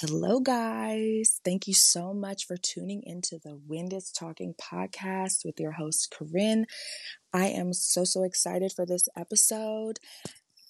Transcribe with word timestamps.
Hello, 0.00 0.38
guys. 0.38 1.40
Thank 1.44 1.66
you 1.66 1.74
so 1.74 2.14
much 2.14 2.46
for 2.46 2.56
tuning 2.56 3.02
into 3.04 3.40
the 3.42 3.58
Wind 3.66 3.92
is 3.92 4.12
Talking 4.12 4.54
podcast 4.54 5.44
with 5.44 5.58
your 5.58 5.72
host, 5.72 6.14
Corinne. 6.16 6.66
I 7.32 7.46
am 7.46 7.72
so, 7.72 8.04
so 8.04 8.22
excited 8.22 8.72
for 8.72 8.86
this 8.86 9.08
episode. 9.16 9.98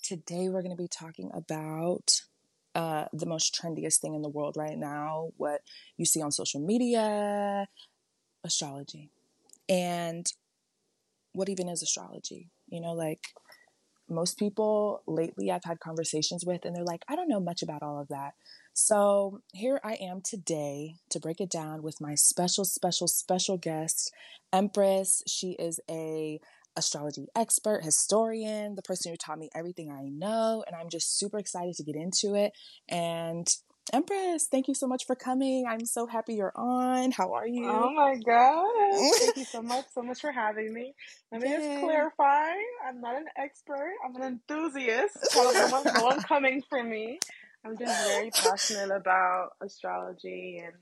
Today, 0.03 0.49
we're 0.49 0.63
going 0.63 0.75
to 0.75 0.83
be 0.83 0.89
talking 0.89 1.31
about 1.35 2.23
uh, 2.75 3.05
the 3.13 3.27
most 3.27 3.55
trendiest 3.55 3.99
thing 3.99 4.15
in 4.15 4.23
the 4.23 4.31
world 4.31 4.57
right 4.57 4.79
now, 4.79 5.29
what 5.37 5.61
you 5.99 6.07
see 6.07 6.23
on 6.23 6.33
social 6.33 6.61
media, 6.61 7.69
astrology. 8.43 9.11
And 9.69 10.27
what 11.33 11.51
even 11.51 11.69
is 11.69 11.83
astrology? 11.83 12.49
You 12.71 12.81
know, 12.81 12.95
like 12.95 13.27
most 14.09 14.39
people 14.39 15.03
lately 15.07 15.51
I've 15.51 15.65
had 15.65 15.81
conversations 15.81 16.47
with, 16.47 16.65
and 16.65 16.75
they're 16.75 16.83
like, 16.83 17.05
I 17.09 17.15
don't 17.15 17.29
know 17.29 17.41
much 17.41 17.63
about 17.63 17.83
all 17.83 18.01
of 18.01 18.09
that. 18.09 18.33
So 18.81 19.41
here 19.53 19.81
I 19.83 19.95
am 19.95 20.21
today 20.21 20.95
to 21.11 21.19
break 21.19 21.41
it 21.41 21.51
down 21.51 21.83
with 21.83 22.01
my 22.01 22.15
special, 22.15 22.65
special, 22.65 23.09
special 23.09 23.57
guest, 23.57 24.13
Empress. 24.53 25.21
She 25.27 25.57
is 25.59 25.81
a 25.91 26.39
astrology 26.77 27.27
expert, 27.35 27.83
historian, 27.83 28.77
the 28.77 28.83
person 28.83 29.11
who 29.11 29.17
taught 29.17 29.41
me 29.41 29.51
everything 29.53 29.91
I 29.91 30.09
know, 30.09 30.63
and 30.65 30.77
I'm 30.77 30.91
just 30.91 31.19
super 31.19 31.41
excited 31.41 31.75
to 31.75 31.83
get 31.83 31.97
into 31.97 32.37
it. 32.37 32.53
And 32.89 33.53
Empress, 33.93 34.47
thank 34.47 34.69
you 34.69 34.75
so 34.75 34.87
much 34.87 35.07
for 35.07 35.17
coming. 35.17 35.67
I'm 35.69 35.85
so 35.85 36.07
happy 36.07 36.35
you're 36.35 36.53
on. 36.55 37.11
How 37.11 37.33
are 37.33 37.49
you? 37.49 37.69
Oh 37.69 37.93
my 37.93 38.15
god. 38.25 39.19
Thank 39.19 39.39
you 39.39 39.45
so 39.45 39.61
much, 39.61 39.87
so 39.93 40.03
much 40.03 40.21
for 40.21 40.31
having 40.31 40.73
me. 40.73 40.95
Let 41.33 41.41
me 41.43 41.51
Yay. 41.51 41.57
just 41.57 41.81
clarify. 41.81 42.53
I'm 42.87 43.01
not 43.01 43.17
an 43.17 43.27
expert. 43.37 43.95
I'm 44.07 44.15
an 44.23 44.23
enthusiast. 44.49 45.17
So 45.33 45.51
no, 45.51 45.67
one, 45.67 45.83
no 45.85 46.05
one 46.05 46.23
coming 46.23 46.63
for 46.69 46.85
me. 46.85 47.19
I'm 47.65 47.77
just 47.77 48.09
very 48.09 48.31
passionate 48.31 48.91
about 48.91 49.51
astrology 49.61 50.63
and 50.65 50.75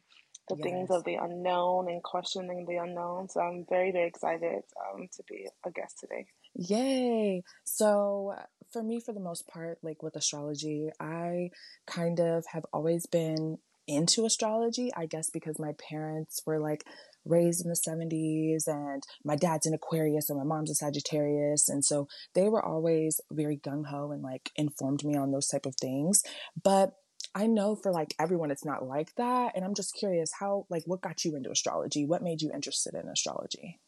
the 0.48 0.56
yes. 0.56 0.62
things 0.62 0.90
of 0.90 1.04
the 1.04 1.14
unknown 1.14 1.88
and 1.88 2.02
questioning 2.02 2.66
the 2.66 2.76
unknown. 2.76 3.28
So 3.28 3.40
I'm 3.40 3.66
very, 3.68 3.90
very 3.90 4.08
excited 4.08 4.62
um, 4.94 5.08
to 5.16 5.22
be 5.28 5.48
a 5.64 5.70
guest 5.70 5.98
today. 6.00 6.26
Yay! 6.54 7.42
So, 7.64 8.34
for 8.72 8.82
me, 8.82 9.00
for 9.00 9.12
the 9.12 9.20
most 9.20 9.46
part, 9.46 9.78
like 9.82 10.02
with 10.02 10.16
astrology, 10.16 10.90
I 11.00 11.50
kind 11.86 12.20
of 12.20 12.44
have 12.52 12.64
always 12.72 13.06
been 13.06 13.58
into 13.86 14.24
astrology, 14.24 14.90
I 14.94 15.06
guess 15.06 15.30
because 15.30 15.58
my 15.58 15.72
parents 15.90 16.42
were 16.46 16.58
like 16.58 16.84
raised 17.26 17.64
in 17.64 17.70
the 17.70 17.76
70s 17.76 18.66
and 18.66 19.02
my 19.24 19.36
dad's 19.36 19.66
an 19.66 19.74
Aquarius 19.74 20.30
and 20.30 20.38
my 20.38 20.44
mom's 20.44 20.70
a 20.70 20.74
Sagittarius 20.74 21.68
and 21.68 21.84
so 21.84 22.08
they 22.34 22.48
were 22.48 22.64
always 22.64 23.20
very 23.30 23.56
gung 23.56 23.86
ho 23.86 24.10
and 24.12 24.22
like 24.22 24.50
informed 24.56 25.04
me 25.04 25.16
on 25.16 25.32
those 25.32 25.48
type 25.48 25.66
of 25.66 25.74
things 25.76 26.22
but 26.62 26.94
I 27.34 27.46
know 27.46 27.76
for 27.76 27.92
like 27.92 28.14
everyone 28.18 28.50
it's 28.50 28.64
not 28.64 28.86
like 28.86 29.14
that 29.16 29.52
and 29.54 29.64
I'm 29.64 29.74
just 29.74 29.94
curious 29.94 30.32
how 30.38 30.66
like 30.70 30.84
what 30.86 31.02
got 31.02 31.24
you 31.24 31.36
into 31.36 31.50
astrology? 31.50 32.04
What 32.06 32.22
made 32.22 32.40
you 32.40 32.50
interested 32.52 32.94
in 32.94 33.08
astrology? 33.08 33.78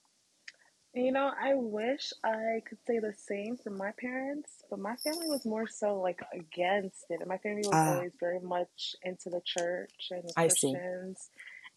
You 0.94 1.12
know, 1.12 1.30
I 1.40 1.54
wish 1.54 2.12
I 2.24 2.60
could 2.68 2.78
say 2.86 2.98
the 2.98 3.12
same 3.12 3.56
for 3.56 3.70
my 3.70 3.92
parents, 4.00 4.50
but 4.70 4.78
my 4.78 4.96
family 4.96 5.28
was 5.28 5.44
more 5.44 5.68
so 5.68 6.00
like 6.00 6.20
against 6.32 7.04
it. 7.10 7.20
And 7.20 7.28
my 7.28 7.38
family 7.38 7.62
was 7.64 7.74
uh, 7.74 7.94
always 7.94 8.12
very 8.18 8.40
much 8.40 8.96
into 9.02 9.30
the 9.30 9.42
church 9.44 10.08
and 10.10 10.24
the 10.24 10.32
Christians 10.34 11.30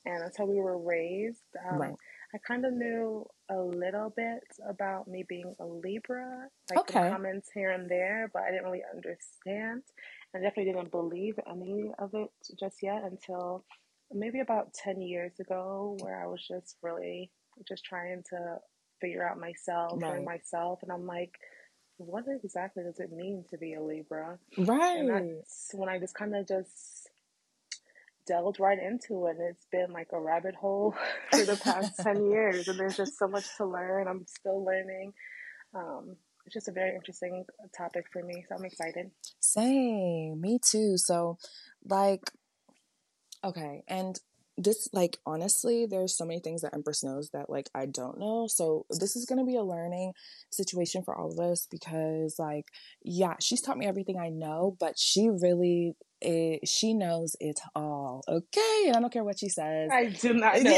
and 0.06 0.32
how 0.38 0.46
we 0.46 0.60
were 0.60 0.80
raised. 0.80 1.42
Um, 1.70 1.80
right. 1.80 1.96
I 2.34 2.38
kind 2.48 2.66
of 2.66 2.74
knew 2.74 3.26
a 3.50 3.58
little 3.58 4.14
bit 4.16 4.44
about 4.70 5.08
me 5.08 5.26
being 5.28 5.54
a 5.60 5.66
Libra, 5.66 6.48
like 6.70 6.80
okay. 6.80 7.10
comments 7.10 7.50
here 7.54 7.72
and 7.72 7.90
there, 7.90 8.30
but 8.34 8.44
I 8.44 8.52
didn't 8.52 8.64
really 8.64 8.84
understand. 8.94 9.84
I 10.34 10.40
definitely 10.40 10.72
didn't 10.72 10.92
believe 10.92 11.36
any 11.50 11.92
of 12.00 12.12
it 12.14 12.30
just 12.58 12.78
yet 12.82 13.04
until 13.04 13.66
maybe 14.14 14.40
about 14.40 14.74
10 14.74 15.02
years 15.02 15.34
ago, 15.40 15.98
where 16.00 16.24
I 16.24 16.28
was 16.28 16.46
just 16.48 16.78
really 16.82 17.32
just 17.68 17.84
trying 17.84 18.24
to 18.30 18.58
figure 19.02 19.28
out 19.28 19.40
myself 19.40 20.02
right. 20.02 20.16
and 20.16 20.26
myself. 20.26 20.80
And 20.84 20.92
I'm 20.92 21.06
like, 21.06 21.34
what 21.98 22.24
exactly 22.44 22.84
does 22.84 23.00
it 23.00 23.12
mean 23.12 23.44
to 23.50 23.58
be 23.58 23.74
a 23.74 23.82
Libra? 23.82 24.40
Right. 24.58 25.00
And 25.00 25.10
that's 25.10 25.72
when 25.74 25.90
I 25.90 26.00
just 26.00 26.16
kind 26.16 26.36
of 26.36 26.48
just 26.48 27.01
delved 28.26 28.60
right 28.60 28.80
into 28.80 29.26
it. 29.28 29.38
And 29.38 29.50
it's 29.50 29.66
been 29.72 29.92
like 29.92 30.10
a 30.14 30.20
rabbit 30.20 30.56
hole 30.56 30.96
for 31.32 31.44
the 31.44 31.58
past 31.58 31.98
10 32.00 32.30
years. 32.30 32.68
And 32.68 32.80
there's 32.80 32.98
just 32.98 33.18
so 33.18 33.28
much 33.28 33.46
to 33.58 33.66
learn. 33.66 34.08
I'm 34.08 34.26
still 34.28 34.64
learning. 34.64 35.14
Um, 35.74 36.16
it's 36.46 36.54
just 36.54 36.68
a 36.68 36.72
very 36.72 36.96
interesting 36.96 37.46
topic 37.78 38.06
for 38.12 38.24
me. 38.24 38.46
So 38.50 38.56
I'm 38.56 38.66
excited. 38.66 39.12
Same. 39.40 40.42
Me 40.42 40.60
too. 40.64 40.98
So, 40.98 41.38
like, 41.86 42.32
okay. 43.44 43.84
And 43.88 44.20
this 44.58 44.90
like 44.94 45.18
honestly 45.26 45.86
there's 45.86 46.16
so 46.16 46.26
many 46.26 46.40
things 46.40 46.62
that 46.62 46.74
empress 46.74 47.04
knows 47.04 47.30
that 47.30 47.50
like 47.50 47.70
i 47.74 47.86
don't 47.86 48.20
know 48.20 48.48
so 48.48 48.86
this 48.90 49.16
is 49.16 49.26
going 49.26 49.40
to 49.40 49.46
be 49.46 49.56
a 49.56 49.64
learning 49.64 50.14
situation 50.52 51.02
for 51.04 51.18
all 51.18 51.32
of 51.32 51.40
us 51.40 51.68
because 51.72 52.36
like 52.38 52.66
yeah 53.04 53.36
she's 53.40 53.62
taught 53.62 53.78
me 53.78 53.88
everything 53.88 54.20
i 54.20 54.30
know 54.30 54.76
but 54.80 54.98
she 54.98 55.30
really 55.30 55.96
it, 56.22 56.68
she 56.68 56.94
knows 56.94 57.36
it 57.40 57.60
all 57.76 58.24
okay 58.28 58.84
and 58.88 58.96
i 58.96 59.00
don't 59.00 59.12
care 59.12 59.24
what 59.24 59.40
she 59.40 59.50
says 59.50 59.90
i 59.92 60.06
do 60.06 60.34
not 60.34 60.62
know 60.62 60.74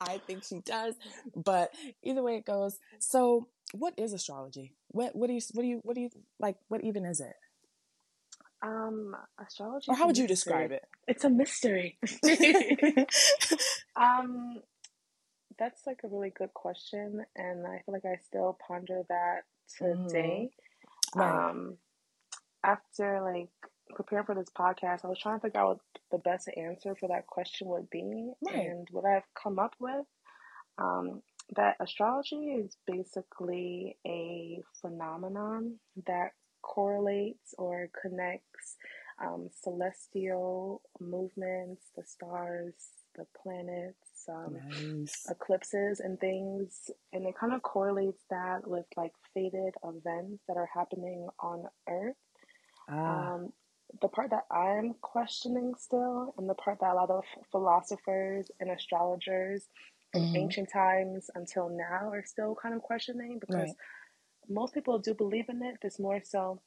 i 0.00 0.18
think 0.26 0.44
she 0.44 0.60
does 0.60 0.94
but 1.34 1.72
either 2.02 2.22
way 2.22 2.36
it 2.36 2.44
goes 2.44 2.78
so 2.98 3.48
what 3.72 3.94
is 3.96 4.12
astrology 4.12 4.74
what 4.88 5.14
what 5.14 5.26
do 5.26 5.34
you 5.34 5.40
what 5.52 5.62
do 5.62 5.68
you 5.68 5.80
what 5.82 5.94
do 5.94 6.00
you 6.00 6.10
like 6.38 6.56
what 6.68 6.82
even 6.84 7.04
is 7.04 7.20
it 7.20 7.34
um, 8.62 9.16
astrology. 9.38 9.86
Or 9.88 9.94
how 9.94 10.06
would 10.06 10.18
you 10.18 10.26
describe 10.26 10.72
it? 10.72 10.84
It's 11.06 11.24
a 11.24 11.30
mystery. 11.30 11.98
um, 13.96 14.60
that's 15.58 15.86
like 15.86 16.00
a 16.04 16.08
really 16.08 16.30
good 16.30 16.52
question, 16.54 17.24
and 17.36 17.66
I 17.66 17.82
feel 17.84 17.94
like 17.94 18.04
I 18.04 18.16
still 18.26 18.58
ponder 18.66 19.02
that 19.08 19.42
today. 19.78 20.50
Mm-hmm. 21.14 21.20
Right. 21.20 21.50
Um, 21.50 21.76
after 22.64 23.20
like 23.22 23.50
preparing 23.94 24.26
for 24.26 24.34
this 24.34 24.50
podcast, 24.56 25.04
I 25.04 25.08
was 25.08 25.18
trying 25.18 25.38
to 25.38 25.46
figure 25.46 25.60
out 25.60 25.68
what 25.68 25.78
the 26.10 26.18
best 26.18 26.48
answer 26.56 26.94
for 26.94 27.08
that 27.08 27.26
question 27.26 27.68
would 27.68 27.88
be, 27.90 28.32
right. 28.46 28.54
and 28.54 28.88
what 28.90 29.04
I've 29.04 29.28
come 29.40 29.58
up 29.58 29.74
with. 29.80 30.06
Um, 30.78 31.22
that 31.56 31.76
astrology 31.80 32.36
is 32.36 32.76
basically 32.86 33.96
a 34.06 34.62
phenomenon 34.80 35.76
that 36.06 36.32
correlates 36.62 37.54
or 37.56 37.88
connects 38.00 38.76
um, 39.22 39.48
celestial 39.62 40.82
movements, 41.00 41.86
the 41.96 42.04
stars, 42.04 42.74
the 43.16 43.26
planets, 43.42 44.28
um, 44.28 44.56
nice. 44.68 45.26
eclipses, 45.28 46.00
and 46.00 46.20
things. 46.20 46.90
And 47.12 47.26
it 47.26 47.34
kind 47.38 47.52
of 47.52 47.62
correlates 47.62 48.22
that 48.30 48.66
with 48.66 48.84
like 48.96 49.12
fated 49.34 49.74
events 49.82 50.42
that 50.46 50.56
are 50.56 50.68
happening 50.72 51.28
on 51.40 51.64
Earth. 51.88 52.16
Ah. 52.88 53.34
Um, 53.34 53.52
the 54.02 54.08
part 54.08 54.30
that 54.30 54.44
I'm 54.50 54.94
questioning 55.00 55.72
still, 55.78 56.34
and 56.36 56.48
the 56.48 56.54
part 56.54 56.78
that 56.80 56.92
a 56.92 56.94
lot 56.94 57.10
of 57.10 57.24
philosophers 57.50 58.50
and 58.60 58.70
astrologers 58.70 59.66
in 60.14 60.22
mm-hmm. 60.22 60.36
ancient 60.36 60.70
times 60.70 61.30
until 61.34 61.68
now 61.68 62.10
are 62.10 62.24
still 62.24 62.54
kind 62.60 62.74
of 62.74 62.82
questioning 62.82 63.38
because 63.38 63.56
right 63.56 63.76
most 64.48 64.74
people 64.74 64.98
do 64.98 65.14
believe 65.14 65.48
in 65.48 65.62
it. 65.62 65.76
It's 65.82 65.98
more 65.98 66.20
so 66.24 66.60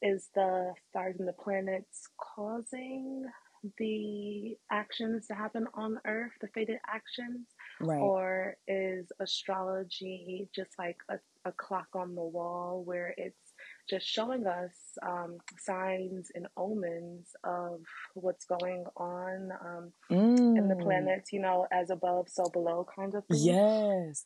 is 0.00 0.28
the 0.34 0.72
stars 0.88 1.16
and 1.18 1.28
the 1.28 1.32
planets 1.32 2.08
causing 2.18 3.26
the 3.78 4.56
actions 4.70 5.26
to 5.26 5.34
happen 5.34 5.66
on 5.74 5.98
Earth, 6.06 6.32
the 6.40 6.48
fated 6.48 6.78
actions? 6.86 7.48
Right. 7.80 7.98
Or 7.98 8.56
is 8.68 9.10
astrology 9.20 10.48
just 10.54 10.70
like 10.78 10.98
a, 11.10 11.16
a 11.44 11.52
clock 11.52 11.88
on 11.94 12.14
the 12.14 12.22
wall 12.22 12.82
where 12.84 13.14
it's 13.16 13.43
just 13.88 14.06
showing 14.06 14.46
us 14.46 14.72
um, 15.02 15.38
signs 15.58 16.30
and 16.34 16.46
omens 16.56 17.28
of 17.44 17.80
what's 18.14 18.44
going 18.46 18.84
on 18.96 19.50
um, 19.64 19.92
mm. 20.10 20.58
in 20.58 20.68
the 20.68 20.74
mm. 20.74 20.82
planets, 20.82 21.32
you 21.32 21.40
know, 21.40 21.66
as 21.72 21.90
above, 21.90 22.28
so 22.28 22.44
below 22.52 22.86
kind 22.96 23.14
of 23.14 23.24
thing? 23.26 23.40
Yes. 23.42 24.24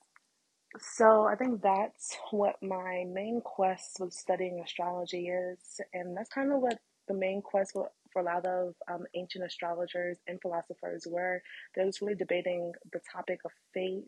So 0.81 1.27
I 1.27 1.35
think 1.35 1.63
that's 1.63 2.17
what 2.31 2.57
my 2.63 3.05
main 3.11 3.41
quest 3.43 3.97
with 4.01 4.13
studying 4.13 4.61
astrology 4.65 5.29
is, 5.29 5.81
and 5.95 6.17
that's 6.17 6.29
kind 6.29 6.53
of 6.53 6.61
what 6.61 6.79
the 7.09 7.15
main 7.15 7.41
quest 7.43 7.73
for, 7.73 7.91
for 8.13 8.23
a 8.23 8.25
lot 8.25 8.47
of 8.47 8.75
um, 8.91 9.05
ancient 9.15 9.45
astrologers 9.45 10.19
and 10.27 10.41
philosophers 10.41 11.07
were. 11.09 11.43
They're 11.75 11.87
just 11.87 12.01
really 12.01 12.15
debating 12.15 12.73
the 12.93 13.01
topic 13.13 13.41
of 13.45 13.53
fate, 13.75 14.05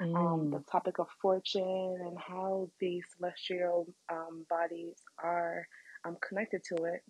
mm. 0.00 0.16
um, 0.16 0.50
the 0.50 0.58
mm. 0.58 0.70
topic 0.70 0.98
of 0.98 1.08
fortune, 1.20 1.96
and 2.00 2.18
how 2.18 2.70
the 2.80 3.02
celestial 3.16 3.86
um, 4.10 4.46
bodies 4.48 4.96
are 5.22 5.66
um, 6.04 6.16
connected 6.26 6.62
to 6.68 6.84
it. 6.84 7.02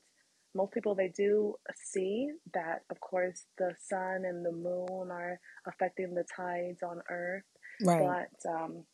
Most 0.55 0.73
people 0.73 0.95
they 0.95 1.09
do 1.09 1.55
see 1.75 2.31
that, 2.53 2.83
of 2.91 3.01
course, 3.01 3.47
the 3.57 3.75
sun 3.89 4.25
and 4.27 4.45
the 4.45 4.53
moon 4.53 5.11
are 5.11 5.41
affecting 5.67 6.15
the 6.15 6.25
tides 6.37 6.83
on 6.83 7.01
Earth. 7.09 7.45
Right. 7.83 8.27
But 8.45 8.51
um, 8.51 8.85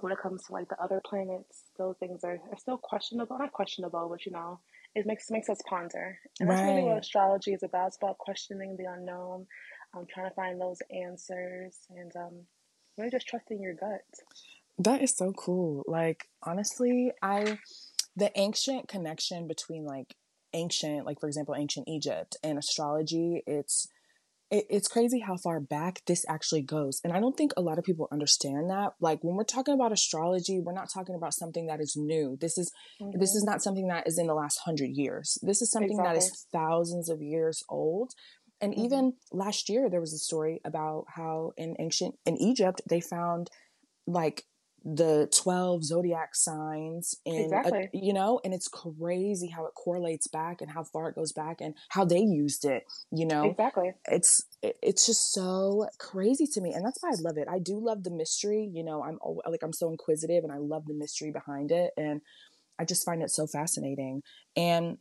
when 0.00 0.12
it 0.12 0.18
comes 0.18 0.42
to 0.44 0.52
like 0.52 0.68
the 0.68 0.80
other 0.82 1.00
planets, 1.04 1.64
those 1.78 1.96
things 1.98 2.24
are, 2.24 2.38
are 2.50 2.58
still 2.58 2.76
questionable. 2.76 3.38
Not 3.38 3.52
questionable, 3.52 4.08
but 4.10 4.26
you 4.26 4.32
know, 4.32 4.60
it 4.94 5.06
makes 5.06 5.30
makes 5.30 5.48
us 5.48 5.60
ponder, 5.68 6.18
and 6.40 6.50
that's 6.50 6.62
really 6.62 6.82
what 6.82 6.98
astrology 6.98 7.52
is 7.52 7.62
about. 7.62 7.88
It's 7.88 7.96
about 7.96 8.18
questioning 8.18 8.76
the 8.76 8.84
unknown, 8.84 9.46
um, 9.96 10.06
trying 10.12 10.28
to 10.28 10.34
find 10.34 10.60
those 10.60 10.78
answers, 10.90 11.78
and 11.90 12.12
um, 12.16 12.40
really 12.98 13.10
just 13.10 13.26
trusting 13.26 13.60
your 13.60 13.74
gut. 13.74 14.02
That 14.78 15.02
is 15.02 15.16
so 15.16 15.32
cool. 15.32 15.82
Like 15.86 16.28
honestly, 16.42 17.12
I 17.22 17.58
the 18.16 18.30
ancient 18.38 18.88
connection 18.88 19.48
between 19.48 19.84
like 19.84 20.14
ancient, 20.52 21.06
like 21.06 21.20
for 21.20 21.26
example, 21.26 21.54
ancient 21.56 21.88
Egypt 21.88 22.36
and 22.42 22.58
astrology, 22.58 23.42
it's 23.46 23.88
it, 24.52 24.66
it's 24.68 24.86
crazy 24.86 25.18
how 25.18 25.36
far 25.36 25.58
back 25.58 26.02
this 26.06 26.24
actually 26.28 26.62
goes. 26.62 27.00
And 27.02 27.12
I 27.12 27.18
don't 27.18 27.36
think 27.36 27.52
a 27.56 27.62
lot 27.62 27.78
of 27.78 27.84
people 27.84 28.06
understand 28.12 28.70
that. 28.70 28.92
Like 29.00 29.24
when 29.24 29.34
we're 29.34 29.44
talking 29.44 29.74
about 29.74 29.92
astrology, 29.92 30.60
we're 30.60 30.74
not 30.74 30.90
talking 30.92 31.14
about 31.14 31.34
something 31.34 31.66
that 31.66 31.80
is 31.80 31.96
new. 31.96 32.36
This 32.40 32.58
is 32.58 32.70
mm-hmm. 33.00 33.18
this 33.18 33.34
is 33.34 33.42
not 33.44 33.62
something 33.62 33.88
that 33.88 34.06
is 34.06 34.18
in 34.18 34.26
the 34.26 34.34
last 34.34 34.60
hundred 34.64 34.90
years. 34.92 35.38
This 35.42 35.62
is 35.62 35.70
something 35.70 35.98
exactly. 35.98 36.18
that 36.18 36.18
is 36.18 36.46
thousands 36.52 37.08
of 37.08 37.22
years 37.22 37.64
old. 37.68 38.12
And 38.60 38.74
mm-hmm. 38.74 38.84
even 38.84 39.12
last 39.32 39.70
year 39.70 39.88
there 39.90 40.00
was 40.00 40.12
a 40.12 40.18
story 40.18 40.60
about 40.64 41.06
how 41.16 41.52
in 41.56 41.74
ancient 41.80 42.14
in 42.26 42.36
Egypt 42.36 42.82
they 42.88 43.00
found 43.00 43.48
like 44.06 44.44
the 44.84 45.28
12 45.32 45.84
zodiac 45.84 46.34
signs 46.34 47.14
and 47.24 47.44
exactly. 47.44 47.88
a, 47.94 47.96
you 47.96 48.12
know 48.12 48.40
and 48.44 48.52
it's 48.52 48.68
crazy 48.68 49.46
how 49.46 49.64
it 49.64 49.74
correlates 49.74 50.26
back 50.26 50.60
and 50.60 50.70
how 50.70 50.82
far 50.82 51.08
it 51.08 51.14
goes 51.14 51.32
back 51.32 51.60
and 51.60 51.74
how 51.88 52.04
they 52.04 52.18
used 52.18 52.64
it 52.64 52.84
you 53.12 53.24
know? 53.26 53.50
Exactly. 53.50 53.92
It's 54.06 54.44
it's 54.62 55.06
just 55.06 55.32
so 55.32 55.86
crazy 55.98 56.46
to 56.48 56.60
me 56.60 56.72
and 56.72 56.84
that's 56.84 56.98
why 57.00 57.10
i 57.10 57.20
love 57.20 57.36
it. 57.36 57.48
I 57.48 57.58
do 57.58 57.78
love 57.78 58.02
the 58.02 58.10
mystery 58.10 58.68
you 58.72 58.82
know? 58.82 59.02
I'm 59.02 59.18
like 59.46 59.62
i'm 59.62 59.72
so 59.72 59.90
inquisitive 59.90 60.42
and 60.44 60.52
i 60.52 60.58
love 60.58 60.86
the 60.86 60.94
mystery 60.94 61.30
behind 61.30 61.70
it 61.70 61.92
and 61.96 62.20
i 62.78 62.84
just 62.84 63.04
find 63.04 63.22
it 63.22 63.30
so 63.30 63.46
fascinating 63.46 64.22
and 64.56 64.98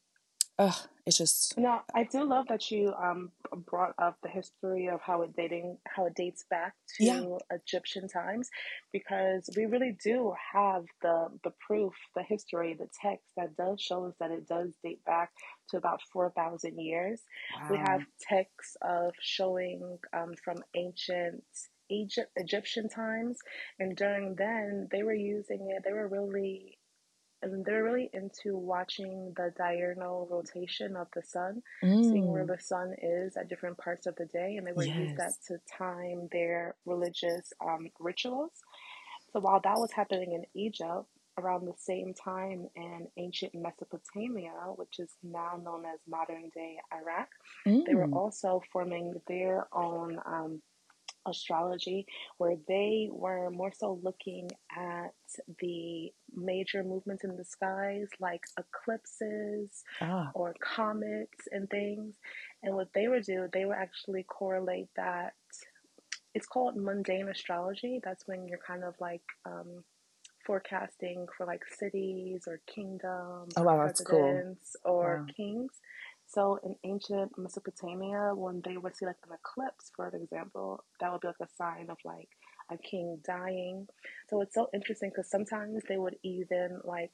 Ugh, 0.59 0.75
it's 1.07 1.17
just 1.17 1.57
no. 1.57 1.79
I 1.95 2.03
do 2.03 2.23
love 2.23 2.47
that 2.49 2.69
you 2.69 2.93
um 3.01 3.31
brought 3.65 3.95
up 3.97 4.17
the 4.21 4.29
history 4.29 4.87
of 4.87 5.01
how 5.01 5.23
it 5.23 5.35
dating 5.35 5.77
how 5.87 6.05
it 6.05 6.13
dates 6.13 6.45
back 6.51 6.75
to 6.97 7.03
yeah. 7.03 7.37
Egyptian 7.49 8.07
times, 8.07 8.49
because 8.93 9.49
we 9.57 9.65
really 9.65 9.97
do 10.03 10.33
have 10.53 10.85
the 11.01 11.29
the 11.43 11.53
proof, 11.65 11.93
the 12.15 12.21
history, 12.21 12.75
the 12.77 12.89
text 13.01 13.25
that 13.37 13.55
does 13.55 13.81
show 13.81 14.05
us 14.05 14.13
that 14.19 14.29
it 14.29 14.47
does 14.47 14.69
date 14.83 15.03
back 15.03 15.31
to 15.69 15.77
about 15.77 16.01
four 16.13 16.29
thousand 16.35 16.77
years. 16.79 17.21
Wow. 17.59 17.67
We 17.71 17.77
have 17.77 18.01
texts 18.21 18.77
of 18.83 19.13
showing 19.19 19.97
um, 20.13 20.35
from 20.43 20.63
ancient 20.75 21.43
Egypt 21.89 22.29
Egyptian 22.35 22.87
times, 22.87 23.39
and 23.79 23.97
during 23.97 24.35
then 24.35 24.89
they 24.91 25.01
were 25.01 25.15
using 25.15 25.69
it. 25.71 25.83
They 25.83 25.93
were 25.93 26.07
really 26.07 26.77
and 27.41 27.65
they're 27.65 27.83
really 27.83 28.09
into 28.13 28.57
watching 28.57 29.33
the 29.35 29.53
diurnal 29.57 30.27
rotation 30.29 30.95
of 30.95 31.07
the 31.15 31.23
sun, 31.23 31.61
mm. 31.83 32.03
seeing 32.03 32.31
where 32.31 32.45
mm. 32.45 32.55
the 32.55 32.61
sun 32.61 32.93
is 33.01 33.35
at 33.37 33.49
different 33.49 33.77
parts 33.77 34.05
of 34.05 34.15
the 34.15 34.25
day, 34.25 34.55
and 34.57 34.67
they 34.67 34.71
would 34.71 34.87
yes. 34.87 34.97
use 34.97 35.17
that 35.17 35.33
to 35.47 35.57
time 35.77 36.27
their 36.31 36.75
religious 36.85 37.51
um, 37.65 37.89
rituals. 37.99 38.51
So 39.33 39.39
while 39.39 39.61
that 39.63 39.77
was 39.77 39.91
happening 39.91 40.33
in 40.33 40.43
Egypt, 40.59 41.07
around 41.37 41.65
the 41.65 41.73
same 41.77 42.13
time 42.13 42.67
in 42.75 43.07
ancient 43.17 43.53
Mesopotamia, 43.55 44.51
which 44.75 44.99
is 44.99 45.11
now 45.23 45.59
known 45.63 45.85
as 45.85 45.99
modern 46.07 46.49
day 46.53 46.77
Iraq, 46.93 47.29
mm. 47.67 47.85
they 47.85 47.95
were 47.95 48.07
mm. 48.07 48.15
also 48.15 48.61
forming 48.71 49.13
their 49.27 49.67
own 49.73 50.19
um, 50.25 50.61
astrology, 51.27 52.05
where 52.37 52.55
they 52.67 53.09
were 53.11 53.49
more 53.51 53.71
so 53.75 53.99
looking 54.03 54.49
at 54.75 55.13
the 55.59 56.11
major 56.33 56.83
movements 56.83 57.23
in 57.23 57.35
the 57.35 57.45
skies, 57.45 58.07
like 58.19 58.41
eclipses 58.57 59.83
ah. 60.01 60.31
or 60.33 60.55
comets 60.61 61.47
and 61.51 61.69
things. 61.69 62.15
And 62.63 62.75
what 62.75 62.89
they 62.93 63.07
would 63.07 63.23
do, 63.23 63.47
they 63.51 63.65
would 63.65 63.77
actually 63.77 64.23
correlate 64.23 64.89
that. 64.95 65.33
It's 66.33 66.47
called 66.47 66.77
mundane 66.77 67.27
astrology. 67.27 67.99
That's 68.03 68.27
when 68.27 68.47
you're 68.47 68.59
kind 68.65 68.83
of 68.83 68.95
like 68.99 69.23
um, 69.45 69.83
forecasting 70.45 71.27
for 71.37 71.45
like 71.45 71.63
cities 71.77 72.43
or 72.47 72.59
kingdoms 72.67 73.53
oh, 73.57 73.63
wow, 73.63 73.77
or 73.77 73.85
presidents 73.85 74.75
cool. 74.83 74.93
or 74.93 75.25
wow. 75.27 75.33
kings. 75.35 75.71
So 76.33 76.59
in 76.63 76.75
ancient 76.85 77.37
Mesopotamia, 77.37 78.31
when 78.33 78.61
they 78.63 78.77
would 78.77 78.95
see 78.95 79.05
like 79.05 79.17
an 79.27 79.35
eclipse, 79.35 79.91
for 79.95 80.07
example, 80.07 80.83
that 80.99 81.11
would 81.11 81.21
be 81.21 81.27
like 81.27 81.35
a 81.41 81.55
sign 81.57 81.89
of 81.89 81.97
like 82.05 82.29
a 82.71 82.77
king 82.77 83.19
dying. 83.25 83.87
So 84.29 84.39
it's 84.41 84.55
so 84.55 84.69
interesting 84.73 85.09
because 85.09 85.29
sometimes 85.29 85.83
they 85.89 85.97
would 85.97 86.15
even 86.23 86.79
like 86.85 87.11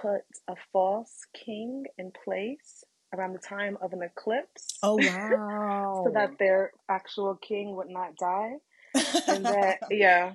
put 0.00 0.22
a 0.48 0.54
false 0.72 1.26
king 1.34 1.86
in 1.98 2.12
place 2.24 2.84
around 3.12 3.32
the 3.32 3.40
time 3.40 3.78
of 3.82 3.92
an 3.92 4.02
eclipse. 4.02 4.78
Oh 4.84 4.96
wow! 4.96 6.02
so 6.06 6.12
that 6.14 6.38
their 6.38 6.70
actual 6.88 7.34
king 7.36 7.74
would 7.74 7.90
not 7.90 8.16
die. 8.16 8.54
and 9.26 9.44
that 9.46 9.78
yeah 9.90 10.32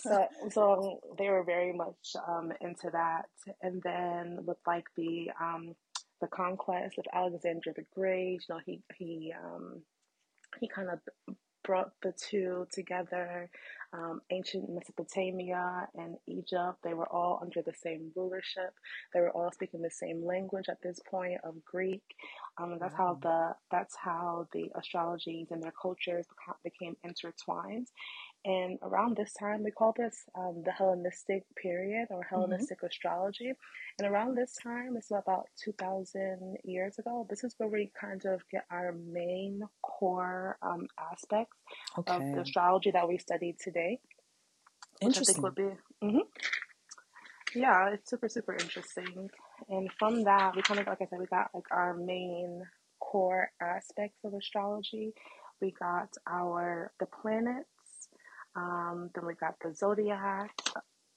so 0.00 0.26
so 0.50 0.98
they 1.16 1.28
were 1.28 1.44
very 1.44 1.72
much 1.72 2.16
um 2.26 2.52
into 2.60 2.90
that 2.90 3.26
and 3.62 3.80
then 3.84 4.40
with 4.44 4.56
like 4.66 4.86
the 4.96 5.30
um 5.40 5.76
the 6.22 6.28
conquest 6.28 6.96
of 6.98 7.04
Alexander 7.12 7.74
the 7.76 7.84
Great. 7.94 8.44
You 8.48 8.54
know, 8.54 8.60
he 8.64 8.80
he 8.94 9.34
um, 9.44 9.82
he 10.60 10.68
kind 10.68 10.88
of 10.88 11.00
brought 11.64 11.92
the 12.02 12.12
two 12.12 12.66
together. 12.72 13.50
Um, 13.94 14.22
ancient 14.30 14.70
Mesopotamia 14.70 15.86
and 15.94 16.16
Egypt, 16.26 16.78
they 16.82 16.94
were 16.94 17.12
all 17.12 17.38
under 17.42 17.60
the 17.60 17.74
same 17.74 18.10
rulership. 18.16 18.72
They 19.12 19.20
were 19.20 19.30
all 19.32 19.52
speaking 19.52 19.82
the 19.82 19.90
same 19.90 20.24
language 20.24 20.64
at 20.70 20.80
this 20.82 20.98
point 21.10 21.40
of 21.44 21.62
Greek. 21.66 22.02
Um, 22.56 22.78
that's 22.80 22.98
wow. 22.98 23.06
how 23.06 23.18
the 23.20 23.54
that's 23.70 23.94
how 23.94 24.46
the 24.52 24.70
astrologies 24.76 25.50
and 25.50 25.62
their 25.62 25.74
cultures 25.80 26.26
became 26.64 26.96
intertwined. 27.04 27.88
And 28.44 28.78
around 28.82 29.16
this 29.16 29.32
time, 29.34 29.62
we 29.62 29.70
call 29.70 29.94
this 29.96 30.24
um, 30.36 30.62
the 30.64 30.72
Hellenistic 30.72 31.44
period 31.56 32.08
or 32.10 32.20
mm-hmm. 32.20 32.34
Hellenistic 32.34 32.78
mm-hmm. 32.78 32.86
astrology. 32.86 33.52
And 33.98 34.08
around 34.08 34.36
this 34.36 34.56
time, 34.62 34.96
it's 34.96 35.10
about 35.10 35.46
2,000 35.62 36.56
years 36.64 36.98
ago. 36.98 37.26
This 37.30 37.44
is 37.44 37.54
where 37.58 37.68
we 37.68 37.92
kind 37.98 38.24
of 38.26 38.42
get 38.50 38.64
our 38.70 38.92
main 38.92 39.62
core 39.82 40.58
um, 40.60 40.88
aspects 41.12 41.56
okay. 41.98 42.14
of 42.14 42.20
the 42.34 42.40
astrology 42.40 42.90
that 42.90 43.06
we 43.06 43.18
study 43.18 43.54
today. 43.62 44.00
Interesting. 45.00 45.20
Which 45.20 45.28
I 45.28 45.32
think 45.32 45.44
would 45.44 45.54
be, 46.00 46.06
mm-hmm. 46.06 47.60
Yeah, 47.60 47.90
it's 47.90 48.08
super, 48.08 48.28
super 48.28 48.54
interesting. 48.54 49.30
And 49.68 49.90
from 49.98 50.24
that, 50.24 50.56
we 50.56 50.62
kind 50.62 50.80
of, 50.80 50.86
like 50.86 51.02
I 51.02 51.06
said, 51.06 51.18
we 51.18 51.26
got 51.26 51.50
like 51.54 51.70
our 51.70 51.94
main 51.94 52.62
core 52.98 53.50
aspects 53.60 54.18
of 54.24 54.34
astrology. 54.34 55.12
We 55.60 55.72
got 55.78 56.08
our 56.26 56.92
the 56.98 57.06
planets 57.06 57.68
um, 58.56 59.10
then 59.14 59.26
we've 59.26 59.38
got 59.38 59.54
the 59.62 59.74
zodiac. 59.74 60.50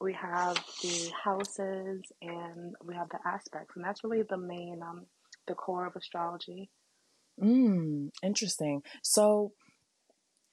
We 0.02 0.14
have 0.14 0.56
the 0.82 1.12
houses, 1.24 2.02
and 2.22 2.76
we 2.84 2.96
have 2.96 3.10
the 3.10 3.20
aspects, 3.26 3.76
and 3.76 3.86
that's 3.86 4.04
really 4.04 4.24
the 4.30 4.38
main, 4.38 4.82
um, 4.84 5.06
the 5.48 5.56
core 5.56 5.88
of 5.88 5.96
astrology. 5.96 6.70
Mm, 7.42 8.10
interesting. 8.22 8.84
So, 9.04 9.54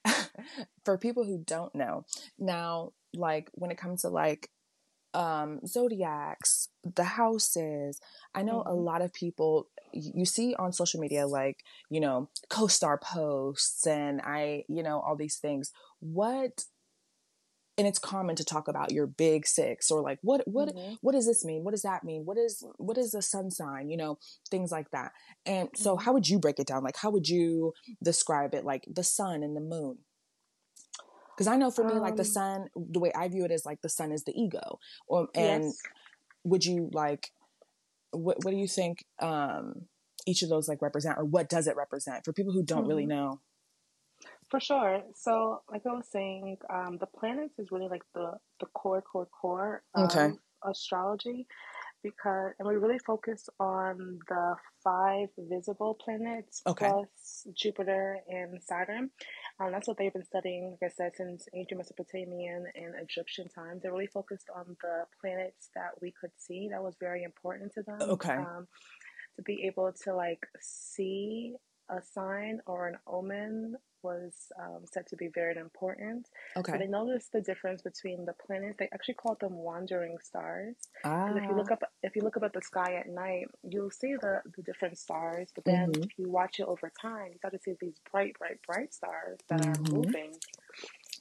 for 0.85 0.97
people 0.99 1.25
who 1.25 1.43
don't 1.45 1.75
know, 1.75 2.05
now, 2.39 2.93
like 3.15 3.51
when 3.53 3.71
it 3.71 3.79
comes 3.79 4.03
to 4.03 4.09
like 4.09 4.49
um 5.15 5.61
zodiacs 5.67 6.69
the 6.97 7.05
houses 7.05 8.01
i 8.35 8.43
know 8.43 8.61
mm-hmm. 8.61 8.71
a 8.71 8.75
lot 8.75 9.03
of 9.03 9.13
people 9.13 9.69
you 9.93 10.25
see 10.25 10.55
on 10.55 10.73
social 10.73 11.01
media 11.01 11.27
like 11.27 11.59
you 11.91 12.01
know 12.01 12.31
co-star 12.49 12.99
posts 12.99 13.87
and 13.87 14.23
i 14.23 14.65
you 14.69 14.83
know 14.83 15.01
all 15.01 15.17
these 15.17 15.37
things 15.37 15.71
what 16.01 16.65
and 17.79 17.87
it's 17.87 17.99
common 17.99 18.37
to 18.37 18.45
talk 18.45 18.69
about 18.69 18.93
your 18.93 19.07
big 19.07 19.47
six 19.47 19.91
or 19.91 20.03
like 20.03 20.19
what 20.23 20.43
what 20.47 20.69
mm-hmm. 20.69 20.95
what 21.01 21.13
does 21.13 21.27
this 21.27 21.45
mean? 21.45 21.65
What 21.65 21.71
does 21.71 21.83
that 21.83 22.05
mean? 22.05 22.25
What 22.25 22.37
is 22.37 22.65
what 22.77 22.99
is 22.99 23.13
the 23.13 23.23
sun 23.23 23.51
sign? 23.51 23.89
You 23.89 23.97
know 23.97 24.19
things 24.51 24.71
like 24.71 24.91
that. 24.91 25.13
And 25.47 25.71
so 25.75 25.95
mm-hmm. 25.95 26.05
how 26.05 26.13
would 26.13 26.29
you 26.29 26.39
break 26.39 26.59
it 26.59 26.67
down? 26.67 26.85
Like 26.85 26.97
how 26.97 27.11
would 27.11 27.29
you 27.29 27.73
describe 28.03 28.55
it? 28.55 28.65
Like 28.65 28.85
the 28.93 29.05
sun 29.05 29.43
and 29.43 29.57
the 29.57 29.61
moon? 29.61 29.99
Because 31.35 31.47
i 31.47 31.57
know 31.57 31.71
for 31.71 31.83
me 31.85 31.95
like 31.95 32.17
the 32.17 32.23
um 32.23 32.27
sun 32.27 32.69
the 32.77 33.01
way 33.01 33.11
i 33.17 33.27
view 33.27 33.45
it 33.45 33.51
is 33.51 33.65
like 33.65 33.81
the 33.81 33.89
sun 33.89 34.13
is 34.13 34.25
the 34.25 34.39
ego. 34.39 34.79
Or 35.07 35.29
and 35.35 35.65
yes. 35.65 35.79
would 36.45 36.65
you 36.65 36.91
like 36.93 37.31
what 38.11 38.45
what 38.45 38.51
do 38.51 38.59
you 38.59 38.69
think 38.69 39.05
um 39.19 39.87
each 40.27 40.43
of 40.43 40.51
those 40.51 40.69
like 40.69 40.83
represent 40.83 41.19
or 41.19 41.25
what 41.25 41.49
does 41.49 41.67
it 41.67 41.77
represent? 41.77 42.25
For 42.25 42.35
people 42.35 42.53
who 42.53 42.63
don't 42.63 42.81
mm-hmm. 42.81 42.89
really 42.89 43.07
know 43.07 43.41
for 44.53 44.61
sure. 44.61 45.01
So, 45.15 45.63
like 45.73 45.81
I 45.87 45.95
was 45.95 46.07
saying, 46.13 46.59
um, 46.69 46.99
the 47.01 47.07
planets 47.07 47.59
is 47.59 47.73
really 47.73 47.89
like 47.89 48.03
the 48.15 48.33
the 48.61 48.67
core, 48.67 49.01
core, 49.01 49.27
core 49.41 49.83
of 49.95 50.11
okay. 50.11 50.31
astrology, 50.63 51.47
because 52.03 52.53
and 52.59 52.69
we 52.69 52.75
really 52.75 52.99
focus 52.99 53.49
on 53.59 54.19
the 54.29 54.55
five 54.85 55.29
visible 55.39 55.97
planets 56.05 56.61
okay. 56.67 56.91
plus 56.91 57.47
Jupiter 57.55 58.19
and 58.29 58.63
Saturn. 58.63 59.09
Um, 59.59 59.73
that's 59.73 59.89
what 59.89 59.97
they've 59.97 60.13
been 60.13 60.27
studying, 60.27 60.77
like 60.83 60.91
I 60.91 60.95
said, 60.95 61.13
since 61.17 61.49
ancient 61.55 61.79
Mesopotamian 61.79 62.67
and 62.75 62.93
Egyptian 63.01 63.49
times. 63.49 63.83
They 63.83 63.89
really 63.89 64.07
focused 64.07 64.49
on 64.55 64.77
the 64.83 65.07
planets 65.19 65.71
that 65.75 65.93
we 66.03 66.13
could 66.21 66.33
see. 66.37 66.69
That 66.71 66.83
was 66.83 66.95
very 67.01 67.23
important 67.23 67.73
to 67.73 67.83
them. 67.85 68.03
Okay. 68.03 68.35
Um, 68.35 68.69
to 69.37 69.43
be 69.45 69.65
able 69.65 69.91
to 70.05 70.15
like 70.15 70.47
see 70.61 71.55
a 71.89 72.03
sign 72.03 72.61
or 72.67 72.89
an 72.89 72.99
omen 73.07 73.77
was 74.03 74.33
um, 74.61 74.81
said 74.85 75.07
to 75.09 75.17
be 75.17 75.29
very 75.35 75.57
important. 75.57 76.29
Okay. 76.57 76.73
So 76.73 76.79
they 76.79 76.87
noticed 76.87 77.33
the 77.33 77.41
difference 77.41 77.83
between 77.83 78.25
the 78.25 78.35
planets. 78.47 78.77
They 78.79 78.89
actually 78.93 79.15
called 79.15 79.41
them 79.41 79.55
wandering 79.55 80.17
stars. 80.23 80.77
Ah. 81.05 81.35
if 81.35 81.43
you 81.45 81.57
look 81.57 81.69
ah. 81.71 81.75
up, 81.75 81.83
if 82.03 82.17
you 82.17 82.23
look 82.23 82.37
up 82.37 82.45
at 82.45 82.53
the 82.53 82.63
sky 82.63 82.95
at 82.95 83.09
night, 83.09 83.47
you'll 83.63 83.91
see 83.91 84.15
the 84.21 84.41
the 84.57 84.63
different 84.63 84.99
stars. 84.99 85.49
But 85.55 85.65
then 85.65 85.93
mm-hmm. 85.93 86.03
if 86.03 86.19
you 86.19 86.31
watch 86.31 86.61
it 86.61 86.67
over 86.67 86.93
time, 87.01 87.29
you 87.33 87.39
start 87.39 87.55
to 87.55 87.61
see 87.61 87.75
these 87.81 87.99
bright, 88.11 88.39
bright, 88.39 88.59
bright 88.67 88.93
stars 88.95 89.39
that 89.49 89.61
mm-hmm. 89.61 89.95
are 89.95 89.99
moving. 89.99 90.33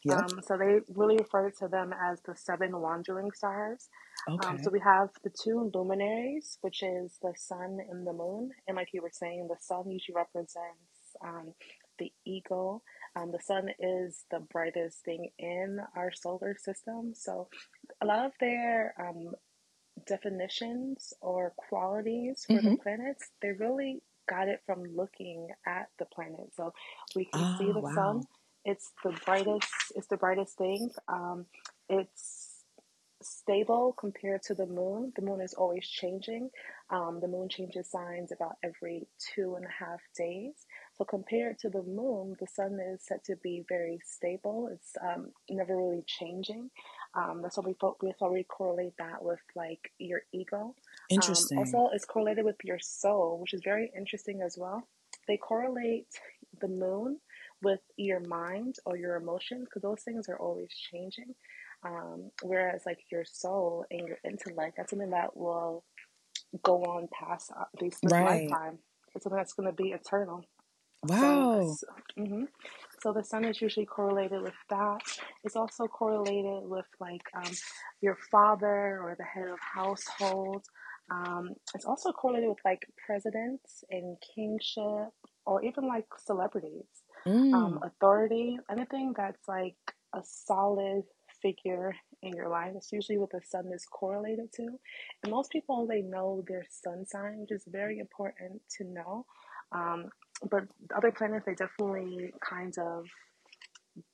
Yep. 0.03 0.17
Um, 0.17 0.41
so 0.41 0.57
they 0.57 0.79
really 0.95 1.17
refer 1.17 1.51
to 1.59 1.67
them 1.67 1.93
as 1.93 2.19
the 2.21 2.35
seven 2.35 2.79
wandering 2.79 3.31
stars. 3.31 3.88
Um, 4.27 4.35
okay. 4.35 4.47
Um, 4.50 4.63
so 4.63 4.71
we 4.71 4.79
have 4.79 5.09
the 5.23 5.29
two 5.29 5.71
luminaries, 5.73 6.57
which 6.61 6.81
is 6.81 7.17
the 7.21 7.33
sun 7.35 7.79
and 7.89 8.05
the 8.05 8.13
moon. 8.13 8.51
And 8.67 8.77
like 8.77 8.89
you 8.93 9.01
were 9.01 9.11
saying, 9.13 9.47
the 9.47 9.57
sun 9.59 9.91
usually 9.91 10.15
represents 10.15 11.15
um, 11.23 11.53
the 12.01 12.12
ego. 12.25 12.81
Um, 13.15 13.31
the 13.31 13.39
sun 13.39 13.70
is 13.79 14.25
the 14.31 14.39
brightest 14.39 15.03
thing 15.05 15.29
in 15.38 15.79
our 15.96 16.12
solar 16.12 16.58
system. 16.58 17.13
So 17.13 17.48
a 18.01 18.05
lot 18.05 18.25
of 18.25 18.31
their 18.39 18.96
um, 19.00 19.34
definitions 20.08 21.13
or 21.22 21.53
qualities 21.70 22.46
for 22.48 22.53
mm-hmm. 22.53 22.72
the 22.72 22.77
planets, 22.77 23.29
they 23.41 23.51
really 23.51 24.01
got 24.29 24.48
it 24.48 24.62
from 24.65 24.84
looking 24.96 25.50
at 25.67 25.89
the 26.00 26.05
planet. 26.05 26.55
So 26.55 26.74
we 27.15 27.25
can 27.25 27.43
oh, 27.43 27.55
see 27.60 27.72
the 27.72 27.79
wow. 27.79 27.93
sun. 27.93 28.24
It's 28.65 28.91
the 29.03 29.13
brightest. 29.25 29.67
It's 29.96 30.08
the 30.08 30.17
brightest 30.17 30.58
thing. 30.58 30.89
Um, 31.08 31.46
it's 31.89 32.62
stable 33.24 33.93
compared 34.00 34.41
to 34.43 34.55
the 34.55 34.65
moon. 34.65 35.13
The 35.15 35.22
moon 35.22 35.41
is 35.41 35.53
always 35.53 35.88
changing. 35.88 36.50
Um, 36.89 37.20
the 37.22 37.27
moon 37.27 37.50
changes 37.50 37.89
signs 37.89 38.31
about 38.31 38.55
every 38.63 39.08
two 39.34 39.55
and 39.55 39.65
a 39.65 39.86
half 39.86 40.00
days. 40.17 40.53
So 41.01 41.05
compared 41.05 41.58
to 41.62 41.70
the 41.72 41.81
moon, 41.81 42.36
the 42.39 42.46
sun 42.46 42.79
is 42.79 43.01
said 43.01 43.24
to 43.24 43.36
be 43.38 43.65
very 43.67 44.00
stable. 44.05 44.70
It's 44.72 44.91
um, 45.01 45.31
never 45.50 45.75
really 45.75 46.03
changing. 46.05 46.70
Um, 47.15 47.39
that's 47.41 47.58
why 47.58 47.63
we 47.65 47.75
that's 48.03 48.22
why 48.22 48.29
we 48.29 48.43
correlate 48.43 48.93
that 49.00 49.24
with 49.24 49.39
like 49.55 49.91
your 49.98 50.22
ego. 50.31 50.58
Um, 50.60 50.74
interesting. 51.10 51.58
also, 51.58 51.89
it's 51.91 52.05
correlated 52.05 52.46
with 52.46 52.58
your 52.63 52.77
soul, 52.77 53.39
which 53.41 53.55
is 53.55 53.62
very 53.63 53.91
interesting 53.98 54.43
as 54.43 54.60
well. 54.60 54.88
They 55.27 55.38
correlate 55.38 56.05
the 56.60 56.67
moon 56.67 57.17
with 57.63 57.81
your 57.98 58.20
mind 58.20 58.75
or 58.86 58.96
your 58.96 59.15
emotions 59.15 59.65
because 59.65 59.81
those 59.81 60.03
things 60.03 60.29
are 60.29 60.38
always 60.38 60.70
changing. 60.91 61.34
Um, 61.84 62.29
whereas 62.43 62.84
like 62.86 63.00
your 63.12 63.25
soul 63.25 63.86
and 63.89 64.08
your 64.08 64.20
intellect, 64.24 64.75
that's 64.77 64.91
something 64.91 65.10
that 65.10 65.36
will 65.36 65.84
go 66.62 66.84
on 66.84 67.08
past 67.12 67.51
uh, 67.60 67.63
this 67.79 67.98
right. 68.03 68.48
lifetime. 68.48 68.77
It's 69.15 69.24
something 69.24 69.38
that's 69.38 69.53
going 69.53 69.67
to 69.67 69.74
be 69.74 69.93
eternal. 69.93 70.46
Wow. 71.03 71.75
So, 71.77 71.88
mm-hmm. 72.20 72.43
so, 73.01 73.13
the 73.13 73.24
sun 73.24 73.46
is 73.46 73.62
usually 73.62 73.86
correlated 73.86 74.41
with 74.41 74.53
that. 74.70 75.01
It's 75.43 75.55
also 75.55 75.88
correlated 75.88 76.63
with 76.63 76.86
like 77.00 77.24
um, 77.36 77.51
your 78.01 78.17
father 78.31 79.00
or 79.01 79.15
the 79.17 79.24
head 79.24 79.50
of 79.50 79.60
household. 79.60 80.65
Um, 81.10 81.50
it's 81.75 81.86
also 81.86 82.12
correlated 82.12 82.50
with 82.50 82.60
like 82.63 82.88
presidents 83.05 83.84
and 83.89 84.15
kingship 84.36 85.10
or 85.46 85.63
even 85.63 85.88
like 85.88 86.05
celebrities, 86.17 86.86
mm. 87.27 87.53
um, 87.53 87.79
authority, 87.84 88.58
anything 88.70 89.13
that's 89.17 89.48
like 89.48 89.75
a 90.13 90.22
solid 90.24 91.03
figure 91.41 91.93
in 92.22 92.34
your 92.34 92.50
life. 92.50 92.74
It's 92.75 92.91
usually 92.91 93.17
what 93.17 93.31
the 93.31 93.41
sun 93.46 93.72
is 93.74 93.86
correlated 93.86 94.53
to. 94.53 94.67
And 95.24 95.31
most 95.31 95.51
people, 95.51 95.88
they 95.88 96.01
know 96.01 96.43
their 96.48 96.65
sun 96.70 97.05
sign, 97.05 97.39
which 97.39 97.51
is 97.51 97.63
very 97.67 98.00
important 98.00 98.62
to 98.77 98.84
know. 98.84 99.25
Um, 99.72 100.10
but 100.50 100.63
other 100.95 101.12
planets, 101.12 101.45
they 101.45 101.55
definitely 101.55 102.33
kind 102.41 102.75
of 102.77 103.05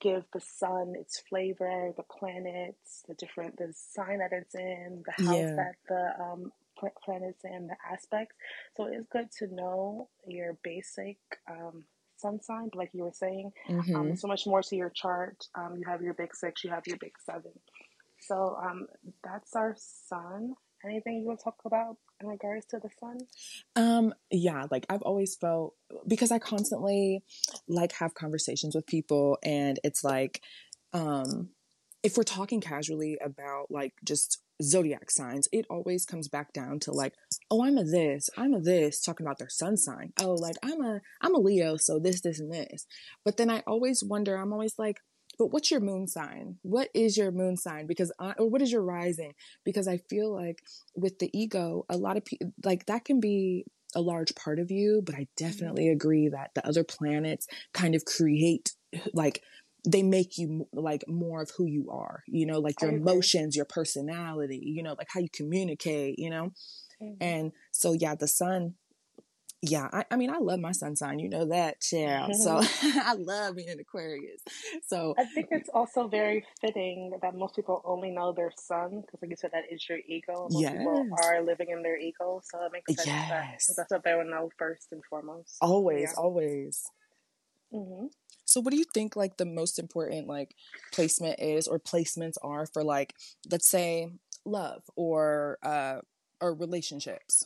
give 0.00 0.24
the 0.32 0.40
sun 0.40 0.94
its 0.98 1.22
flavor, 1.28 1.92
the 1.96 2.02
planets, 2.18 3.04
the 3.08 3.14
different, 3.14 3.56
the 3.56 3.72
sign 3.74 4.18
that 4.18 4.32
it's 4.32 4.54
in, 4.54 5.02
the 5.06 5.24
house 5.24 5.36
yeah. 5.36 5.54
that 5.54 5.74
the 5.88 6.22
um, 6.22 6.52
planets 7.04 7.44
in, 7.44 7.68
the 7.68 7.76
aspects. 7.90 8.34
So 8.76 8.86
it's 8.86 9.06
good 9.10 9.30
to 9.38 9.54
know 9.54 10.08
your 10.26 10.58
basic 10.62 11.18
um, 11.50 11.84
sun 12.16 12.42
sign, 12.42 12.70
like 12.74 12.90
you 12.92 13.04
were 13.04 13.12
saying. 13.12 13.52
Um, 13.68 13.82
mm-hmm. 13.82 13.96
Um, 13.96 14.16
so 14.16 14.28
much 14.28 14.46
more 14.46 14.62
to 14.62 14.76
your 14.76 14.90
chart. 14.90 15.46
Um, 15.54 15.76
you 15.76 15.84
have 15.86 16.02
your 16.02 16.14
big 16.14 16.34
six, 16.34 16.64
you 16.64 16.70
have 16.70 16.86
your 16.86 16.98
big 16.98 17.12
seven. 17.24 17.52
So 18.20 18.56
um, 18.62 18.86
that's 19.22 19.54
our 19.54 19.76
sun. 19.78 20.54
Anything 20.84 21.20
you 21.20 21.26
want 21.26 21.40
to 21.40 21.44
talk 21.44 21.60
about 21.64 21.96
in 22.20 22.28
regards 22.28 22.66
to 22.66 22.78
the 22.78 22.90
sun? 22.98 23.18
Um, 23.76 24.14
yeah, 24.30 24.66
like 24.70 24.86
I've 24.88 25.02
always 25.02 25.36
felt 25.36 25.74
because 26.06 26.30
I 26.32 26.38
constantly 26.38 27.22
like 27.68 27.92
have 27.92 28.14
conversations 28.14 28.74
with 28.74 28.86
people, 28.86 29.38
and 29.42 29.78
it's 29.84 30.04
like, 30.04 30.42
um, 30.92 31.50
if 32.02 32.16
we're 32.16 32.24
talking 32.24 32.60
casually 32.60 33.18
about 33.22 33.70
like 33.70 33.92
just 34.04 34.42
zodiac 34.62 35.10
signs, 35.10 35.48
it 35.52 35.66
always 35.70 36.04
comes 36.04 36.28
back 36.28 36.52
down 36.52 36.80
to 36.80 36.92
like, 36.92 37.14
oh, 37.50 37.64
I'm 37.64 37.78
a 37.78 37.84
this, 37.84 38.28
I'm 38.36 38.54
a 38.54 38.60
this, 38.60 39.00
talking 39.00 39.26
about 39.26 39.38
their 39.38 39.48
sun 39.48 39.76
sign. 39.76 40.12
Oh, 40.20 40.34
like 40.34 40.56
I'm 40.62 40.82
a 40.82 41.00
I'm 41.20 41.34
a 41.34 41.38
Leo, 41.38 41.76
so 41.76 41.98
this, 41.98 42.20
this, 42.20 42.40
and 42.40 42.52
this. 42.52 42.86
But 43.24 43.36
then 43.36 43.50
I 43.50 43.62
always 43.66 44.02
wonder, 44.02 44.36
I'm 44.36 44.52
always 44.52 44.74
like, 44.78 45.00
but 45.38 45.52
what's 45.52 45.70
your 45.70 45.80
moon 45.80 46.06
sign? 46.08 46.56
What 46.62 46.88
is 46.94 47.16
your 47.16 47.30
moon 47.30 47.56
sign? 47.56 47.86
Because 47.86 48.12
I, 48.18 48.32
or 48.38 48.48
what 48.50 48.62
is 48.62 48.72
your 48.72 48.82
rising? 48.82 49.34
Because 49.64 49.86
I 49.86 49.98
feel 50.10 50.34
like 50.34 50.62
with 50.96 51.18
the 51.18 51.30
ego, 51.32 51.86
a 51.88 51.96
lot 51.96 52.16
of 52.16 52.24
people 52.24 52.52
like 52.64 52.86
that 52.86 53.04
can 53.04 53.20
be 53.20 53.64
a 53.94 54.00
large 54.00 54.34
part 54.34 54.58
of 54.58 54.70
you, 54.70 55.02
but 55.04 55.14
I 55.14 55.22
mm-hmm. 55.22 55.44
definitely 55.44 55.88
agree 55.88 56.28
that 56.28 56.50
the 56.54 56.66
other 56.66 56.84
planets 56.84 57.46
kind 57.72 57.94
of 57.94 58.04
create 58.04 58.72
like 59.12 59.42
they 59.86 60.02
make 60.02 60.38
you 60.38 60.66
like 60.72 61.04
more 61.08 61.42
of 61.42 61.52
who 61.56 61.64
you 61.64 61.88
are, 61.90 62.24
you 62.26 62.44
know, 62.44 62.58
like 62.58 62.82
your 62.82 62.90
emotions, 62.90 63.54
your 63.56 63.64
personality, 63.64 64.60
you 64.62 64.82
know, 64.82 64.94
like 64.98 65.08
how 65.12 65.20
you 65.20 65.28
communicate, 65.32 66.18
you 66.18 66.30
know. 66.30 66.52
Mm-hmm. 67.00 67.22
And 67.22 67.52
so 67.72 67.92
yeah, 67.92 68.14
the 68.14 68.28
sun 68.28 68.74
yeah, 69.60 69.88
I, 69.92 70.04
I, 70.12 70.16
mean, 70.16 70.30
I 70.30 70.38
love 70.38 70.60
my 70.60 70.70
sun 70.70 70.94
sign. 70.94 71.18
You 71.18 71.28
know 71.28 71.46
that, 71.46 71.80
child. 71.80 72.34
So 72.36 72.60
I 72.82 73.14
love 73.14 73.56
being 73.56 73.68
an 73.68 73.80
Aquarius. 73.80 74.40
So 74.86 75.14
I 75.18 75.24
think 75.24 75.48
it's 75.50 75.68
also 75.74 76.06
very 76.06 76.44
fitting 76.60 77.18
that 77.22 77.34
most 77.34 77.56
people 77.56 77.82
only 77.84 78.10
know 78.10 78.32
their 78.32 78.52
sun 78.56 79.00
because, 79.00 79.20
like 79.20 79.30
you 79.30 79.36
said, 79.36 79.50
that 79.52 79.64
is 79.70 79.84
your 79.88 79.98
ego. 80.06 80.46
Most 80.50 80.60
yes. 80.60 80.76
people 80.76 81.08
are 81.24 81.42
living 81.42 81.70
in 81.70 81.82
their 81.82 81.98
ego, 81.98 82.40
so 82.44 82.64
it 82.64 82.72
makes 82.72 82.94
sense 82.94 83.06
yes. 83.06 83.66
that 83.66 83.74
that's 83.76 83.90
what 83.90 84.04
they 84.04 84.14
would 84.14 84.28
know 84.28 84.48
first 84.58 84.88
and 84.92 85.02
foremost. 85.10 85.56
Always, 85.60 86.12
yeah. 86.14 86.22
always. 86.22 86.84
Mm-hmm. 87.74 88.06
So 88.44 88.60
what 88.60 88.70
do 88.70 88.78
you 88.78 88.86
think 88.94 89.16
like 89.16 89.36
the 89.36 89.44
most 89.44 89.78
important 89.78 90.26
like 90.26 90.54
placement 90.92 91.40
is 91.40 91.66
or 91.66 91.78
placements 91.78 92.36
are 92.42 92.64
for 92.64 92.82
like 92.82 93.14
let's 93.50 93.68
say 93.68 94.08
love 94.46 94.82
or 94.96 95.58
uh 95.62 95.98
or 96.40 96.54
relationships? 96.54 97.44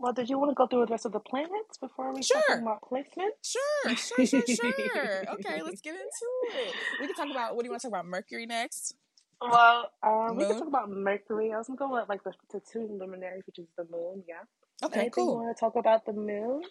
Well, 0.00 0.14
did 0.14 0.30
you 0.30 0.38
want 0.38 0.50
to 0.50 0.54
go 0.54 0.66
through 0.66 0.86
the 0.86 0.92
rest 0.92 1.04
of 1.04 1.12
the 1.12 1.20
planets 1.20 1.76
before 1.78 2.14
we 2.14 2.22
sure. 2.22 2.40
talk 2.48 2.60
about 2.60 2.80
placement? 2.88 3.34
Sure, 3.44 3.96
sure, 3.96 4.26
sure, 4.26 4.42
sure. 4.46 5.24
okay, 5.34 5.60
let's 5.62 5.82
get 5.82 5.94
into 5.94 6.56
it. 6.56 6.74
We 7.00 7.06
can 7.06 7.14
talk 7.14 7.30
about 7.30 7.54
what 7.54 7.62
do 7.62 7.66
you 7.66 7.70
want 7.70 7.82
to 7.82 7.88
talk 7.88 8.00
about 8.00 8.06
Mercury 8.06 8.46
next? 8.46 8.94
Well, 9.42 9.90
um, 10.02 10.36
we 10.36 10.46
can 10.46 10.58
talk 10.58 10.68
about 10.68 10.90
Mercury. 10.90 11.52
I 11.52 11.58
was 11.58 11.66
gonna 11.66 11.78
go 11.78 11.92
with 11.92 12.08
like 12.08 12.24
the, 12.24 12.32
the 12.50 12.60
two 12.60 12.88
luminaries, 12.98 13.42
which 13.46 13.58
is 13.58 13.66
the 13.76 13.84
moon. 13.90 14.24
Yeah. 14.26 14.36
Okay, 14.82 15.00
Anything 15.00 15.10
cool. 15.10 15.34
You 15.34 15.42
want 15.42 15.56
to 15.56 15.60
talk 15.60 15.76
about 15.76 16.06
the 16.06 16.14
moons? 16.14 16.66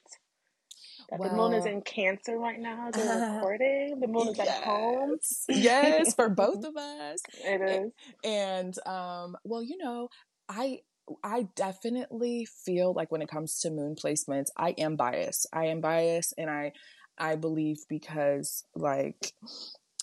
well, 1.12 1.30
the 1.30 1.36
moon 1.36 1.54
is 1.54 1.66
in 1.66 1.82
Cancer 1.82 2.38
right 2.38 2.60
now. 2.60 2.90
They're 2.92 3.12
uh, 3.12 3.34
recording. 3.36 4.00
The 4.00 4.08
moon 4.08 4.30
is 4.30 4.38
yes. 4.38 4.48
at 4.48 4.64
home. 4.64 5.18
yes, 5.50 6.16
for 6.16 6.30
both 6.30 6.66
of 6.66 6.76
us. 6.76 7.20
It 7.44 7.62
is. 7.62 7.92
And 8.24 8.88
um, 8.88 9.36
well, 9.44 9.64
you 9.64 9.78
know, 9.78 10.10
I 10.48 10.80
I 11.24 11.48
definitely 11.56 12.46
feel 12.46 12.94
like 12.94 13.12
when 13.12 13.22
it 13.22 13.30
comes 13.30 13.60
to 13.60 13.70
moon 13.70 13.96
placements, 13.96 14.48
I 14.58 14.72
am 14.78 14.96
biased. 14.96 15.48
I 15.54 15.66
am 15.66 15.82
biased, 15.82 16.34
and 16.38 16.50
I 16.50 16.74
I 17.18 17.36
believe 17.36 17.78
because 17.90 18.66
like 18.76 19.34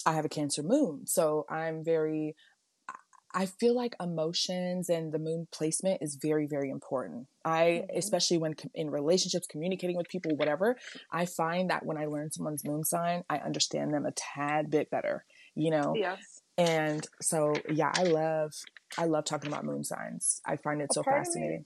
I 0.05 0.13
have 0.13 0.25
a 0.25 0.31
Cancer 0.31 0.63
moon, 0.63 1.07
so 1.07 1.47
I'm 1.49 1.85
very 1.85 2.37
I 3.37 3.45
feel 3.45 3.77
like 3.77 3.95
emotions 4.01 4.89
and 4.89 5.13
the 5.13 5.19
moon 5.19 5.47
placement 5.53 5.99
is 6.01 6.19
very, 6.23 6.47
very 6.47 6.71
important. 6.71 7.27
I, 7.45 7.85
mm-hmm. 7.85 7.99
especially 7.99 8.39
when 8.39 8.55
in 8.75 8.89
relationships, 8.89 9.47
communicating 9.47 9.99
with 9.99 10.09
people, 10.09 10.35
whatever, 10.37 10.77
I 11.13 11.27
find 11.27 11.69
that 11.69 11.85
when 11.85 11.99
I 11.99 12.07
learn 12.07 12.33
someone's 12.33 12.65
moon 12.65 12.83
sign, 12.83 13.25
I 13.29 13.37
understand 13.37 13.93
them 13.93 14.07
a 14.07 14.13
tad 14.13 14.71
bit 14.71 14.91
better, 14.91 15.27
you 15.55 15.71
know? 15.71 15.93
Yes. 15.95 16.41
And 16.57 17.07
so, 17.21 17.53
yeah, 17.69 17.93
I 17.95 18.05
love, 18.05 18.55
I 18.99 19.05
love 19.05 19.25
talking 19.25 19.51
about 19.51 19.65
moon 19.65 19.85
signs. 19.85 20.41
I 20.45 20.57
find 20.57 20.81
it 20.81 20.89
a 20.91 20.95
so 20.95 21.03
fascinating. 21.03 21.61
Me, 21.61 21.65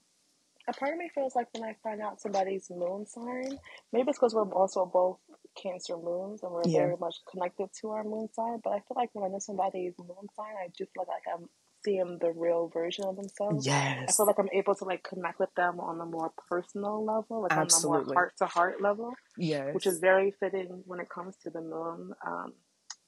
a 0.69 0.73
part 0.73 0.93
of 0.93 0.99
me 0.99 1.11
feels 1.15 1.35
like 1.35 1.49
when 1.53 1.69
I 1.69 1.77
find 1.83 2.01
out 2.01 2.21
somebody's 2.21 2.71
moon 2.71 3.07
sign, 3.07 3.59
maybe 3.93 4.09
it's 4.09 4.19
because 4.19 4.35
we're 4.35 4.51
also 4.53 4.87
both 4.87 5.19
Cancer 5.61 5.97
moons 5.97 6.43
and 6.43 6.53
we're 6.53 6.63
yeah. 6.65 6.79
very 6.79 6.97
much 6.97 7.17
connected 7.31 7.69
to 7.81 7.91
our 7.91 8.05
moon 8.05 8.29
sign. 8.33 8.61
But 8.63 8.71
I 8.71 8.77
feel 8.77 8.97
like 8.97 9.11
when 9.13 9.25
I 9.25 9.29
know 9.33 9.41
somebody's 9.41 9.95
moon 9.99 10.29
sign, 10.37 10.55
I 10.63 10.69
just 10.69 10.93
feel 10.95 11.05
like 11.09 11.23
I'm 11.33 11.49
seeing 11.85 12.19
the 12.21 12.33
real 12.33 12.69
version 12.69 13.05
of 13.05 13.17
themselves. 13.17 13.67
Yes. 13.67 14.05
I 14.09 14.13
feel 14.13 14.27
like 14.27 14.39
I'm 14.39 14.49
able 14.53 14.75
to 14.77 14.85
like 14.85 15.03
connect 15.03 15.41
with 15.41 15.53
them 15.57 15.81
on 15.81 16.01
a 16.01 16.07
more 16.07 16.33
personal 16.49 17.05
level, 17.05 17.43
like 17.43 17.53
Absolutely. 17.53 17.99
on 17.99 18.03
a 18.03 18.07
more 18.07 18.15
heart 18.15 18.33
to 18.39 18.47
heart 18.47 18.81
level. 18.81 19.13
Yes. 19.37 19.75
Which 19.75 19.87
is 19.87 19.99
very 19.99 20.33
fitting 20.39 20.83
when 20.87 21.01
it 21.01 21.09
comes 21.09 21.37
to 21.43 21.51
the 21.51 21.61
moon. 21.61 22.13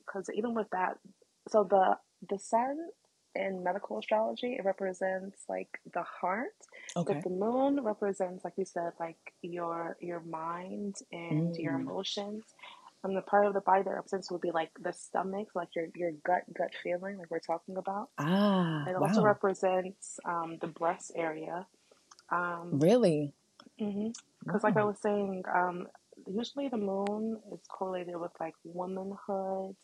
because 0.05 0.29
um, 0.29 0.35
even 0.35 0.55
with 0.55 0.69
that, 0.73 0.99
so 1.49 1.65
the 1.65 1.97
the 2.29 2.39
sun 2.39 2.79
in 3.35 3.63
medical 3.63 3.99
astrology, 3.99 4.55
it 4.59 4.65
represents 4.65 5.45
like 5.49 5.81
the 5.93 6.03
heart. 6.03 6.55
Okay. 6.97 7.15
But 7.15 7.25
the 7.25 7.31
moon 7.31 7.81
represents, 7.83 8.45
like 8.45 8.57
we 8.57 8.65
said, 8.65 8.93
like 9.01 9.19
your 9.43 9.97
your 10.01 10.21
mind 10.21 10.97
and 11.13 11.55
mm. 11.55 11.59
your 11.59 11.75
emotions. 11.75 12.45
And 13.05 13.17
the 13.17 13.23
part 13.23 13.47
of 13.47 13.55
the 13.55 13.61
body 13.61 13.83
that 13.83 13.91
represents 13.91 14.31
would 14.31 14.41
be 14.41 14.53
like 14.53 14.71
the 14.81 14.93
stomach, 14.93 15.49
like 15.55 15.75
your 15.75 15.87
your 15.97 16.13
gut 16.25 16.43
gut 16.57 16.73
feeling, 16.83 17.19
like 17.19 17.31
we're 17.31 17.41
talking 17.41 17.77
about. 17.77 18.11
Ah, 18.19 18.85
it 18.87 18.95
wow. 18.95 19.09
also 19.09 19.23
represents 19.23 20.21
um, 20.25 20.59
the 20.61 20.69
breast 20.69 21.11
area. 21.17 21.67
Um, 22.31 22.79
really? 22.79 23.35
Because, 23.77 23.93
mm-hmm. 23.93 24.57
like 24.63 24.77
I 24.77 24.85
was 24.85 24.99
saying, 25.01 25.43
um, 25.53 25.89
usually 26.27 26.69
the 26.69 26.77
moon 26.77 27.41
is 27.53 27.61
correlated 27.69 28.17
with 28.17 28.33
like 28.39 28.55
womanhood, 28.65 29.77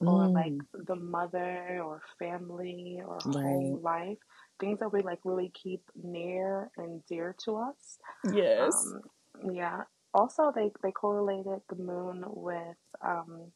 or 0.00 0.28
like 0.28 0.52
mm. 0.52 0.86
the 0.86 0.96
mother 0.96 1.80
or 1.82 2.02
family 2.18 3.00
or 3.06 3.18
right. 3.26 3.34
home 3.34 3.82
life 3.82 4.18
things 4.58 4.78
that 4.80 4.92
we 4.92 5.02
like 5.02 5.18
really 5.24 5.50
keep 5.54 5.82
near 6.02 6.70
and 6.76 7.04
dear 7.06 7.34
to 7.44 7.56
us 7.56 7.98
yes 8.32 8.72
um, 8.94 9.52
yeah 9.52 9.82
also 10.14 10.52
they 10.54 10.70
they 10.82 10.90
correlated 10.90 11.60
the 11.68 11.76
moon 11.76 12.24
with 12.28 12.76
um, 13.02 13.50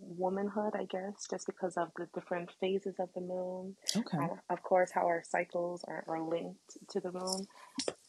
womanhood 0.00 0.72
i 0.74 0.84
guess 0.84 1.26
just 1.30 1.46
because 1.46 1.76
of 1.76 1.88
the 1.96 2.08
different 2.14 2.50
phases 2.60 2.94
of 2.98 3.08
the 3.14 3.20
moon 3.20 3.76
okay 3.96 4.18
and 4.18 4.30
of 4.50 4.62
course 4.62 4.90
how 4.90 5.02
our 5.06 5.22
cycles 5.24 5.84
are, 5.86 6.04
are 6.08 6.22
linked 6.22 6.76
to 6.88 6.98
the 6.98 7.12
moon 7.12 7.46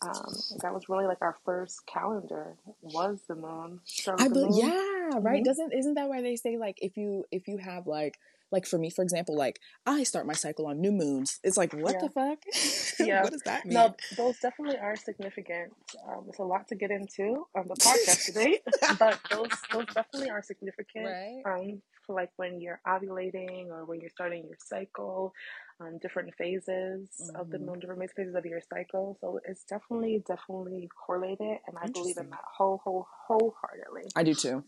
um, 0.03 0.35
that 0.61 0.73
was 0.73 0.89
really 0.89 1.05
like 1.05 1.21
our 1.21 1.37
first 1.45 1.85
calendar 1.85 2.55
was 2.81 3.19
the 3.27 3.35
moon. 3.35 3.79
I 4.17 4.27
be- 4.27 4.45
moon. 4.45 4.53
yeah, 4.53 5.02
right. 5.19 5.37
Mm-hmm. 5.37 5.43
Doesn't 5.43 5.73
isn't 5.73 5.93
that 5.95 6.09
why 6.09 6.21
they 6.21 6.35
say 6.35 6.57
like 6.57 6.77
if 6.81 6.97
you 6.97 7.25
if 7.31 7.47
you 7.47 7.57
have 7.57 7.87
like 7.87 8.17
like 8.51 8.67
for 8.67 8.77
me 8.77 8.89
for 8.91 9.01
example 9.01 9.35
like 9.35 9.59
I 9.85 10.03
start 10.03 10.27
my 10.27 10.33
cycle 10.33 10.67
on 10.67 10.79
new 10.79 10.91
moons. 10.91 11.39
It's 11.43 11.57
like 11.57 11.73
what 11.73 11.95
yeah. 11.95 11.99
the 12.01 12.09
fuck? 12.09 12.39
Yeah, 12.99 13.23
what 13.23 13.31
does 13.31 13.41
that 13.41 13.65
mean? 13.65 13.73
No, 13.73 13.95
those 14.15 14.37
definitely 14.37 14.77
are 14.77 14.95
significant. 14.95 15.73
Um, 16.07 16.25
it's 16.29 16.37
a 16.37 16.43
lot 16.43 16.67
to 16.67 16.75
get 16.75 16.91
into 16.91 17.47
on 17.55 17.67
the 17.67 17.73
podcast 17.73 18.25
today, 18.27 18.59
but 18.99 19.19
those 19.31 19.49
those 19.71 19.87
definitely 19.87 20.29
are 20.29 20.43
significant. 20.43 21.07
Right. 21.07 21.41
Um, 21.43 21.81
for 22.05 22.15
like 22.15 22.29
when 22.35 22.61
you're 22.61 22.79
ovulating 22.85 23.69
or 23.69 23.85
when 23.85 23.99
you're 23.99 24.11
starting 24.11 24.43
your 24.45 24.57
cycle 24.59 25.33
um, 25.79 25.97
different 26.01 26.33
phases 26.35 27.09
mm-hmm. 27.21 27.35
of 27.35 27.49
the 27.49 27.57
mm-hmm. 27.57 27.67
moon, 27.67 27.79
different 27.79 28.11
phases 28.15 28.35
of 28.35 28.45
your 28.45 28.61
cycle. 28.61 29.17
So 29.21 29.39
it's 29.45 29.63
definitely, 29.63 30.23
definitely 30.27 30.89
correlated, 31.05 31.57
and 31.67 31.77
I 31.81 31.87
believe 31.87 32.17
in 32.17 32.29
that 32.29 32.43
whole, 32.57 32.81
whole, 32.83 33.07
wholeheartedly. 33.27 34.11
I 34.15 34.23
do 34.23 34.33
too. 34.33 34.63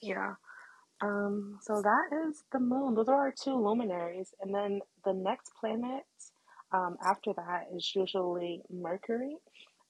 Yeah. 0.00 0.34
Um, 1.00 1.58
so 1.60 1.82
that 1.82 2.28
is 2.28 2.44
the 2.52 2.60
moon. 2.60 2.94
Those 2.94 3.08
are 3.08 3.16
our 3.16 3.32
two 3.32 3.56
luminaries, 3.56 4.32
and 4.40 4.54
then 4.54 4.80
the 5.04 5.12
next 5.12 5.52
planet 5.58 6.04
um, 6.72 6.96
after 7.04 7.32
that 7.34 7.66
is 7.74 7.92
usually 7.94 8.62
Mercury. 8.70 9.36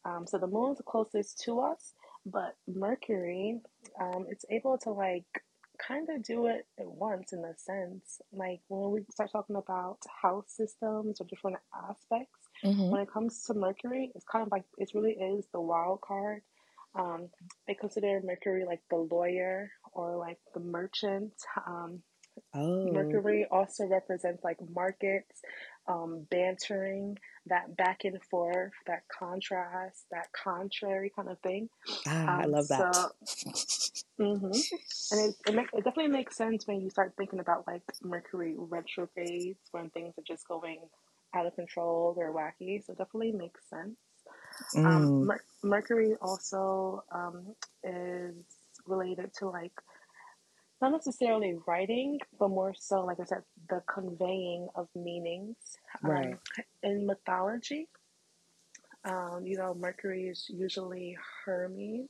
Um, 0.05 0.27
so 0.27 0.39
the 0.39 0.47
moon 0.47 0.73
is 0.73 0.81
closest 0.87 1.41
to 1.45 1.61
us, 1.61 1.93
but 2.25 2.57
Mercury, 2.67 3.61
um, 4.01 4.27
it's 4.31 4.45
able 4.51 4.79
to 4.79 4.91
like 4.91 5.25
kind 5.87 6.09
of 6.11 6.23
do 6.23 6.47
it 6.47 6.67
at 6.79 6.87
once 6.87 7.33
in 7.33 7.45
a 7.45 7.57
sense. 7.57 8.21
Like 8.33 8.61
when 8.69 8.91
we 8.91 9.05
start 9.11 9.31
talking 9.33 9.57
about 9.57 9.99
house 10.23 10.47
systems 10.49 11.21
or 11.21 11.27
different 11.27 11.59
aspects, 11.89 12.39
mm-hmm. 12.65 12.91
when 12.91 13.01
it 13.03 13.13
comes 13.13 13.45
to 13.45 13.55
Mercury, 13.55 14.11
it's 14.15 14.25
kind 14.25 14.45
of 14.47 14.51
like 14.51 14.65
it 14.79 14.91
really 14.95 15.13
is 15.13 15.47
the 15.53 15.61
wild 15.61 16.01
card. 16.01 16.43
Um, 16.95 17.29
they 17.67 17.75
consider 17.75 18.21
Mercury 18.25 18.65
like 18.67 18.81
the 18.91 18.97
lawyer 18.97 19.71
or 19.93 20.17
like 20.17 20.39
the 20.55 20.61
merchant. 20.61 21.33
Um, 21.67 22.02
oh. 22.55 22.91
Mercury 22.93 23.47
also 23.50 23.87
represents 23.87 24.43
like 24.45 24.59
markets, 24.75 25.41
um, 25.89 26.26
bantering, 26.31 27.19
that 27.47 27.76
back 27.76 28.05
and 28.05 28.23
forth, 28.31 28.73
that 28.87 29.02
contrast, 29.09 30.05
that 30.11 30.28
contrary 30.33 31.11
kind 31.15 31.28
of 31.28 31.39
thing. 31.41 31.69
Ah, 32.07 32.23
um, 32.23 32.41
I 32.41 32.45
love 32.45 32.69
that. 32.69 32.95
So, 32.95 33.11
mm-hmm. 34.21 34.45
And 35.11 35.31
it, 35.31 35.35
it, 35.49 35.55
make, 35.55 35.69
it 35.73 35.85
definitely 35.85 36.13
makes 36.13 36.37
sense 36.37 36.67
when 36.67 36.81
you 36.81 36.91
start 36.91 37.15
thinking 37.17 37.41
about 37.41 37.67
like 37.67 37.83
Mercury 38.02 38.55
retrogrades 38.57 39.59
when 39.73 39.91
things 39.91 40.15
are 40.19 40.25
just 40.26 40.47
going 40.47 40.78
out 41.35 41.47
of 41.47 41.55
control 41.55 42.15
or 42.17 42.33
wacky. 42.33 42.85
So 42.85 42.95
definitely 42.95 43.33
makes 43.33 43.61
sense. 43.69 43.97
Um, 44.76 44.83
mm. 44.83 44.87
Um, 44.87 45.26
Mer- 45.26 45.45
Mercury 45.63 46.15
also 46.21 47.02
um, 47.13 47.55
is 47.83 48.35
related 48.86 49.32
to 49.38 49.49
like 49.49 49.73
not 50.80 50.92
necessarily 50.92 51.56
writing, 51.66 52.18
but 52.38 52.49
more 52.49 52.75
so, 52.76 53.00
like 53.04 53.21
I 53.21 53.25
said, 53.25 53.42
the 53.68 53.82
conveying 53.92 54.68
of 54.75 54.88
meanings. 54.97 55.56
Um, 56.04 56.10
right. 56.10 56.32
Um, 56.32 56.38
in 56.82 57.06
mythology, 57.06 57.88
um, 59.04 59.42
you 59.45 59.56
know, 59.56 59.75
Mercury 59.75 60.25
is 60.28 60.47
usually 60.49 61.16
Hermes, 61.45 62.08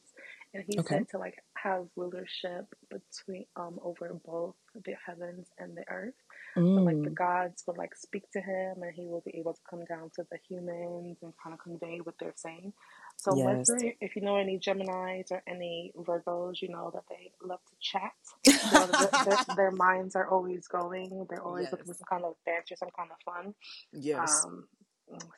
and 0.54 0.64
he's 0.66 0.80
okay. 0.80 0.96
said 0.96 1.08
to 1.10 1.18
like 1.18 1.36
have 1.54 1.86
rulership 1.96 2.66
between 2.90 3.46
um 3.56 3.78
over 3.82 4.18
both 4.24 4.54
the 4.74 4.94
heavens 5.06 5.48
and 5.58 5.76
the 5.76 5.84
earth. 5.90 6.14
Mm. 6.56 6.76
So, 6.76 6.82
like 6.82 7.02
the 7.02 7.10
mm. 7.10 7.14
gods 7.14 7.64
would 7.66 7.78
like 7.78 7.94
speak 7.94 8.30
to 8.32 8.40
him, 8.40 8.82
and 8.82 8.92
he 8.94 9.06
will 9.06 9.22
be 9.24 9.36
able 9.38 9.54
to 9.54 9.60
come 9.68 9.84
down 9.84 10.10
to 10.16 10.26
the 10.30 10.38
humans 10.48 11.18
and 11.22 11.32
kind 11.42 11.54
of 11.54 11.60
convey 11.60 11.98
what 12.02 12.14
they're 12.20 12.34
saying. 12.36 12.72
So 13.16 13.36
yes. 13.36 13.68
Mercury, 13.68 13.96
if 14.00 14.16
you 14.16 14.22
know 14.22 14.36
any 14.36 14.58
Geminis 14.58 15.30
or 15.30 15.42
any 15.46 15.92
Virgos, 15.96 16.60
you 16.60 16.68
know 16.68 16.90
that 16.92 17.04
they 17.08 17.32
love 17.42 17.60
to 17.68 17.74
chat. 17.80 18.12
their, 18.44 19.24
their, 19.24 19.56
their, 19.56 19.70
minds 19.70 20.16
are 20.16 20.28
always 20.28 20.66
going. 20.66 21.26
They're 21.28 21.42
always 21.42 21.64
yes. 21.64 21.72
looking 21.72 21.86
for 21.86 21.94
some 21.94 22.06
kind 22.08 22.24
of 22.24 22.34
banter, 22.44 22.74
some 22.76 22.90
kind 22.96 23.10
of 23.10 23.34
fun. 23.34 23.54
Yes. 23.92 24.44
Um, 24.44 24.66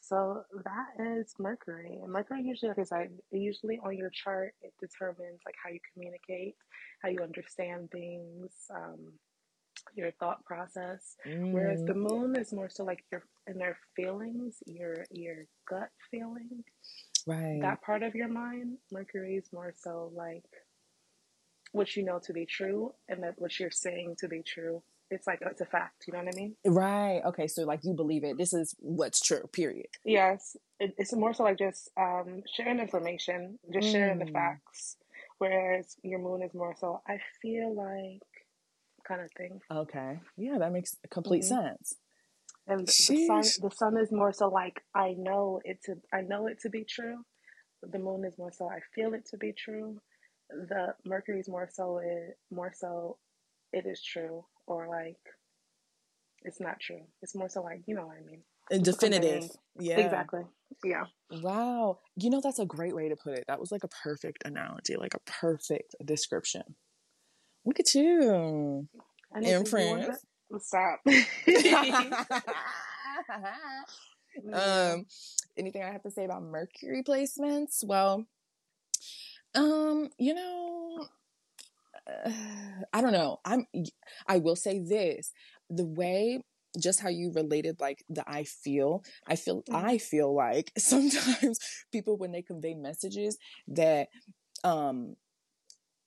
so 0.01 0.45
that 0.65 1.19
is 1.19 1.35
Mercury. 1.39 1.99
And 2.03 2.13
Mercury 2.13 2.43
usually, 2.43 2.71
like 2.71 2.79
I 2.79 2.85
said, 2.85 3.11
usually 3.31 3.81
on 3.85 3.97
your 3.97 4.11
chart, 4.11 4.55
it 4.63 4.73
determines 4.81 5.41
like 5.45 5.55
how 5.63 5.71
you 5.71 5.81
communicate, 5.93 6.57
how 7.03 7.09
you 7.09 7.21
understand 7.21 7.91
things, 7.91 8.53
um, 8.75 9.13
your 9.95 10.11
thought 10.13 10.45
process. 10.45 11.17
Mm. 11.27 11.53
Whereas 11.53 11.85
the 11.85 11.95
mm. 11.95 12.11
moon 12.11 12.37
is 12.37 12.53
more 12.53 12.69
so 12.69 12.85
like 12.85 13.05
your 13.11 13.25
in 13.47 13.59
their 13.59 13.77
feelings, 13.97 14.63
your 14.67 15.05
your 15.11 15.45
gut 15.69 15.91
feeling 16.11 16.65
right 17.27 17.61
that 17.63 17.83
part 17.83 18.03
of 18.03 18.15
your 18.15 18.29
mind 18.29 18.79
mercury 18.93 19.37
is 19.37 19.53
more 19.53 19.73
so 19.77 20.11
like 20.15 20.45
what 21.73 21.97
you 21.97 22.05
know 22.05 22.21
to 22.23 22.33
be 22.33 22.47
true 22.47 22.93
and 23.09 23.23
that 23.23 23.35
what 23.39 23.59
you're 23.59 23.71
saying 23.71 24.15
to 24.19 24.29
be 24.29 24.43
true 24.43 24.83
it's 25.11 25.27
like 25.27 25.39
it's 25.43 25.61
a 25.61 25.67
fact 25.67 26.05
you 26.07 26.13
know 26.13 26.21
what 26.21 26.35
i 26.35 26.37
mean 26.37 26.55
right 26.65 27.23
okay 27.25 27.47
so 27.47 27.63
like 27.63 27.81
you 27.83 27.93
believe 27.93 28.25
it 28.25 28.39
this 28.39 28.53
is 28.53 28.75
what's 28.79 29.21
true 29.21 29.49
period 29.53 29.87
yes 30.05 30.57
it, 30.81 30.95
it's 30.99 31.13
more 31.15 31.35
so 31.35 31.43
like 31.43 31.59
just 31.59 31.91
um 31.99 32.43
sharing 32.55 32.79
information 32.79 33.59
just 33.73 33.89
mm. 33.89 33.93
sharing 33.93 34.19
the 34.19 34.25
mm. 34.25 34.33
facts 34.33 34.97
whereas 35.39 35.97
your 36.03 36.19
moon 36.19 36.43
is 36.43 36.55
more 36.55 36.75
so 36.79 37.01
i 37.07 37.19
feel 37.43 37.75
like 37.75 38.23
kind 39.07 39.21
of 39.21 39.31
thing 39.37 39.61
okay 39.71 40.19
yeah 40.37 40.59
that 40.59 40.73
makes 40.73 40.97
complete 41.11 41.43
mm-hmm. 41.43 41.67
sense 41.67 41.95
and 42.67 42.87
the 42.87 42.93
sun 42.93 43.43
the 43.63 43.71
sun 43.75 43.97
is 43.99 44.11
more 44.11 44.33
so 44.33 44.49
like 44.49 44.83
I 44.95 45.15
know 45.19 45.61
it 45.65 45.83
to 45.85 45.97
I 46.13 46.23
know 46.23 46.47
it 46.47 46.61
to 46.61 46.71
be 46.71 46.85
true. 46.85 47.19
The 47.83 47.99
moon 47.99 48.25
is 48.25 48.39
more 48.39 48.53
so 48.53 48.69
I 48.69 48.79
feel 48.95 49.13
it 49.13 49.27
to 49.31 49.37
be 49.37 49.53
true. 49.53 50.01
The 50.49 50.95
Mercury 51.05 51.41
is 51.41 51.49
more 51.49 51.69
so 51.71 52.01
it 52.03 52.39
more 52.51 52.73
so 52.75 53.19
it 53.73 53.85
is 53.87 54.03
true 54.03 54.45
or 54.67 54.89
like 54.89 55.21
it's 56.43 56.61
not 56.61 56.81
true. 56.81 57.03
It's 57.21 57.35
more 57.35 57.51
so 57.51 57.63
like 57.63 57.83
you 57.87 57.95
know 57.95 58.07
what 58.07 58.17
I 58.17 58.27
mean. 58.31 58.43
In 58.71 58.83
definitive. 58.83 59.51
Yeah. 59.79 59.99
Exactly. 59.99 60.45
Yeah. 60.83 61.05
Wow. 61.31 61.99
You 62.17 62.31
know 62.31 62.41
that's 62.43 62.59
a 62.59 62.67
great 62.67 62.95
way 62.95 63.11
to 63.11 63.17
put 63.17 63.35
it. 63.35 63.45
That 63.47 63.61
was 63.61 63.71
like 63.71 63.85
a 63.85 63.89
perfect 63.89 64.43
analogy, 64.47 64.97
like 64.97 65.15
a 65.15 65.31
perfect 65.31 65.95
description. 66.03 66.63
Look 67.65 67.81
at 67.81 67.95
you. 67.95 68.87
Empress. 69.35 70.25
Stop. 70.61 71.01
um, 74.53 75.07
anything 75.57 75.83
I 75.83 75.91
have 75.91 76.03
to 76.03 76.11
say 76.11 76.25
about 76.25 76.43
Mercury 76.43 77.03
placements? 77.03 77.85
Well, 77.85 78.27
um, 79.55 80.11
you 80.19 80.35
know, 80.35 81.07
uh, 82.27 82.31
I 82.93 83.01
don't 83.01 83.13
know. 83.13 83.41
I'm. 83.45 83.67
I 84.29 84.39
will 84.39 84.57
say 84.57 84.79
this: 84.79 85.33
the 85.71 85.85
way 85.85 86.45
just 86.79 87.01
how 87.01 87.09
you 87.09 87.33
related 87.33 87.81
like 87.81 88.05
the 88.09 88.25
I 88.29 88.45
feel, 88.45 89.05
I 89.27 89.37
feel 89.37 89.63
mm-hmm. 89.63 89.87
I 89.87 89.99
feel 89.99 90.35
like 90.35 90.73
sometimes 90.79 91.59
people 91.93 92.17
when 92.17 92.33
they 92.33 92.43
convey 92.43 92.75
messages 92.75 93.39
that 93.69 94.09
um 94.65 95.17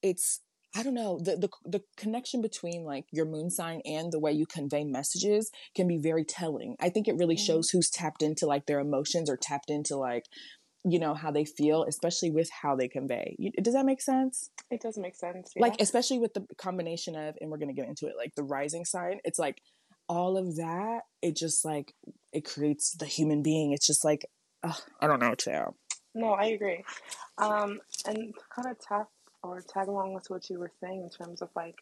it's 0.01 0.41
I 0.77 0.83
don't 0.83 0.93
know 0.93 1.19
the, 1.19 1.35
the 1.35 1.49
the 1.65 1.81
connection 1.97 2.41
between 2.41 2.83
like 2.83 3.05
your 3.11 3.25
moon 3.25 3.49
sign 3.49 3.81
and 3.83 4.11
the 4.11 4.19
way 4.19 4.31
you 4.31 4.45
convey 4.45 4.83
messages 4.83 5.49
can 5.75 5.87
be 5.87 5.97
very 5.97 6.23
telling. 6.23 6.75
I 6.79 6.89
think 6.89 7.07
it 7.07 7.15
really 7.17 7.35
mm-hmm. 7.35 7.45
shows 7.45 7.71
who's 7.71 7.89
tapped 7.89 8.21
into 8.21 8.45
like 8.45 8.67
their 8.67 8.79
emotions 8.79 9.27
or 9.27 9.37
tapped 9.37 9.71
into 9.71 9.97
like 9.97 10.25
you 10.85 10.99
know 10.99 11.15
how 11.15 11.31
they 11.31 11.45
feel, 11.45 11.83
especially 11.83 12.29
with 12.29 12.49
how 12.61 12.75
they 12.75 12.87
convey. 12.87 13.35
Does 13.61 13.73
that 13.73 13.85
make 13.85 14.01
sense? 14.01 14.51
It 14.69 14.81
does 14.81 14.99
make 14.99 15.15
sense. 15.15 15.51
Yeah. 15.55 15.63
Like 15.63 15.81
especially 15.81 16.19
with 16.19 16.35
the 16.35 16.45
combination 16.57 17.15
of, 17.15 17.35
and 17.41 17.49
we're 17.49 17.57
gonna 17.57 17.73
get 17.73 17.87
into 17.87 18.05
it, 18.05 18.13
like 18.15 18.35
the 18.35 18.43
rising 18.43 18.85
sign. 18.85 19.19
It's 19.23 19.39
like 19.39 19.61
all 20.07 20.37
of 20.37 20.57
that. 20.57 21.01
It 21.23 21.35
just 21.35 21.65
like 21.65 21.95
it 22.31 22.45
creates 22.45 22.91
the 22.91 23.07
human 23.07 23.41
being. 23.41 23.71
It's 23.73 23.87
just 23.87 24.05
like 24.05 24.25
ugh, 24.63 24.79
I 25.01 25.07
don't 25.07 25.19
know, 25.19 25.33
child. 25.33 25.73
No, 26.13 26.33
I 26.33 26.45
agree. 26.45 26.83
Um, 27.37 27.79
and 28.05 28.33
kind 28.55 28.69
of 28.69 28.79
tap 28.79 29.09
or 29.43 29.61
tag 29.61 29.87
along 29.87 30.13
with 30.13 30.29
what 30.29 30.49
you 30.49 30.59
were 30.59 30.71
saying 30.81 31.01
in 31.01 31.09
terms 31.09 31.41
of 31.41 31.49
like 31.55 31.75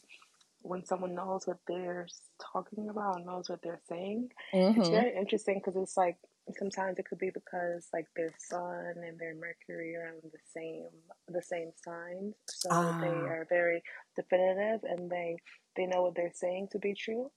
when 0.61 0.83
someone 0.83 1.13
knows 1.13 1.45
what 1.45 1.57
they're 1.67 2.07
talking 2.51 2.89
about 2.89 3.17
and 3.17 3.25
knows 3.25 3.49
what 3.49 3.61
they're 3.61 3.81
saying. 3.87 4.29
Mm-hmm. 4.53 4.81
It's 4.81 4.89
very 4.89 5.15
interesting 5.15 5.61
because 5.63 5.81
it's 5.81 5.95
like 5.95 6.17
sometimes 6.57 6.99
it 6.99 7.05
could 7.05 7.17
be 7.17 7.31
because 7.33 7.87
like 7.93 8.07
their 8.15 8.33
sun 8.37 8.93
and 8.97 9.19
their 9.19 9.35
mercury 9.35 9.95
are 9.95 10.13
in 10.23 10.29
the 10.31 10.39
same 10.53 10.89
the 11.27 11.41
same 11.41 11.71
signs 11.83 12.35
so 12.47 12.69
ah. 12.71 12.99
they 13.01 13.07
are 13.07 13.47
very 13.49 13.81
definitive 14.15 14.81
and 14.83 15.09
they 15.09 15.37
they 15.75 15.87
know 15.87 16.03
what 16.03 16.15
they're 16.15 16.31
saying 16.33 16.67
to 16.71 16.77
be 16.77 16.93
true 16.93 17.31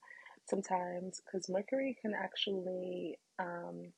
sometimes 0.49 1.21
because 1.25 1.49
mercury 1.49 1.97
can 2.01 2.13
actually 2.15 3.19
um, 3.39 3.93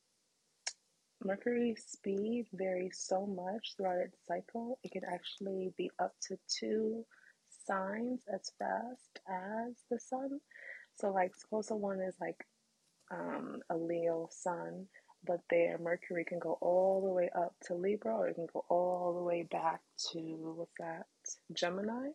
Mercury 1.25 1.77
speed 1.77 2.47
varies 2.55 2.99
so 2.99 3.27
much 3.27 3.75
throughout 3.77 3.99
its 4.01 4.19
cycle, 4.27 4.79
it 4.83 4.93
can 4.93 5.03
actually 5.05 5.73
be 5.77 5.91
up 5.99 6.15
to 6.29 6.39
two 6.49 7.05
signs 7.67 8.23
as 8.33 8.53
fast 8.59 9.21
as 9.29 9.75
the 9.91 9.99
sun. 9.99 10.41
So, 10.97 11.11
like, 11.11 11.35
suppose 11.37 11.69
someone 11.69 12.01
is 12.01 12.17
like 12.21 12.47
um, 13.11 13.61
a 13.71 13.77
Leo 13.77 14.29
sun, 14.33 14.87
but 15.27 15.41
their 15.51 15.79
Mercury 15.79 16.25
can 16.25 16.39
go 16.39 16.57
all 16.63 17.03
the 17.03 17.13
way 17.13 17.31
up 17.37 17.55
to 17.67 17.75
Libra, 17.75 18.17
or 18.17 18.29
it 18.29 18.35
can 18.35 18.47
go 18.53 18.65
all 18.71 19.15
the 19.15 19.25
way 19.25 19.43
back 19.51 19.81
to 20.13 20.19
what's 20.57 20.73
that, 20.79 21.07
Gemini. 21.53 22.11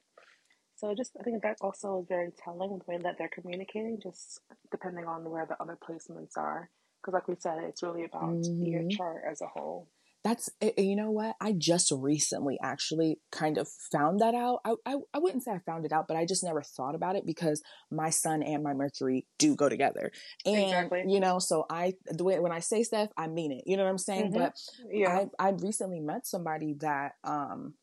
So, 0.78 0.96
just 0.96 1.12
I 1.20 1.24
think 1.24 1.44
that 1.44 1.58
also 1.62 2.02
is 2.02 2.08
very 2.08 2.32
telling 2.44 2.80
the 2.80 2.92
way 2.92 2.98
that 3.04 3.18
they're 3.20 3.30
communicating, 3.30 4.00
just 4.02 4.42
depending 4.72 5.06
on 5.06 5.30
where 5.30 5.46
the 5.46 5.62
other 5.62 5.78
placements 5.78 6.38
are 6.38 6.70
because 7.06 7.14
like 7.14 7.28
we 7.28 7.36
said 7.40 7.60
it's 7.64 7.84
really 7.84 8.04
about 8.04 8.24
mm-hmm. 8.24 8.66
your 8.66 8.88
chart 8.90 9.22
as 9.30 9.42
a 9.42 9.48
whole. 9.48 9.88
That's 10.24 10.50
you 10.76 10.96
know 10.96 11.12
what? 11.12 11.36
I 11.40 11.54
just 11.56 11.92
recently 11.96 12.58
actually 12.64 13.20
kind 13.32 13.60
of 13.60 13.68
found 13.92 14.22
that 14.22 14.34
out. 14.34 14.60
I, 14.66 14.74
I, 14.84 14.96
I 15.14 15.20
wouldn't 15.20 15.44
say 15.44 15.52
i 15.52 15.60
found 15.60 15.86
it 15.86 15.92
out 15.92 16.08
but 16.08 16.18
i 16.18 16.26
just 16.26 16.44
never 16.44 16.64
thought 16.64 16.96
about 16.96 17.16
it 17.16 17.28
because 17.28 17.62
my 17.92 18.10
sun 18.10 18.42
and 18.42 18.64
my 18.64 18.74
mercury 18.74 19.28
do 19.38 19.56
go 19.56 19.70
together. 19.70 20.12
And 20.46 20.58
exactly. 20.58 21.04
you 21.08 21.20
know 21.20 21.38
so 21.38 21.66
i 21.70 21.94
the 22.08 22.24
way 22.24 22.40
when 22.40 22.52
i 22.52 22.60
say 22.60 22.82
stuff 22.84 23.10
i 23.18 23.28
mean 23.28 23.52
it. 23.52 23.64
You 23.68 23.78
know 23.78 23.84
what 23.84 23.90
i'm 23.90 23.98
saying? 24.00 24.32
Mm-hmm. 24.32 24.40
but 24.40 24.54
yeah. 24.92 25.26
I 25.40 25.48
i 25.48 25.50
recently 25.52 26.00
met 26.00 26.26
somebody 26.26 26.76
that 26.80 27.14
um 27.24 27.76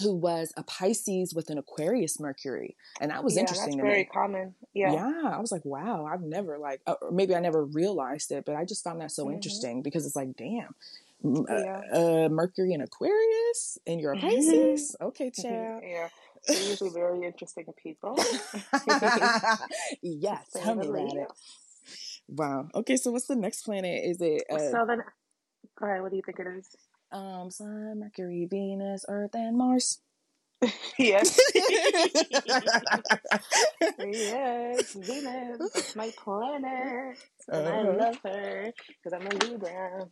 who 0.00 0.14
was 0.14 0.52
a 0.56 0.62
Pisces 0.62 1.34
with 1.34 1.50
an 1.50 1.58
Aquarius 1.58 2.18
Mercury, 2.18 2.76
and 3.00 3.10
that 3.10 3.22
was 3.22 3.34
yeah, 3.34 3.40
interesting. 3.40 3.76
That's 3.76 3.86
very 3.86 4.02
me. 4.02 4.08
common. 4.12 4.54
Yeah, 4.74 4.92
yeah. 4.92 5.30
I 5.34 5.40
was 5.40 5.52
like, 5.52 5.64
wow, 5.64 6.06
I've 6.06 6.22
never 6.22 6.58
like, 6.58 6.80
uh, 6.86 6.94
maybe 7.10 7.34
I 7.34 7.40
never 7.40 7.64
realized 7.64 8.32
it, 8.32 8.44
but 8.44 8.56
I 8.56 8.64
just 8.64 8.84
found 8.84 9.00
that 9.00 9.10
so 9.10 9.24
mm-hmm. 9.24 9.34
interesting 9.34 9.82
because 9.82 10.06
it's 10.06 10.16
like, 10.16 10.36
damn, 10.36 10.74
uh, 11.24 11.44
yeah. 11.48 11.80
uh, 11.92 12.28
Mercury 12.28 12.72
and 12.72 12.82
Aquarius, 12.82 13.78
and 13.86 14.00
you're 14.00 14.12
a 14.12 14.16
mm-hmm. 14.16 14.28
Pisces. 14.28 14.96
Okay, 15.00 15.30
Chad. 15.30 15.82
yeah. 15.82 16.08
They're 16.48 16.60
usually 16.60 16.90
very 16.90 17.24
interesting 17.24 17.66
people. 17.80 18.18
yeah, 20.02 20.38
tell 20.56 20.74
me 20.74 20.88
about 20.88 21.16
it. 21.16 21.28
Wow. 22.28 22.68
Okay, 22.74 22.96
so 22.96 23.12
what's 23.12 23.26
the 23.26 23.36
next 23.36 23.62
planet? 23.62 24.04
Is 24.04 24.20
it? 24.20 24.42
Uh, 24.50 24.58
so 24.58 24.84
then, 24.86 25.02
go 25.78 25.86
ahead. 25.86 26.02
What 26.02 26.10
do 26.10 26.16
you 26.16 26.22
think 26.26 26.40
it 26.40 26.48
is? 26.48 26.76
Um, 27.12 27.50
Sun, 27.50 28.00
Mercury, 28.00 28.46
Venus, 28.50 29.04
Earth, 29.08 29.34
and 29.34 29.56
Mars. 29.56 30.00
yes. 30.98 31.40
yes, 33.98 34.94
Venus, 34.94 35.96
my 35.96 36.12
planet. 36.16 37.18
And 37.48 37.66
uh-huh. 37.66 37.76
I 37.76 37.82
love 37.82 38.18
her 38.24 38.72
because 38.86 39.12
I'm 39.12 39.26
a 39.26 39.30
Libra. 39.44 40.06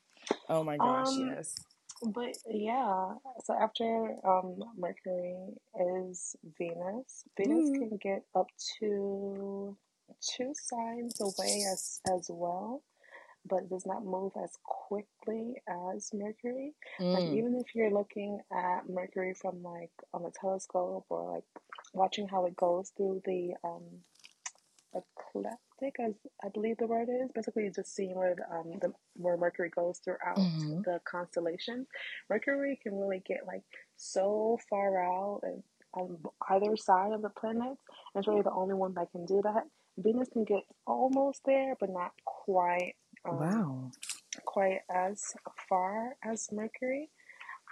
Oh 0.49 0.65
my 0.65 0.77
gosh, 0.77 1.07
um, 1.07 1.29
yes. 1.29 1.55
But 2.03 2.37
yeah, 2.49 3.15
so 3.45 3.55
after 3.55 4.17
um, 4.25 4.59
Mercury 4.77 5.37
is 6.09 6.35
Venus. 6.59 7.25
Venus 7.37 7.71
mm. 7.71 7.75
can 7.75 7.99
get 8.03 8.25
up 8.35 8.49
to 8.81 9.77
two 10.21 10.53
signs 10.55 11.21
away 11.21 11.65
as 11.73 12.01
as 12.13 12.27
well 12.29 12.83
but 13.48 13.68
does 13.68 13.87
not 13.87 14.05
move 14.05 14.33
as 14.42 14.53
quickly 14.64 15.55
as 15.94 16.11
Mercury. 16.12 16.74
Mm. 17.00 17.14
Like 17.14 17.33
even 17.33 17.55
if 17.57 17.74
you're 17.74 17.90
looking 17.90 18.40
at 18.53 18.88
Mercury 18.88 19.35
from 19.35 19.62
like 19.62 19.92
on 20.12 20.24
a 20.24 20.31
telescope 20.31 21.07
or 21.09 21.35
like 21.35 21.44
watching 21.94 22.29
how 22.29 22.46
it 22.46 22.57
goes 22.57 22.92
through 22.96 23.22
the 23.24 23.55
um 23.64 23.85
ecliptic 24.94 25.94
as 26.00 26.14
I 26.44 26.48
believe 26.48 26.76
the 26.79 26.87
word 26.87 27.09
is. 27.09 27.31
Basically 27.35 27.70
just 27.74 27.94
seeing 27.94 28.14
where 28.14 28.35
the, 28.35 28.55
um 28.55 28.79
the 28.81 28.92
where 29.14 29.37
Mercury 29.37 29.70
goes 29.70 30.00
throughout 30.05 30.38
mm-hmm. 30.38 30.83
the 30.83 31.00
constellation. 31.05 31.87
Mercury 32.29 32.79
can 32.83 32.98
really 32.98 33.22
get 33.26 33.46
like 33.46 33.62
so 33.96 34.59
far 34.68 35.03
out 35.03 35.40
and 35.42 35.62
on 35.92 36.18
either 36.50 36.76
side 36.76 37.12
of 37.12 37.22
the 37.22 37.31
planets. 37.31 37.81
And 38.14 38.20
it's 38.20 38.29
really 38.29 38.42
the 38.42 38.53
only 38.53 38.74
one 38.74 38.94
that 38.94 39.11
can 39.11 39.24
do 39.26 39.40
that. 39.42 39.64
Venus 39.98 40.29
can 40.29 40.44
get 40.44 40.62
almost 40.87 41.40
there, 41.44 41.74
but 41.79 41.90
not 41.90 42.12
quite 42.24 42.94
um, 43.28 43.38
wow. 43.38 43.90
quite 44.44 44.80
as 44.90 45.22
far 45.68 46.16
as 46.24 46.48
Mercury. 46.52 47.11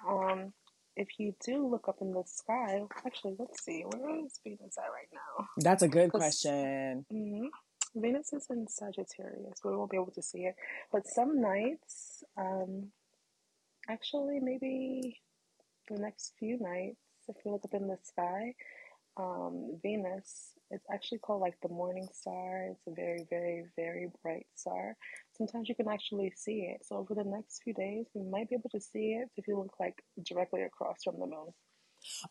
Um, 0.09 0.53
if 0.97 1.19
you 1.19 1.35
do 1.45 1.67
look 1.67 1.89
up 1.89 1.99
in 2.01 2.13
the 2.13 2.25
sky, 2.27 2.83
actually, 3.07 3.37
let's 3.39 3.63
see, 3.63 3.83
where 3.83 4.25
is 4.25 4.41
Venus 4.43 4.77
at 4.79 4.91
right 4.91 5.09
now? 5.13 5.47
That's 5.59 5.83
a 5.83 5.89
good 5.89 6.11
question. 6.11 7.07
Mm-hmm. 7.13 7.47
Venus 7.95 8.33
is 8.33 8.47
in 8.51 8.67
Sagittarius. 8.69 9.61
We 9.65 9.77
won't 9.77 9.91
be 9.91 9.97
able 9.97 10.13
to 10.13 10.23
see 10.23 10.41
it, 10.41 10.57
but 10.93 11.07
some 11.07 11.41
nights, 11.41 12.25
um, 12.37 12.89
actually, 13.89 14.41
maybe 14.41 15.19
the 15.89 15.99
next 15.99 16.35
few 16.39 16.59
nights, 16.59 16.99
if 17.29 17.37
you 17.45 17.53
look 17.53 17.65
up 17.65 17.75
in 17.75 17.87
the 17.87 17.99
sky, 18.03 18.55
um, 19.17 19.79
Venus, 19.83 20.53
it's 20.71 20.87
actually 20.93 21.19
called 21.19 21.41
like 21.41 21.59
the 21.63 21.69
morning 21.69 22.09
star. 22.13 22.69
It's 22.71 22.87
a 22.87 22.95
very, 22.95 23.27
very, 23.31 23.67
very 23.77 24.11
bright 24.23 24.47
star 24.55 24.97
sometimes 25.39 25.69
you 25.69 25.75
can 25.75 25.89
actually 25.89 26.33
see 26.37 26.69
it. 26.75 26.85
So 26.85 26.97
over 26.97 27.15
the 27.15 27.25
next 27.25 27.63
few 27.63 27.73
days, 27.73 28.07
we 28.15 28.29
might 28.29 28.51
be 28.51 28.57
able 28.57 28.71
to 28.71 28.81
see 28.81 29.19
it 29.21 29.29
if 29.37 29.49
you 29.49 29.57
look 29.57 29.75
like 29.81 30.03
directly 30.23 30.63
across 30.63 31.05
from 31.05 31.19
the 31.19 31.27
moon. 31.27 31.55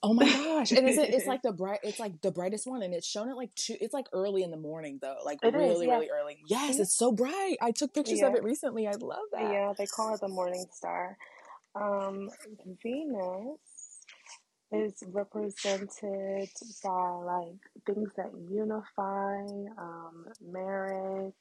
Oh 0.01 0.13
my 0.13 0.25
gosh! 0.25 0.71
And 0.71 0.87
is 0.87 0.97
it? 0.97 1.13
It's 1.13 1.27
like 1.27 1.41
the 1.43 1.51
bright. 1.51 1.79
It's 1.83 1.99
like 1.99 2.21
the 2.21 2.31
brightest 2.31 2.67
one, 2.67 2.81
and 2.81 2.93
it's 2.93 3.07
shown 3.07 3.29
at 3.29 3.35
like 3.35 3.53
two. 3.55 3.75
It's 3.81 3.93
like 3.93 4.07
early 4.13 4.43
in 4.43 4.51
the 4.51 4.57
morning 4.57 4.99
though, 5.01 5.17
like 5.25 5.39
it 5.43 5.53
really, 5.53 5.73
is, 5.73 5.83
yeah. 5.83 5.93
really 5.93 6.09
early. 6.09 6.37
Yes, 6.47 6.79
it's 6.79 6.95
so 6.95 7.11
bright. 7.11 7.57
I 7.61 7.71
took 7.71 7.93
pictures 7.93 8.19
yeah. 8.19 8.27
of 8.27 8.35
it 8.35 8.43
recently. 8.43 8.87
I 8.87 8.91
love 8.91 9.19
that. 9.33 9.51
Yeah, 9.51 9.73
they 9.77 9.85
call 9.85 10.13
it 10.13 10.21
the 10.21 10.29
morning 10.29 10.65
star. 10.71 11.17
Um, 11.75 12.29
Venus 12.81 13.59
is 14.71 15.03
represented 15.07 16.49
by 16.83 17.09
like 17.25 17.85
things 17.85 18.09
that 18.17 18.31
unify, 18.49 19.41
um, 19.77 20.25
marriage, 20.41 21.33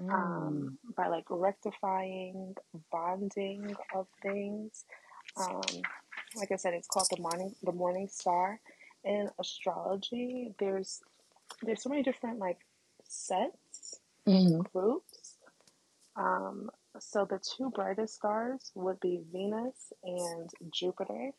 mm. 0.00 0.12
um, 0.12 0.78
by 0.96 1.08
like 1.08 1.24
rectifying, 1.30 2.54
bonding 2.90 3.74
of 3.94 4.06
things. 4.22 4.84
Um, 5.36 5.62
like 6.36 6.52
I 6.52 6.56
said, 6.56 6.74
it's 6.74 6.88
called 6.88 7.08
the 7.10 7.20
morning 7.20 7.54
the 7.62 7.72
morning 7.72 8.08
star. 8.08 8.60
In 9.04 9.28
astrology, 9.38 10.54
there's 10.58 11.00
there's 11.62 11.82
so 11.82 11.90
many 11.90 12.02
different 12.02 12.38
like 12.38 12.58
sets, 13.04 14.00
mm-hmm. 14.26 14.60
groups. 14.72 15.36
Um, 16.16 16.70
so 16.98 17.24
the 17.24 17.38
two 17.38 17.70
brightest 17.70 18.14
stars 18.14 18.70
would 18.74 19.00
be 19.00 19.22
Venus 19.32 19.92
and 20.04 20.50
Jupiter. 20.72 21.30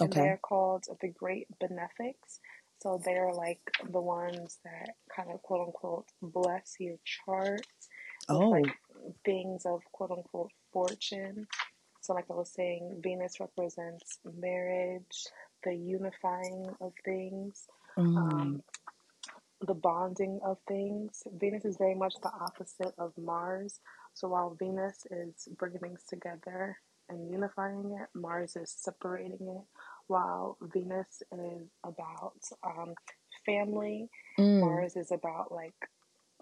And 0.00 0.10
okay. 0.10 0.20
they're 0.20 0.40
called 0.42 0.84
the 1.00 1.08
Great 1.08 1.46
Benefics. 1.60 2.40
So 2.82 3.00
they're 3.04 3.32
like 3.32 3.60
the 3.90 4.00
ones 4.00 4.58
that 4.64 4.96
kind 5.14 5.30
of 5.30 5.40
quote 5.42 5.66
unquote 5.66 6.06
bless 6.20 6.74
your 6.80 6.96
chart 7.04 7.64
oh. 8.32 8.50
like 8.50 8.76
things 9.24 9.66
of 9.66 9.80
quote 9.92 10.10
unquote 10.10 10.50
fortune. 10.72 11.46
So, 12.00 12.14
like 12.14 12.26
I 12.30 12.34
was 12.34 12.52
saying, 12.52 13.00
Venus 13.02 13.38
represents 13.38 14.18
marriage, 14.24 15.26
the 15.62 15.74
unifying 15.74 16.68
of 16.80 16.92
things, 17.04 17.66
mm. 17.96 18.16
um, 18.16 18.62
the 19.60 19.74
bonding 19.74 20.40
of 20.44 20.58
things. 20.66 21.22
Venus 21.38 21.64
is 21.64 21.76
very 21.76 21.94
much 21.94 22.14
the 22.22 22.32
opposite 22.40 22.94
of 22.98 23.12
Mars. 23.16 23.78
So, 24.14 24.28
while 24.28 24.56
Venus 24.58 25.06
is 25.10 25.48
bringing 25.56 25.78
things 25.78 26.02
together 26.08 26.76
and 27.08 27.30
unifying 27.30 27.96
it, 28.00 28.08
Mars 28.18 28.56
is 28.56 28.74
separating 28.76 29.38
it 29.40 29.82
while 30.08 30.58
Venus 30.60 31.22
is 31.32 31.68
about 31.84 32.40
um, 32.64 32.94
family, 33.46 34.08
mm. 34.38 34.60
Mars 34.60 34.96
is 34.96 35.10
about 35.10 35.52
like 35.52 35.74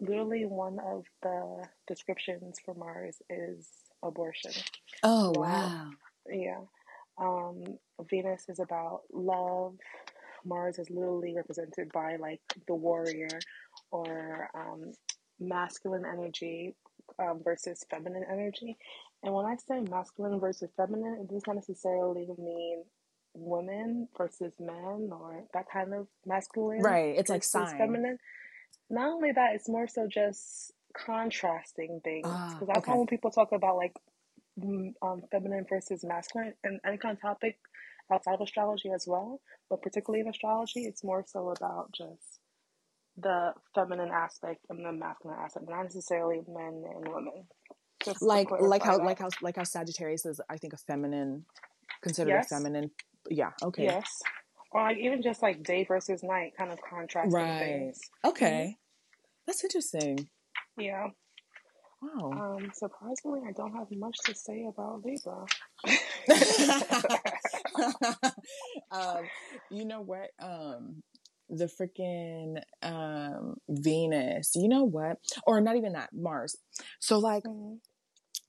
literally 0.01 0.45
one 0.45 0.79
of 0.81 1.05
the 1.23 1.65
descriptions 1.87 2.59
for 2.65 2.75
Mars 2.75 3.21
is 3.29 3.69
abortion. 4.03 4.53
Oh 5.03 5.33
wow! 5.37 5.91
Yeah, 6.29 6.61
um, 7.19 7.79
Venus 8.09 8.49
is 8.49 8.59
about 8.59 9.03
love. 9.13 9.75
Mars 10.45 10.79
is 10.79 10.89
literally 10.91 11.35
represented 11.35 11.93
by 11.93 12.17
like 12.17 12.41
the 12.67 12.75
warrior 12.75 13.29
or 13.91 14.49
um, 14.55 14.93
masculine 15.39 16.05
energy 16.11 16.75
um, 17.19 17.41
versus 17.45 17.85
feminine 17.91 18.25
energy. 18.31 18.77
And 19.23 19.35
when 19.35 19.45
I 19.45 19.57
say 19.57 19.81
masculine 19.81 20.41
versus 20.41 20.71
feminine, 20.77 21.19
it 21.21 21.29
doesn't 21.29 21.55
necessarily 21.55 22.27
mean 22.39 22.85
women 23.35 24.09
versus 24.17 24.55
men 24.59 25.11
or 25.13 25.45
that 25.53 25.67
kind 25.71 25.95
of 25.95 26.07
masculine. 26.25 26.81
Right. 26.81 27.15
It's 27.17 27.31
like 27.31 27.45
sign. 27.45 27.77
feminine. 27.77 28.19
Not 28.91 29.13
only 29.13 29.33
that, 29.33 29.55
it's 29.55 29.69
more 29.69 29.87
so 29.87 30.07
just 30.07 30.73
contrasting 30.97 32.01
things. 32.03 32.27
Because 32.27 32.55
ah, 32.55 32.65
that's 32.67 32.79
okay. 32.79 32.91
how 32.91 32.99
when 32.99 33.07
people 33.07 33.31
talk 33.31 33.53
about 33.53 33.77
like 33.77 33.95
um, 35.03 35.23
feminine 35.31 35.65
versus 35.69 36.05
masculine 36.05 36.55
and 36.65 36.81
any 36.85 36.99
kind 36.99 37.17
of 37.17 37.23
topic 37.23 37.59
outside 38.13 38.35
of 38.35 38.41
astrology 38.41 38.91
as 38.95 39.05
well, 39.07 39.41
but 39.69 39.83
particularly 39.83 40.21
in 40.21 40.29
astrology, 40.29 40.81
it's 40.81 41.05
more 41.05 41.25
so 41.27 41.51
about 41.51 41.93
just 41.93 42.41
the 43.17 43.53
feminine 43.75 44.11
aspect 44.13 44.61
and 44.69 44.85
the 44.85 44.93
masculine 44.93 45.39
aspect, 45.39 45.67
not 45.69 45.83
necessarily 45.83 46.41
men 46.49 46.83
and 46.95 47.09
women. 47.09 47.45
Just 48.05 48.23
like 48.23 48.51
like 48.51 48.83
how 48.83 48.97
that. 48.97 49.05
like 49.05 49.19
how 49.19 49.29
like 49.43 49.57
how 49.57 49.65
Sagittarius 49.65 50.25
is, 50.25 50.41
I 50.49 50.57
think, 50.57 50.73
a 50.73 50.79
feminine, 50.79 51.45
considered 52.03 52.31
yes. 52.31 52.51
a 52.51 52.57
feminine. 52.57 52.91
Yeah. 53.29 53.51
Okay. 53.63 53.85
Yes. 53.85 54.23
Or 54.73 54.83
like 54.83 54.99
even 54.99 55.23
just 55.23 55.43
like 55.43 55.63
day 55.63 55.85
versus 55.85 56.23
night, 56.23 56.53
kind 56.57 56.73
of 56.73 56.79
contrasting 56.81 57.33
right. 57.33 57.59
things. 57.59 58.01
Okay, 58.25 58.47
mm-hmm. 58.47 58.73
that's 59.47 59.65
interesting. 59.65 60.29
Yeah. 60.77 61.09
Wow. 62.01 62.33
Um, 62.33 62.71
surprisingly, 62.73 63.41
I 63.47 63.53
don't 63.53 63.75
have 63.75 63.91
much 63.91 64.17
to 64.25 64.35
say 64.35 64.65
about 64.67 65.05
Libra. 65.05 65.45
um, 68.91 69.25
you 69.71 69.85
know 69.85 70.01
what? 70.01 70.31
Um, 70.41 71.03
the 71.51 71.67
freaking 71.67 72.63
um, 72.83 73.57
Venus. 73.69 74.53
You 74.55 74.69
know 74.69 74.85
what? 74.85 75.19
Or 75.47 75.61
not 75.61 75.77
even 75.77 75.93
that 75.95 76.11
Mars. 76.13 76.57
So 77.01 77.19
like. 77.19 77.45
Mm-hmm. 77.45 77.77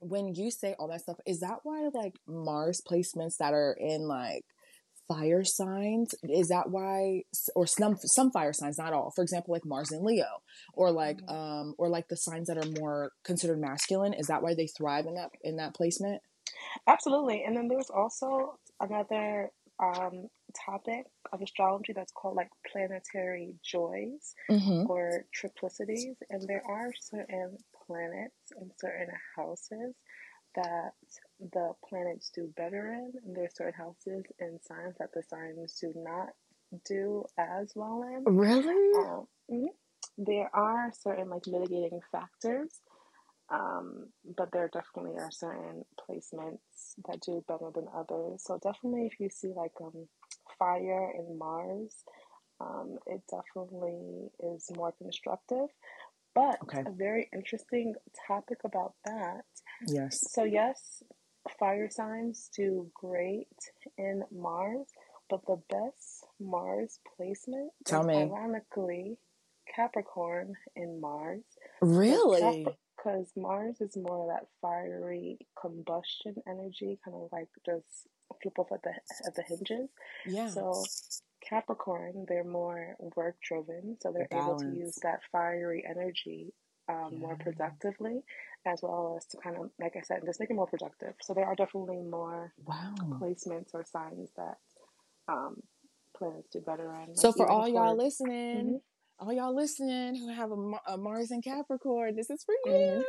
When 0.04 0.34
you 0.34 0.50
say 0.50 0.74
all 0.80 0.88
that 0.88 1.02
stuff, 1.02 1.18
is 1.28 1.38
that 1.40 1.60
why 1.62 1.88
like 1.94 2.16
Mars 2.26 2.82
placements 2.84 3.36
that 3.36 3.54
are 3.54 3.76
in 3.78 4.08
like 4.08 4.44
fire 5.08 5.44
signs 5.44 6.14
is 6.22 6.48
that 6.48 6.70
why 6.70 7.22
or 7.54 7.66
some 7.66 7.96
some 8.04 8.30
fire 8.30 8.52
signs 8.52 8.78
not 8.78 8.92
all 8.92 9.12
for 9.14 9.22
example 9.22 9.52
like 9.52 9.64
mars 9.64 9.90
and 9.90 10.04
leo 10.04 10.26
or 10.74 10.90
like 10.90 11.18
mm-hmm. 11.18 11.34
um 11.34 11.74
or 11.78 11.88
like 11.88 12.08
the 12.08 12.16
signs 12.16 12.48
that 12.48 12.58
are 12.58 12.80
more 12.80 13.10
considered 13.24 13.60
masculine 13.60 14.12
is 14.12 14.26
that 14.26 14.42
why 14.42 14.54
they 14.54 14.66
thrive 14.66 15.06
in 15.06 15.14
that 15.14 15.30
in 15.42 15.56
that 15.56 15.74
placement 15.74 16.20
absolutely 16.86 17.42
and 17.44 17.56
then 17.56 17.68
there's 17.68 17.90
also 17.90 18.58
another 18.80 19.50
um 19.82 20.28
topic 20.66 21.06
of 21.32 21.40
astrology 21.40 21.92
that's 21.92 22.12
called 22.12 22.36
like 22.36 22.50
planetary 22.70 23.54
joys 23.64 24.34
mm-hmm. 24.50 24.84
or 24.88 25.24
triplicities 25.34 26.14
and 26.30 26.46
there 26.46 26.62
are 26.68 26.90
certain 27.00 27.56
planets 27.86 28.52
and 28.58 28.70
certain 28.78 29.08
houses 29.36 29.94
that 30.54 30.92
the 31.50 31.72
planets 31.88 32.30
do 32.34 32.52
better 32.56 32.92
in, 32.92 33.12
and 33.24 33.36
there's 33.36 33.56
certain 33.56 33.74
houses 33.74 34.24
and 34.38 34.60
signs 34.62 34.94
that 34.98 35.12
the 35.14 35.22
signs 35.22 35.78
do 35.80 35.92
not 35.96 36.28
do 36.84 37.24
as 37.38 37.72
well 37.74 38.02
in. 38.02 38.24
Really? 38.24 38.98
Um, 38.98 39.26
mm-hmm. 39.50 39.66
There 40.18 40.50
are 40.54 40.92
certain 40.92 41.30
like 41.30 41.46
mitigating 41.46 42.00
factors, 42.10 42.80
um, 43.50 44.08
but 44.36 44.50
there 44.52 44.70
definitely 44.72 45.18
are 45.18 45.30
certain 45.30 45.84
placements 45.98 46.94
that 47.08 47.20
do 47.20 47.44
better 47.48 47.70
than 47.74 47.86
others. 47.94 48.44
So 48.44 48.58
definitely, 48.62 49.06
if 49.06 49.18
you 49.18 49.28
see 49.30 49.52
like 49.54 49.72
um, 49.80 50.06
fire 50.58 51.12
in 51.18 51.38
Mars, 51.38 52.04
um, 52.60 52.98
it 53.06 53.22
definitely 53.30 54.30
is 54.54 54.70
more 54.76 54.92
constructive. 54.92 55.68
But 56.34 56.58
okay. 56.62 56.82
a 56.86 56.92
very 56.92 57.28
interesting 57.34 57.94
topic 58.26 58.58
about 58.64 58.94
that. 59.04 59.42
Yes. 59.86 60.32
So 60.32 60.44
yes, 60.44 61.02
fire 61.58 61.88
signs 61.90 62.50
do 62.56 62.90
great 62.94 63.48
in 63.98 64.22
Mars, 64.32 64.86
but 65.28 65.44
the 65.46 65.60
best 65.68 66.26
Mars 66.40 67.00
placement 67.16 67.70
Tell 67.84 68.02
me. 68.02 68.14
ironically 68.16 69.18
Capricorn 69.74 70.54
in 70.76 71.00
Mars. 71.00 71.42
Really? 71.80 72.66
Because 72.96 73.32
Mars 73.36 73.80
is 73.80 73.96
more 73.96 74.22
of 74.22 74.28
that 74.28 74.46
fiery 74.60 75.38
combustion 75.60 76.36
energy, 76.46 76.98
kind 77.04 77.16
of 77.16 77.28
like 77.32 77.48
just 77.64 78.06
flip 78.42 78.58
off 78.58 78.72
at 78.72 78.82
the 78.82 78.92
at 79.26 79.34
the 79.34 79.42
hinges. 79.42 79.88
Yeah. 80.26 80.48
So 80.48 80.84
Capricorn, 81.48 82.26
they're 82.28 82.44
more 82.44 82.96
work 83.16 83.36
driven, 83.42 83.96
so 84.00 84.12
they're 84.12 84.28
Balance. 84.30 84.62
able 84.62 84.72
to 84.72 84.78
use 84.78 84.98
that 85.02 85.20
fiery 85.32 85.84
energy 85.88 86.52
um, 86.92 87.08
yeah. 87.12 87.18
more 87.18 87.36
productively, 87.36 88.22
as 88.66 88.80
well 88.82 89.16
as 89.16 89.26
to 89.26 89.38
kind 89.38 89.56
of, 89.56 89.70
like 89.80 89.96
I 89.96 90.02
said, 90.02 90.20
just 90.24 90.40
make 90.40 90.50
it 90.50 90.54
more 90.54 90.66
productive. 90.66 91.14
So 91.22 91.34
there 91.34 91.46
are 91.46 91.54
definitely 91.54 92.02
more 92.02 92.52
wow. 92.64 92.94
placements 93.20 93.70
or 93.74 93.84
signs 93.84 94.30
that 94.36 94.58
um, 95.28 95.62
planets 96.16 96.48
do 96.52 96.60
better 96.60 96.92
in. 96.94 97.08
Like 97.08 97.16
so 97.16 97.32
for 97.32 97.48
all 97.48 97.68
y'all 97.68 97.96
listening, 97.96 98.80
mm-hmm. 99.20 99.26
all 99.26 99.32
y'all 99.32 99.54
listening 99.54 100.16
who 100.16 100.32
have 100.32 100.50
a, 100.50 100.92
a, 100.92 100.98
Mars 100.98 101.30
and 101.30 101.42
Capricorn, 101.42 102.14
this 102.16 102.30
is 102.30 102.44
for 102.44 102.54
you. 102.64 102.72
Mm-hmm. 102.72 103.02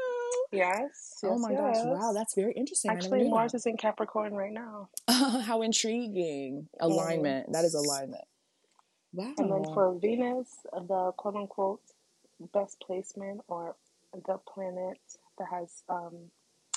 Yes. 0.57 1.19
Oh 1.23 1.39
my 1.39 1.51
yes. 1.51 1.59
gosh! 1.59 1.85
Wow, 1.85 2.13
that's 2.13 2.35
very 2.35 2.53
interesting. 2.53 2.91
Actually, 2.91 3.27
Mars 3.27 3.53
that. 3.53 3.57
is 3.57 3.65
in 3.65 3.75
Capricorn 3.75 4.33
right 4.33 4.51
now. 4.53 4.89
How 5.09 5.63
intriguing! 5.63 6.67
Alignment. 6.79 7.51
That 7.53 7.65
is 7.65 7.73
alignment. 7.73 8.23
Wow. 9.13 9.33
And 9.37 9.51
then 9.51 9.73
for 9.73 9.97
Venus, 9.99 10.49
the 10.71 11.11
quote 11.17 11.35
unquote 11.35 11.81
best 12.53 12.81
placement 12.85 13.41
or 13.47 13.75
the 14.13 14.37
planet 14.53 14.99
that 15.37 15.47
has 15.49 15.83
um, 15.89 16.31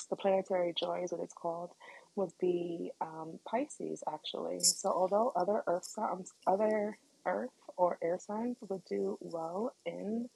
the 0.09 0.15
planetary 0.15 0.73
joy 0.77 1.01
is 1.03 1.11
what 1.11 1.21
it's 1.21 1.33
called 1.33 1.71
would 2.15 2.31
be 2.39 2.91
um, 3.01 3.39
Pisces 3.47 4.03
actually. 4.11 4.59
So 4.59 4.89
although 4.89 5.31
other 5.35 5.63
Earth 5.67 5.85
signs, 5.85 6.33
other 6.45 6.97
Earth 7.25 7.51
or 7.75 7.97
air 8.01 8.17
signs 8.19 8.57
would 8.67 8.83
do 8.85 9.17
well 9.21 9.73
in 9.85 10.29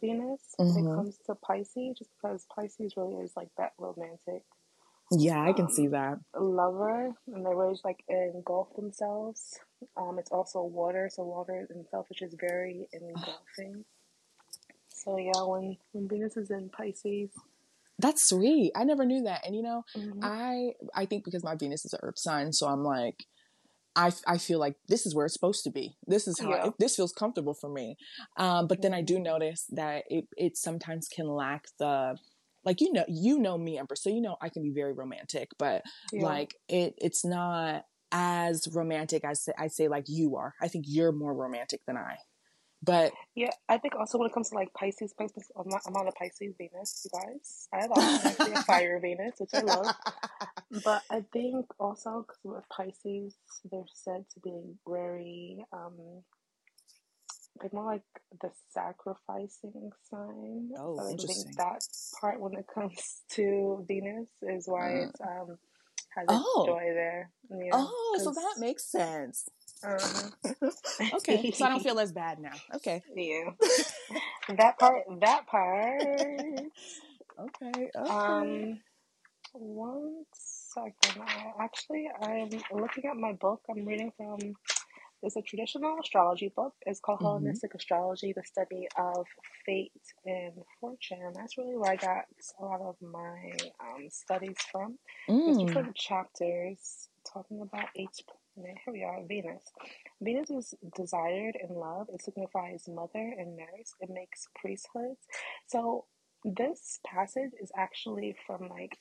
Venus 0.00 0.40
mm-hmm. 0.58 0.74
when 0.74 0.84
it 0.84 0.88
mm-hmm. 0.88 0.96
comes 0.96 1.18
to 1.26 1.34
Pisces, 1.34 1.98
just 1.98 2.10
because 2.16 2.46
Pisces 2.54 2.96
really 2.96 3.16
is 3.16 3.32
like 3.36 3.50
that 3.58 3.72
romantic. 3.78 4.44
Yeah, 5.10 5.42
I 5.42 5.52
can 5.54 5.66
um, 5.66 5.70
see 5.70 5.86
that. 5.88 6.18
Lover, 6.38 7.14
and 7.32 7.46
they 7.46 7.54
really 7.54 7.72
just 7.72 7.84
like 7.84 8.04
engulf 8.08 8.74
themselves. 8.76 9.58
Um, 9.96 10.18
it's 10.18 10.30
also 10.30 10.62
water, 10.62 11.08
so 11.10 11.24
water 11.24 11.66
in 11.70 11.80
itself 11.80 12.08
is 12.10 12.34
very 12.38 12.88
engulfing. 12.92 13.84
So 15.04 15.16
yeah, 15.16 15.42
when 15.42 15.76
when 15.92 16.08
Venus 16.08 16.36
is 16.36 16.50
in 16.50 16.70
Pisces. 16.70 17.30
That's 18.00 18.28
sweet. 18.28 18.70
I 18.76 18.84
never 18.84 19.04
knew 19.04 19.24
that. 19.24 19.44
And 19.44 19.56
you 19.56 19.62
know, 19.62 19.82
mm-hmm. 19.96 20.20
I 20.22 20.72
I 20.94 21.06
think 21.06 21.24
because 21.24 21.42
my 21.42 21.56
Venus 21.56 21.84
is 21.84 21.92
an 21.92 22.00
earth 22.02 22.18
sign, 22.18 22.52
so 22.52 22.68
I'm 22.68 22.84
like 22.84 23.16
I, 23.98 24.12
I 24.28 24.38
feel 24.38 24.60
like 24.60 24.76
this 24.86 25.06
is 25.06 25.14
where 25.14 25.26
it's 25.26 25.34
supposed 25.34 25.64
to 25.64 25.70
be. 25.70 25.96
This 26.06 26.28
is 26.28 26.38
how 26.38 26.50
yeah. 26.50 26.70
this 26.78 26.94
feels 26.94 27.12
comfortable 27.12 27.54
for 27.54 27.68
me. 27.68 27.96
Um, 28.36 28.68
but 28.68 28.80
then 28.80 28.94
I 28.94 29.02
do 29.02 29.14
mm-hmm. 29.14 29.24
notice 29.24 29.66
that 29.70 30.04
it, 30.08 30.26
it 30.36 30.56
sometimes 30.56 31.08
can 31.08 31.26
lack 31.26 31.64
the 31.80 32.16
like 32.64 32.80
you 32.80 32.92
know 32.92 33.04
you 33.08 33.38
know 33.38 33.58
me 33.58 33.76
Empress, 33.76 34.04
so 34.04 34.10
you 34.10 34.20
know 34.20 34.36
I 34.40 34.50
can 34.50 34.62
be 34.62 34.70
very 34.70 34.92
romantic, 34.92 35.50
but 35.58 35.82
yeah. 36.12 36.22
like 36.22 36.54
it 36.68 36.94
it's 36.98 37.24
not 37.24 37.84
as 38.12 38.68
romantic 38.72 39.24
as 39.24 39.48
I 39.58 39.66
say 39.66 39.88
like 39.88 40.04
you 40.06 40.36
are. 40.36 40.54
I 40.62 40.68
think 40.68 40.84
you're 40.86 41.12
more 41.12 41.34
romantic 41.34 41.80
than 41.86 41.96
I. 41.96 42.16
But 42.82 43.12
yeah, 43.34 43.50
I 43.68 43.78
think 43.78 43.96
also 43.96 44.18
when 44.18 44.28
it 44.28 44.34
comes 44.34 44.50
to 44.50 44.54
like 44.54 44.72
Pisces, 44.72 45.12
Pisces, 45.18 45.50
I'm, 45.58 45.68
not, 45.68 45.80
I'm 45.86 45.96
on 45.96 46.06
a 46.06 46.12
Pisces 46.12 46.54
Venus, 46.56 47.04
you 47.04 47.20
guys. 47.20 47.68
I 47.72 47.80
have 47.80 47.90
a 47.90 48.62
fire 48.66 49.00
Venus, 49.00 49.34
which 49.38 49.50
I 49.54 49.60
love. 49.60 49.94
But 50.84 51.02
I 51.10 51.24
think 51.32 51.64
also 51.80 52.26
because 52.26 52.40
with 52.44 52.68
Pisces, 52.68 53.34
they're 53.70 53.84
said 53.94 54.26
to 54.34 54.40
be 54.40 54.74
very, 54.86 55.64
um, 55.72 55.96
they're 57.58 57.70
more 57.72 57.86
like 57.86 58.02
the 58.42 58.50
sacrificing 58.68 59.90
sign. 60.10 60.70
Oh, 60.78 60.98
so 60.98 61.06
I 61.06 61.10
interesting. 61.12 61.44
think 61.44 61.56
that 61.56 61.80
part 62.20 62.38
when 62.38 62.52
it 62.54 62.66
comes 62.72 63.22
to 63.30 63.84
Venus 63.88 64.28
is 64.42 64.68
why 64.68 64.94
uh. 64.94 65.08
it's 65.08 65.20
um 65.22 65.56
has 66.16 66.26
oh. 66.28 66.64
joy 66.66 66.84
there. 66.92 67.30
Yeah, 67.50 67.70
oh, 67.72 68.20
so 68.22 68.32
that 68.32 68.56
makes 68.58 68.84
sense. 68.84 69.48
Uh-huh. 69.84 70.70
okay, 71.14 71.50
so 71.52 71.64
I 71.64 71.68
don't 71.68 71.82
feel 71.82 71.98
as 72.00 72.12
bad 72.12 72.38
now. 72.38 72.54
Okay. 72.76 73.02
Yeah. 73.14 73.50
that 74.56 74.78
part. 74.78 75.02
That 75.20 75.46
part. 75.46 76.02
okay. 76.02 76.70
okay. 77.40 77.90
Um. 77.96 78.80
One 79.52 80.24
second. 80.32 81.22
I, 81.22 81.52
actually, 81.64 82.08
I'm 82.20 82.50
looking 82.72 83.04
at 83.10 83.16
my 83.16 83.32
book. 83.32 83.62
I'm 83.70 83.84
reading 83.84 84.12
from. 84.16 84.38
It's 85.20 85.34
a 85.34 85.42
traditional 85.42 85.98
astrology 86.00 86.52
book. 86.54 86.74
It's 86.86 87.00
called 87.00 87.18
mm-hmm. 87.18 87.26
Hellenistic 87.26 87.74
Astrology: 87.74 88.32
The 88.32 88.44
Study 88.44 88.86
of 88.96 89.26
Fate 89.66 89.92
and 90.24 90.52
Fortune. 90.80 91.32
That's 91.34 91.58
really 91.58 91.76
where 91.76 91.90
I 91.90 91.96
got 91.96 92.24
a 92.60 92.64
lot 92.64 92.80
of 92.80 92.96
my 93.02 93.52
um, 93.80 94.08
studies 94.10 94.56
from. 94.70 94.98
Mm. 95.28 95.44
There's 95.46 95.58
different 95.58 95.96
chapters 95.96 97.08
talking 97.32 97.60
about 97.62 97.88
each 97.96 98.20
here 98.64 98.92
we 98.92 99.04
are, 99.04 99.20
Venus. 99.26 99.62
Venus 100.20 100.50
is 100.50 100.74
desired 100.96 101.56
in 101.68 101.74
love. 101.74 102.08
It 102.12 102.22
signifies 102.22 102.88
mother 102.88 103.34
and 103.38 103.56
nurse. 103.56 103.92
It 104.00 104.10
makes 104.10 104.46
priesthoods. 104.54 105.20
So 105.66 106.04
this 106.44 107.00
passage 107.06 107.52
is 107.60 107.70
actually 107.76 108.36
from 108.46 108.68
like 108.68 108.96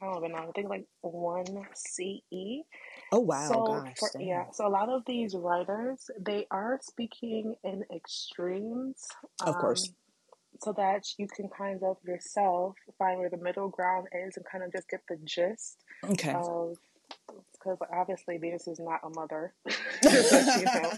I 0.00 0.06
don't 0.06 0.16
even 0.18 0.32
know. 0.32 0.48
I 0.48 0.50
think 0.52 0.68
like 0.68 0.86
one 1.02 1.64
CE. 1.74 2.64
Oh 3.12 3.20
wow! 3.20 3.48
So 3.48 3.66
Gosh, 3.66 3.94
for, 3.98 4.20
yeah, 4.20 4.50
so 4.52 4.66
a 4.66 4.68
lot 4.68 4.88
of 4.88 5.02
these 5.06 5.34
writers 5.34 6.10
they 6.18 6.46
are 6.50 6.80
speaking 6.82 7.54
in 7.62 7.84
extremes. 7.94 9.06
Of 9.42 9.54
um, 9.54 9.60
course. 9.60 9.92
So 10.60 10.72
that 10.76 11.04
you 11.18 11.28
can 11.28 11.48
kind 11.56 11.82
of 11.82 11.98
yourself 12.04 12.76
find 12.98 13.18
where 13.18 13.30
the 13.30 13.36
middle 13.36 13.68
ground 13.68 14.08
is 14.26 14.36
and 14.36 14.44
kind 14.50 14.64
of 14.64 14.72
just 14.72 14.88
get 14.88 15.00
the 15.08 15.16
gist 15.24 15.78
okay. 16.04 16.34
of 16.34 16.76
because 17.62 17.78
obviously 17.92 18.38
Venus 18.38 18.66
is 18.66 18.80
not 18.80 19.00
a 19.04 19.10
mother. 19.10 19.52
you 20.02 20.64
know. 20.64 20.92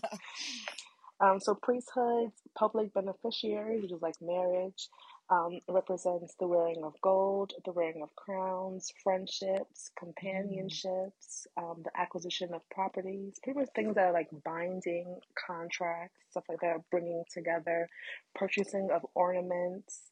um, 1.20 1.40
so 1.40 1.54
priesthoods, 1.54 2.40
public 2.56 2.92
beneficiaries, 2.94 3.82
which 3.82 3.92
is 3.92 4.02
like 4.02 4.14
marriage, 4.20 4.88
um, 5.30 5.60
represents 5.68 6.34
the 6.38 6.46
wearing 6.46 6.82
of 6.84 6.94
gold, 7.00 7.52
the 7.64 7.72
wearing 7.72 8.02
of 8.02 8.14
crowns, 8.14 8.92
friendships, 9.02 9.90
companionships, 9.98 11.46
um, 11.56 11.82
the 11.82 11.90
acquisition 11.98 12.52
of 12.52 12.60
properties, 12.70 13.38
pretty 13.42 13.58
much 13.60 13.68
things 13.74 13.94
that 13.94 14.06
are 14.06 14.12
like 14.12 14.28
binding 14.44 15.18
contracts, 15.46 16.16
stuff 16.30 16.44
like 16.48 16.60
that, 16.60 16.76
bringing 16.90 17.24
together, 17.32 17.88
purchasing 18.34 18.90
of 18.92 19.04
ornaments, 19.14 20.10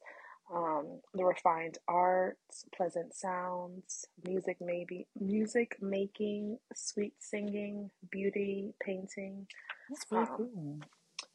um, 0.55 1.01
the 1.15 1.25
refined 1.25 1.79
arts, 1.88 2.65
pleasant 2.77 3.15
sounds, 3.15 4.07
music 4.27 4.59
maybe 4.61 5.07
music 5.19 5.77
making, 5.81 6.59
sweet 6.75 7.15
singing, 7.19 7.91
beauty, 8.11 8.75
painting, 8.85 9.47
really 10.11 10.27
um, 10.27 10.37
cool. 10.37 10.81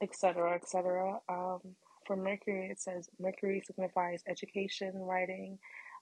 etc. 0.01 0.55
etc. 0.55 1.19
Um, 1.29 1.59
for 2.05 2.15
Mercury, 2.15 2.69
it 2.71 2.79
says 2.79 3.09
Mercury 3.19 3.61
signifies 3.65 4.23
education, 4.27 4.93
writing, 4.95 5.59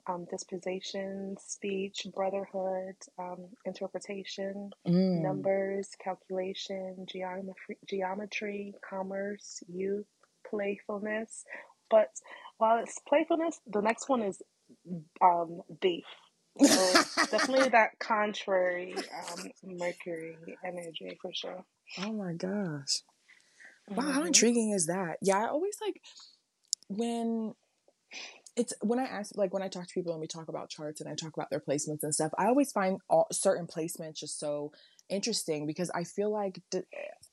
um, 0.07 0.25
disposition, 0.29 1.35
speech, 1.39 2.05
brotherhood, 2.13 2.95
um, 3.17 3.45
interpretation, 3.65 4.69
mm. 4.87 5.21
numbers, 5.21 5.89
calculation, 6.03 7.05
geometry, 7.11 7.77
geometry, 7.89 8.73
commerce, 8.87 9.63
youth, 9.67 10.05
playfulness. 10.47 11.43
But 11.89 12.09
while 12.57 12.79
it's 12.79 12.99
playfulness, 13.07 13.59
the 13.67 13.81
next 13.81 14.09
one 14.09 14.21
is 14.21 14.41
um, 15.21 15.61
beef. 15.81 16.05
So 16.61 16.93
definitely 17.31 17.69
that 17.69 17.99
contrary 17.99 18.95
um, 18.95 19.51
Mercury 19.63 20.37
energy 20.65 21.17
for 21.21 21.31
sure. 21.33 21.65
Oh 22.01 22.13
my 22.13 22.33
gosh. 22.33 23.01
Wow, 23.89 24.03
mm-hmm. 24.03 24.11
how 24.11 24.23
intriguing 24.23 24.71
is 24.71 24.87
that? 24.87 25.17
Yeah, 25.21 25.37
I 25.37 25.47
always 25.47 25.75
like 25.81 26.01
when 26.87 27.53
it's 28.55 28.73
when 28.81 28.99
I 28.99 29.03
ask 29.03 29.35
like 29.35 29.53
when 29.53 29.61
I 29.61 29.67
talk 29.67 29.87
to 29.87 29.93
people 29.93 30.13
and 30.13 30.21
we 30.21 30.27
talk 30.27 30.47
about 30.47 30.69
charts 30.69 31.01
and 31.01 31.09
I 31.09 31.15
talk 31.15 31.33
about 31.35 31.49
their 31.49 31.59
placements 31.59 32.03
and 32.03 32.13
stuff, 32.13 32.31
I 32.37 32.47
always 32.47 32.71
find 32.71 32.99
all, 33.09 33.27
certain 33.31 33.67
placements 33.67 34.19
just 34.19 34.39
so 34.39 34.71
interesting 35.09 35.65
because 35.67 35.89
I 35.91 36.03
feel 36.03 36.31
like 36.31 36.61
d- 36.71 36.81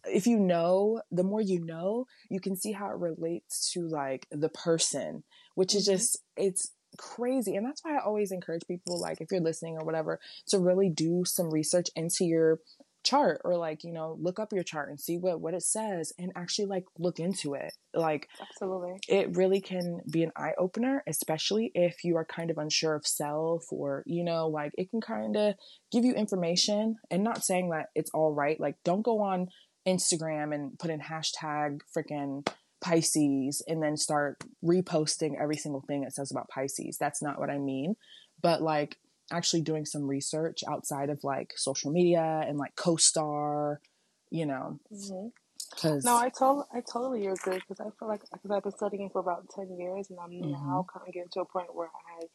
if 0.05 0.27
you 0.27 0.39
know, 0.39 1.01
the 1.11 1.23
more 1.23 1.41
you 1.41 1.65
know, 1.65 2.07
you 2.29 2.41
can 2.41 2.57
see 2.57 2.73
how 2.73 2.87
it 2.91 2.99
relates 2.99 3.71
to 3.73 3.87
like 3.87 4.27
the 4.31 4.49
person, 4.49 5.25
which 5.55 5.71
mm-hmm. 5.71 5.79
is 5.79 5.87
just 5.87 6.19
it's 6.37 6.73
crazy. 6.99 7.57
And 7.57 7.67
that's 7.67 7.83
why 7.85 7.97
I 7.97 8.05
always 8.05 8.33
encourage 8.33 8.63
people 8.67 9.01
like 9.01 9.21
if 9.21 9.31
you're 9.31 9.41
listening 9.41 9.77
or 9.79 9.85
whatever 9.85 10.21
to 10.49 10.59
really 10.59 10.91
do 10.91 11.25
some 11.25 11.51
research 11.51 11.89
into 11.97 12.25
your 12.25 12.59
chart 13.05 13.41
or 13.45 13.57
like 13.57 13.85
you 13.85 13.93
know 13.93 14.17
look 14.21 14.39
up 14.39 14.53
your 14.53 14.63
chart 14.63 14.89
and 14.89 15.01
see 15.01 15.19
what 15.19 15.41
what 15.41 15.55
it 15.55 15.63
says 15.63 16.13
and 16.19 16.33
actually 16.37 16.67
like 16.67 16.85
look 16.99 17.19
into 17.19 17.55
it. 17.55 17.73
Like 17.95 18.29
absolutely. 18.41 18.99
it 19.09 19.37
really 19.37 19.61
can 19.61 20.01
be 20.11 20.23
an 20.23 20.33
eye 20.37 20.53
opener 20.59 21.03
especially 21.07 21.71
if 21.75 22.05
you 22.05 22.17
are 22.17 22.25
kind 22.25 22.51
of 22.51 22.59
unsure 22.59 22.95
of 22.95 23.07
self 23.07 23.65
or 23.71 24.03
you 24.07 24.25
know 24.25 24.49
like 24.49 24.73
it 24.79 24.91
can 24.91 25.01
kind 25.01 25.37
of 25.37 25.55
give 25.91 26.05
you 26.05 26.15
information 26.15 26.97
and 27.11 27.23
not 27.23 27.45
saying 27.45 27.71
that 27.71 27.87
it's 27.95 28.11
all 28.15 28.33
right 28.33 28.59
like 28.59 28.77
don't 28.85 29.03
go 29.03 29.21
on 29.21 29.49
instagram 29.87 30.55
and 30.55 30.79
put 30.79 30.91
in 30.91 31.01
hashtag 31.01 31.81
freaking 31.95 32.47
pisces 32.83 33.63
and 33.69 33.83
then 33.83 33.97
start 33.97 34.43
reposting 34.63 35.41
every 35.41 35.57
single 35.57 35.83
thing 35.87 36.03
it 36.03 36.13
says 36.13 36.31
about 36.31 36.49
pisces. 36.49 36.99
That's 36.99 37.23
not 37.23 37.39
what 37.39 37.49
i 37.49 37.59
mean. 37.59 37.95
But 38.43 38.61
like 38.61 38.97
actually 39.33 39.63
doing 39.63 39.85
some 39.85 40.07
research 40.07 40.63
outside 40.69 41.11
of 41.11 41.25
like 41.25 41.55
social 41.57 41.91
media 41.91 42.45
and 42.47 42.59
like 42.59 42.77
co-star, 42.77 43.81
you 44.31 44.47
know. 44.47 44.79
Mm-hmm. 44.93 45.29
Cause 45.81 46.05
no, 46.05 46.17
I 46.17 46.29
told 46.29 46.65
I 46.73 46.81
totally 46.81 47.27
agree 47.27 47.57
because 47.57 47.81
I 47.81 47.89
feel 47.99 48.09
like 48.09 48.21
because 48.31 48.51
I've 48.51 48.63
been 48.63 48.73
studying 48.73 49.09
for 49.11 49.21
about 49.21 49.49
ten 49.49 49.75
years 49.79 50.11
and 50.11 50.19
I'm 50.23 50.31
mm-hmm. 50.31 50.53
now 50.53 50.87
kind 50.93 51.07
of 51.09 51.15
getting 51.15 51.31
to 51.33 51.41
a 51.41 51.45
point 51.47 51.75
where 51.75 51.89
I 51.89 52.27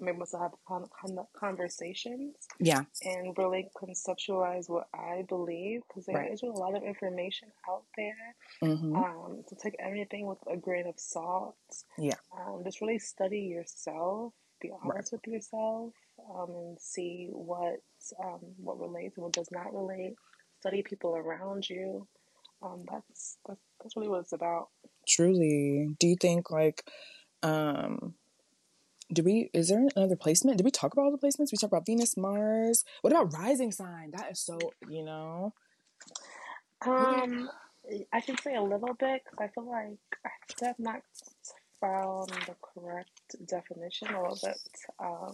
am 0.00 0.08
able 0.08 0.26
to 0.26 0.38
have 0.38 0.52
kind 0.68 1.18
of 1.18 1.26
conversations, 1.38 2.36
yeah, 2.60 2.82
and 3.02 3.36
really 3.36 3.68
conceptualize 3.76 4.68
what 4.68 4.86
I 4.94 5.24
believe 5.28 5.80
because 5.88 6.06
there 6.06 6.16
right. 6.16 6.32
is 6.32 6.42
a 6.42 6.46
lot 6.46 6.76
of 6.76 6.82
information 6.82 7.48
out 7.68 7.82
there. 7.96 8.36
Mm-hmm. 8.62 8.94
Um, 8.94 9.42
to 9.48 9.56
take 9.56 9.74
everything 9.80 10.26
with 10.26 10.38
a 10.50 10.56
grain 10.56 10.86
of 10.86 10.94
salt, 10.96 11.56
yeah, 11.98 12.14
um, 12.38 12.62
just 12.64 12.80
really 12.80 13.00
study 13.00 13.40
yourself, 13.40 14.32
be 14.60 14.70
honest 14.70 15.12
right. 15.12 15.20
with 15.24 15.34
yourself, 15.34 15.92
um, 16.32 16.50
and 16.50 16.80
see 16.80 17.28
what 17.32 17.80
um, 18.22 18.40
what 18.58 18.80
relates 18.80 19.16
and 19.16 19.24
what 19.24 19.32
does 19.32 19.48
not 19.50 19.74
relate. 19.74 20.14
Study 20.60 20.82
people 20.82 21.16
around 21.16 21.68
you. 21.68 22.06
Um, 22.62 22.84
that's, 22.90 23.36
that's 23.46 23.60
that's 23.82 23.96
really 23.96 24.08
what 24.08 24.20
it's 24.20 24.32
about. 24.32 24.68
Truly, 25.06 25.94
do 25.98 26.06
you 26.06 26.16
think 26.18 26.50
like, 26.50 26.88
um, 27.42 28.14
do 29.12 29.22
we? 29.22 29.50
Is 29.52 29.68
there 29.68 29.86
another 29.94 30.16
placement? 30.16 30.56
Did 30.56 30.64
we 30.64 30.70
talk 30.70 30.92
about 30.92 31.02
all 31.02 31.16
the 31.16 31.18
placements? 31.18 31.52
We 31.52 31.58
talked 31.58 31.72
about 31.72 31.86
Venus, 31.86 32.16
Mars. 32.16 32.84
What 33.02 33.12
about 33.12 33.34
rising 33.34 33.72
sign? 33.72 34.12
That 34.12 34.32
is 34.32 34.40
so 34.40 34.58
you 34.88 35.04
know. 35.04 35.52
Um, 36.86 37.50
I 38.12 38.20
can 38.20 38.38
say 38.38 38.54
a 38.54 38.62
little 38.62 38.94
bit 38.98 39.22
because 39.24 39.38
I 39.40 39.48
feel 39.48 39.68
like 39.68 39.98
I 40.24 40.66
have 40.66 40.78
not 40.78 41.02
found 41.80 42.30
the 42.30 42.56
correct 42.62 43.36
definition 43.46 44.08
a 44.08 44.22
little 44.22 44.38
bit. 44.42 44.58
Um, 44.98 45.32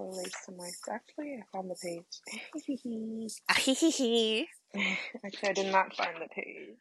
correlates 0.00 0.46
to 0.46 0.52
my. 0.52 0.68
Actually, 0.90 1.40
I 1.40 1.42
found 1.52 1.70
the 1.70 1.76
page. 1.76 2.04
Actually, 5.24 5.48
I 5.48 5.52
did 5.52 5.72
not 5.72 5.94
find 5.94 6.16
the 6.20 6.28
page. 6.28 6.76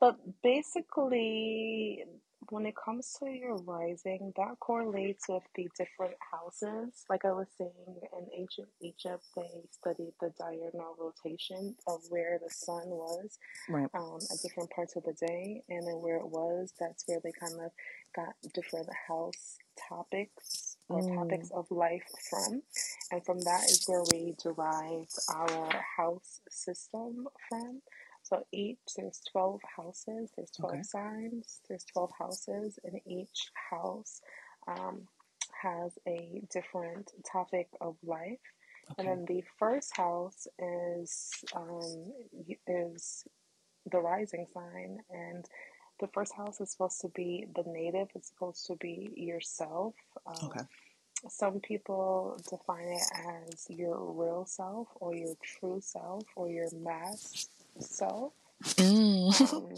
But 0.00 0.18
basically, 0.42 2.04
when 2.50 2.66
it 2.66 2.74
comes 2.76 3.14
to 3.18 3.30
your 3.30 3.56
rising, 3.56 4.32
that 4.36 4.58
correlates 4.60 5.26
with 5.28 5.42
the 5.54 5.68
different 5.78 6.14
houses. 6.32 7.04
Like 7.08 7.24
I 7.24 7.32
was 7.32 7.46
saying, 7.56 7.70
in 7.86 8.26
ancient 8.36 8.68
Egypt, 8.80 9.24
they 9.36 9.48
studied 9.70 10.12
the 10.20 10.32
diurnal 10.38 10.96
rotation 10.98 11.74
of 11.86 12.00
where 12.10 12.38
the 12.42 12.52
sun 12.52 12.88
was 12.88 13.38
right. 13.68 13.88
um, 13.94 14.18
at 14.30 14.42
different 14.42 14.70
parts 14.70 14.96
of 14.96 15.04
the 15.04 15.14
day, 15.14 15.62
and 15.68 15.86
then 15.86 15.96
where 16.02 16.16
it 16.16 16.28
was, 16.28 16.72
that's 16.78 17.04
where 17.06 17.20
they 17.22 17.32
kind 17.32 17.60
of 17.64 17.70
got 18.14 18.34
different 18.52 18.88
house 19.08 19.56
topics 19.88 20.73
or 20.88 21.00
mm. 21.00 21.14
topics 21.14 21.50
of 21.50 21.70
life 21.70 22.04
from. 22.30 22.62
And 23.10 23.24
from 23.24 23.40
that 23.40 23.64
is 23.64 23.84
where 23.86 24.04
we 24.12 24.34
derive 24.42 25.08
our 25.34 25.84
house 25.96 26.40
system 26.48 27.26
from. 27.48 27.80
So 28.22 28.42
each, 28.52 28.78
there's 28.96 29.20
12 29.32 29.60
houses, 29.76 30.30
there's 30.36 30.50
12 30.52 30.72
okay. 30.72 30.82
signs, 30.82 31.60
there's 31.68 31.84
12 31.84 32.10
houses, 32.18 32.78
and 32.82 32.98
each 33.06 33.50
house 33.70 34.22
um, 34.66 35.02
has 35.62 35.98
a 36.08 36.42
different 36.50 37.12
topic 37.30 37.68
of 37.82 37.96
life. 38.02 38.38
Okay. 38.92 38.94
And 38.98 39.08
then 39.08 39.24
the 39.26 39.42
first 39.58 39.96
house 39.96 40.46
is 40.58 41.30
um, 41.54 42.12
is 42.66 43.24
the 43.90 43.98
rising 43.98 44.46
sign, 44.52 44.98
and 45.10 45.44
the 46.04 46.12
first 46.12 46.34
house 46.34 46.60
is 46.60 46.70
supposed 46.72 47.00
to 47.00 47.08
be 47.08 47.46
the 47.56 47.64
native. 47.66 48.08
It's 48.14 48.28
supposed 48.28 48.66
to 48.66 48.74
be 48.76 49.10
yourself. 49.16 49.94
Um, 50.26 50.48
okay. 50.48 50.64
Some 51.28 51.60
people 51.60 52.38
define 52.50 52.88
it 52.88 53.06
as 53.26 53.66
your 53.70 53.98
real 54.12 54.44
self, 54.46 54.88
or 55.00 55.14
your 55.14 55.34
true 55.42 55.80
self, 55.80 56.24
or 56.36 56.46
your 56.48 56.68
mask 56.90 57.48
self. 57.78 58.32
Mm. 58.62 59.40
Um, 59.40 59.76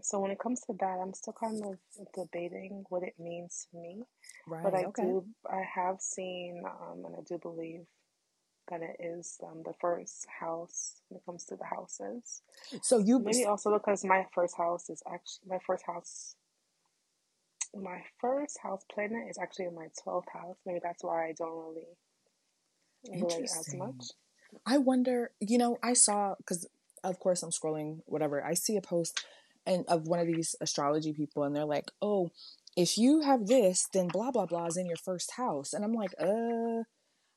So 0.00 0.20
when 0.20 0.30
it 0.30 0.38
comes 0.38 0.60
to 0.62 0.72
that, 0.80 0.98
I'm 1.02 1.12
still 1.12 1.34
kind 1.38 1.62
of 1.64 1.76
debating 2.14 2.84
what 2.88 3.02
it 3.02 3.14
means 3.18 3.66
to 3.70 3.78
me. 3.78 4.02
Right. 4.46 4.62
But 4.62 4.74
I 4.74 4.84
okay. 4.84 5.02
do, 5.02 5.24
I 5.50 5.62
have 5.74 6.00
seen, 6.00 6.62
um, 6.64 7.04
and 7.04 7.14
I 7.14 7.20
do 7.28 7.38
believe 7.38 7.84
that 8.70 8.80
it 8.82 8.96
is 9.00 9.38
um, 9.42 9.62
the 9.64 9.74
first 9.80 10.26
house 10.40 11.00
when 11.08 11.18
it 11.18 11.26
comes 11.26 11.44
to 11.44 11.56
the 11.56 11.64
houses. 11.64 12.42
So 12.82 12.98
you 12.98 13.18
maybe 13.18 13.44
also 13.44 13.72
because 13.72 14.04
my 14.04 14.26
first 14.34 14.56
house 14.56 14.88
is 14.90 15.02
actually 15.06 15.48
my 15.48 15.58
first 15.66 15.84
house. 15.86 16.36
My 17.74 18.02
first 18.20 18.58
house 18.62 18.82
planet 18.92 19.28
is 19.30 19.38
actually 19.38 19.66
in 19.66 19.74
my 19.74 19.88
twelfth 20.02 20.28
house. 20.32 20.56
Maybe 20.66 20.80
that's 20.82 21.02
why 21.02 21.26
I 21.26 21.32
don't 21.36 21.56
really 21.56 21.86
relate 23.10 23.44
as 23.44 23.74
much. 23.74 24.10
I 24.66 24.78
wonder. 24.78 25.30
You 25.40 25.58
know, 25.58 25.78
I 25.82 25.94
saw 25.94 26.34
because 26.36 26.66
of 27.02 27.18
course 27.18 27.42
I'm 27.42 27.50
scrolling 27.50 28.00
whatever. 28.06 28.44
I 28.44 28.54
see 28.54 28.76
a 28.76 28.82
post 28.82 29.24
and 29.66 29.84
of 29.88 30.06
one 30.06 30.18
of 30.18 30.26
these 30.26 30.54
astrology 30.60 31.12
people, 31.12 31.44
and 31.44 31.54
they're 31.54 31.64
like, 31.64 31.90
"Oh, 32.00 32.30
if 32.76 32.98
you 32.98 33.20
have 33.20 33.46
this, 33.46 33.88
then 33.92 34.08
blah 34.08 34.30
blah 34.30 34.46
blah 34.46 34.66
is 34.66 34.76
in 34.76 34.86
your 34.86 34.96
first 34.96 35.32
house," 35.32 35.72
and 35.72 35.84
I'm 35.84 35.94
like, 35.94 36.14
"Uh." 36.20 36.84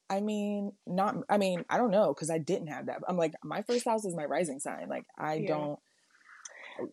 I 0.10 0.22
mean, 0.22 0.74
not. 0.86 1.16
I 1.30 1.38
mean, 1.38 1.66
I 1.70 1.78
don't 1.78 1.91
know 1.91 2.14
because 2.14 2.30
I 2.30 2.38
didn't 2.38 2.68
have 2.68 2.88
that. 2.88 3.01
I'm 3.08 3.18
like, 3.18 3.34
my 3.43 3.62
first 3.64 3.86
house 3.86 4.06
is 4.06 4.16
my 4.16 4.26
rising 4.26 4.60
sign. 4.60 4.88
Like, 4.88 5.06
I 5.18 5.36
yeah. 5.36 5.47
don't. 5.47 5.80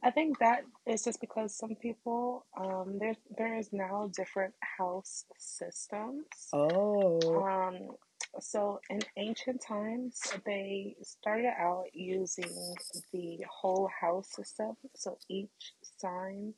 I 0.02 0.10
think 0.10 0.38
that 0.38 0.64
is 0.86 1.04
just 1.04 1.20
because 1.20 1.54
some 1.54 1.74
people 1.74 2.46
um 2.56 2.98
there 2.98 3.16
there 3.36 3.56
is 3.56 3.72
now 3.72 4.10
different 4.16 4.54
house 4.78 5.24
systems. 5.38 6.24
Oh. 6.52 7.42
Um 7.42 7.96
so 8.40 8.80
in 8.88 9.00
ancient 9.16 9.60
times 9.60 10.20
they 10.46 10.96
started 11.02 11.52
out 11.58 11.86
using 11.92 12.74
the 13.12 13.40
whole 13.50 13.90
house 14.00 14.28
system. 14.32 14.76
So 14.94 15.18
each 15.28 15.74
sign 15.98 16.54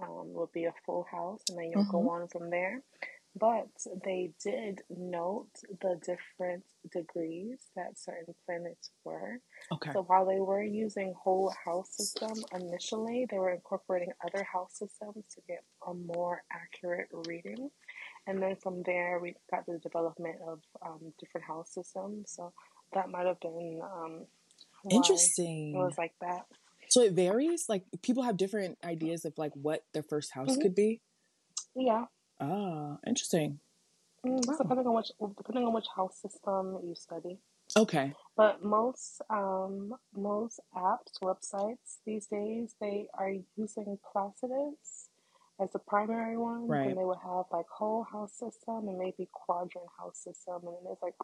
um 0.00 0.34
would 0.34 0.52
be 0.52 0.66
a 0.66 0.74
full 0.84 1.06
house 1.10 1.42
and 1.48 1.58
then 1.58 1.70
you'll 1.70 1.82
mm-hmm. 1.84 2.04
go 2.04 2.10
on 2.10 2.28
from 2.28 2.50
there. 2.50 2.82
But 3.38 3.68
they 4.04 4.32
did 4.42 4.82
note 4.88 5.50
the 5.80 6.00
different 6.04 6.64
degrees 6.92 7.58
that 7.76 7.98
certain 7.98 8.34
planets 8.46 8.90
were. 9.04 9.40
Okay. 9.72 9.92
So 9.92 10.02
while 10.02 10.26
they 10.26 10.40
were 10.40 10.62
using 10.62 11.14
whole 11.22 11.52
house 11.64 11.96
system 11.96 12.32
initially, 12.54 13.26
they 13.30 13.38
were 13.38 13.50
incorporating 13.50 14.12
other 14.26 14.44
house 14.44 14.78
systems 14.78 15.24
to 15.34 15.40
get 15.46 15.62
a 15.86 15.94
more 15.94 16.42
accurate 16.52 17.08
reading. 17.26 17.70
And 18.26 18.42
then 18.42 18.56
from 18.56 18.82
there, 18.84 19.18
we 19.20 19.34
got 19.50 19.66
the 19.66 19.78
development 19.78 20.36
of 20.46 20.60
um, 20.84 21.12
different 21.18 21.46
house 21.46 21.72
systems. 21.72 22.32
So 22.34 22.52
that 22.92 23.10
might 23.10 23.26
have 23.26 23.40
been 23.40 23.80
um, 23.82 24.26
interesting. 24.90 25.74
It 25.74 25.78
was 25.78 25.98
like 25.98 26.14
that. 26.20 26.46
So 26.88 27.02
it 27.02 27.12
varies. 27.12 27.66
Like 27.68 27.84
people 28.02 28.22
have 28.22 28.36
different 28.36 28.78
ideas 28.84 29.24
of 29.24 29.34
like 29.36 29.52
what 29.54 29.84
their 29.92 30.02
first 30.02 30.32
house 30.32 30.50
mm-hmm. 30.50 30.62
could 30.62 30.74
be. 30.74 31.00
Yeah. 31.74 32.06
Ah, 32.40 32.98
interesting. 33.06 33.58
Mm, 34.26 34.46
wow. 34.46 34.56
Depending 34.58 34.86
on 34.86 34.94
which 34.94 35.10
depending 35.36 35.64
on 35.64 35.72
which 35.72 35.86
house 35.94 36.20
system 36.20 36.78
you 36.84 36.94
study. 36.94 37.38
Okay. 37.76 38.12
But 38.36 38.64
most 38.64 39.20
um, 39.30 39.94
most 40.16 40.60
apps, 40.76 41.20
websites 41.22 41.98
these 42.06 42.26
days, 42.26 42.74
they 42.80 43.08
are 43.14 43.32
using 43.56 43.98
Placidus 44.12 45.08
as 45.60 45.70
the 45.72 45.78
primary 45.78 46.36
one. 46.36 46.66
Right. 46.66 46.88
And 46.88 46.98
they 46.98 47.04
would 47.04 47.18
have 47.22 47.44
like 47.52 47.66
whole 47.68 48.06
house 48.10 48.32
system 48.32 48.88
and 48.88 48.98
maybe 48.98 49.28
quadrant 49.32 49.88
house 49.98 50.18
system, 50.18 50.60
and 50.62 50.76
then 50.76 50.84
there's 50.84 51.02
like 51.02 51.16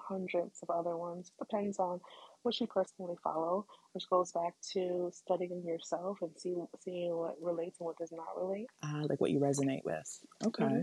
hundreds 0.00 0.60
of 0.62 0.70
other 0.70 0.96
ones. 0.96 1.30
It 1.40 1.44
depends 1.44 1.78
on 1.78 2.00
which 2.44 2.60
you 2.60 2.66
personally 2.66 3.16
follow, 3.22 3.66
which 3.92 4.08
goes 4.08 4.32
back 4.32 4.54
to 4.72 5.10
studying 5.12 5.64
yourself 5.64 6.18
and 6.22 6.30
see 6.36 6.54
seeing 6.80 7.16
what 7.16 7.36
relates 7.40 7.80
and 7.80 7.86
what 7.86 7.98
does 7.98 8.12
not 8.12 8.26
relate. 8.36 8.66
Ah, 8.82 9.00
uh, 9.00 9.06
like 9.08 9.20
what 9.20 9.30
you 9.30 9.40
resonate 9.40 9.84
with. 9.84 10.20
Okay. 10.44 10.64
Mm-hmm. 10.64 10.82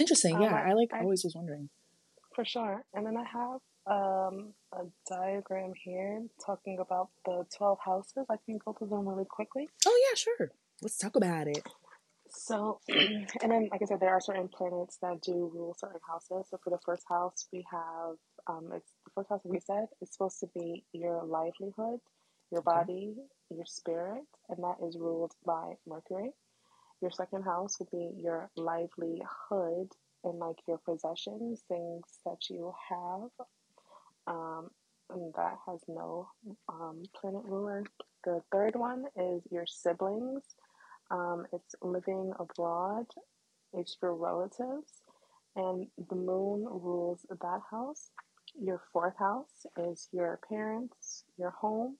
Interesting. 0.00 0.36
Um, 0.36 0.42
yeah, 0.42 0.54
I, 0.54 0.70
I 0.70 0.72
like 0.72 0.92
I, 0.92 1.00
always 1.00 1.24
was 1.24 1.34
wondering. 1.34 1.68
For 2.34 2.44
sure. 2.44 2.84
And 2.94 3.06
then 3.06 3.16
I 3.16 3.24
have 3.24 3.60
um, 3.86 4.52
a 4.72 4.84
diagram 5.08 5.72
here 5.82 6.22
talking 6.44 6.78
about 6.78 7.08
the 7.24 7.44
12 7.56 7.78
houses. 7.84 8.26
I 8.30 8.36
can 8.46 8.58
go 8.64 8.72
through 8.72 8.88
them 8.88 9.08
really 9.08 9.24
quickly. 9.24 9.68
Oh, 9.86 10.08
yeah, 10.10 10.14
sure. 10.16 10.50
Let's 10.82 10.96
talk 10.96 11.16
about 11.16 11.48
it. 11.48 11.66
So, 12.32 12.80
and 12.88 13.50
then, 13.50 13.68
like 13.72 13.82
I 13.82 13.86
said, 13.86 14.00
there 14.00 14.10
are 14.10 14.20
certain 14.20 14.48
planets 14.48 14.98
that 15.02 15.20
do 15.20 15.50
rule 15.52 15.76
certain 15.78 16.00
houses. 16.06 16.46
So, 16.50 16.58
for 16.62 16.70
the 16.70 16.78
first 16.84 17.04
house, 17.08 17.48
we 17.52 17.64
have 17.70 18.16
um, 18.46 18.70
it's 18.74 18.92
the 19.04 19.10
first 19.14 19.28
house, 19.28 19.40
like 19.44 19.54
we 19.54 19.60
said, 19.60 19.86
is 20.00 20.10
supposed 20.12 20.40
to 20.40 20.48
be 20.54 20.84
your 20.92 21.24
livelihood, 21.24 22.00
your 22.50 22.62
body, 22.62 23.14
okay. 23.16 23.56
your 23.56 23.66
spirit, 23.66 24.24
and 24.48 24.58
that 24.62 24.76
is 24.86 24.96
ruled 24.96 25.32
by 25.44 25.74
Mercury. 25.86 26.32
Your 27.00 27.10
second 27.10 27.42
house 27.42 27.78
would 27.78 27.90
be 27.90 28.10
your 28.16 28.50
livelihood 28.56 29.88
and 30.24 30.38
like 30.38 30.56
your 30.68 30.78
possessions, 30.78 31.62
things 31.68 32.04
that 32.26 32.50
you 32.50 32.72
have. 32.88 33.30
Um, 34.26 34.70
and 35.12 35.32
that 35.34 35.56
has 35.66 35.80
no 35.88 36.28
um, 36.68 37.02
planet 37.18 37.42
ruler. 37.44 37.84
The 38.24 38.40
third 38.52 38.76
one 38.76 39.04
is 39.16 39.42
your 39.50 39.66
siblings. 39.66 40.42
Um, 41.10 41.46
it's 41.52 41.74
living 41.82 42.32
abroad. 42.38 43.06
It's 43.72 43.96
your 44.02 44.14
relatives. 44.14 45.02
And 45.56 45.88
the 46.08 46.14
moon 46.14 46.64
rules 46.70 47.26
that 47.28 47.60
house. 47.70 48.10
Your 48.58 48.82
fourth 48.92 49.16
house 49.18 49.66
is 49.76 50.08
your 50.12 50.38
parents, 50.48 51.24
your 51.38 51.50
home. 51.50 51.96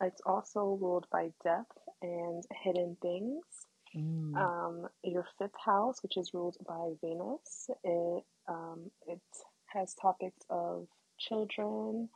It's 0.00 0.20
also 0.26 0.78
ruled 0.80 1.06
by 1.10 1.30
death 1.42 1.66
and 2.02 2.42
hidden 2.62 2.96
things. 3.00 3.44
Mm. 3.96 4.36
Um, 4.36 4.88
your 5.04 5.26
fifth 5.38 5.58
house, 5.64 6.02
which 6.02 6.16
is 6.16 6.34
ruled 6.34 6.56
by 6.66 6.92
Venus, 7.00 7.70
it 7.84 8.24
um, 8.48 8.90
it 9.06 9.20
has 9.66 9.94
topics 9.94 10.44
of 10.50 10.88
children, 11.18 12.08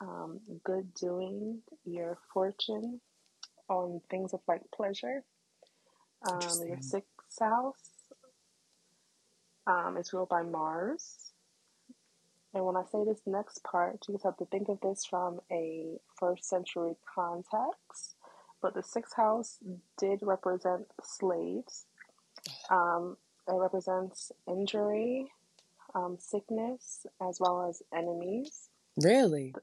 um, 0.00 0.40
good 0.64 0.94
doing, 0.94 1.60
your 1.84 2.18
fortune, 2.32 3.00
on 3.68 4.00
things 4.10 4.32
of 4.32 4.40
like 4.46 4.62
pleasure. 4.74 5.24
Um, 6.26 6.66
your 6.66 6.80
sixth 6.80 7.08
house 7.40 7.90
um, 9.66 9.96
is 9.98 10.12
ruled 10.12 10.28
by 10.28 10.42
Mars. 10.42 11.23
And 12.54 12.64
when 12.64 12.76
I 12.76 12.84
say 12.84 13.04
this 13.04 13.20
next 13.26 13.64
part, 13.64 13.98
you 14.06 14.14
just 14.14 14.24
have 14.24 14.36
to 14.36 14.46
think 14.46 14.68
of 14.68 14.80
this 14.80 15.04
from 15.04 15.40
a 15.50 15.98
first 16.18 16.44
century 16.48 16.94
context. 17.12 18.14
But 18.62 18.74
the 18.74 18.82
sixth 18.82 19.16
house 19.16 19.58
did 19.98 20.20
represent 20.22 20.86
slaves. 21.02 21.86
Um, 22.70 23.16
it 23.48 23.54
represents 23.54 24.32
injury, 24.48 25.26
um, 25.94 26.16
sickness, 26.18 27.06
as 27.20 27.38
well 27.40 27.68
as 27.68 27.82
enemies. 27.94 28.70
Really? 28.96 29.54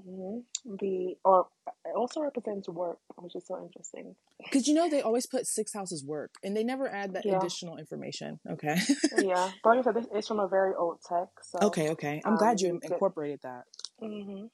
Mm-hmm. 0.00 0.76
The 0.80 1.16
or 1.24 1.46
it 1.84 1.96
also 1.96 2.20
represents 2.20 2.68
work, 2.68 2.98
which 3.16 3.34
is 3.34 3.46
so 3.46 3.60
interesting. 3.62 4.14
Because 4.42 4.68
you 4.68 4.74
know 4.74 4.88
they 4.88 5.02
always 5.02 5.26
put 5.26 5.46
six 5.46 5.72
houses 5.72 6.04
work, 6.04 6.34
and 6.44 6.56
they 6.56 6.64
never 6.64 6.88
add 6.88 7.14
that 7.14 7.24
yeah. 7.24 7.38
additional 7.38 7.78
information. 7.78 8.38
Okay. 8.48 8.76
yeah, 9.18 9.50
but 9.64 9.70
like 9.70 9.78
I 9.80 9.82
said, 9.82 9.94
this 9.94 10.06
is 10.14 10.28
from 10.28 10.40
a 10.40 10.48
very 10.48 10.74
old 10.74 10.98
text. 11.08 11.50
So, 11.50 11.58
okay, 11.62 11.90
okay. 11.90 12.22
I'm 12.24 12.32
um, 12.32 12.38
glad 12.38 12.60
you 12.60 12.78
incorporated 12.82 13.40
that. 13.42 13.64
Mm-hmm. 14.02 14.46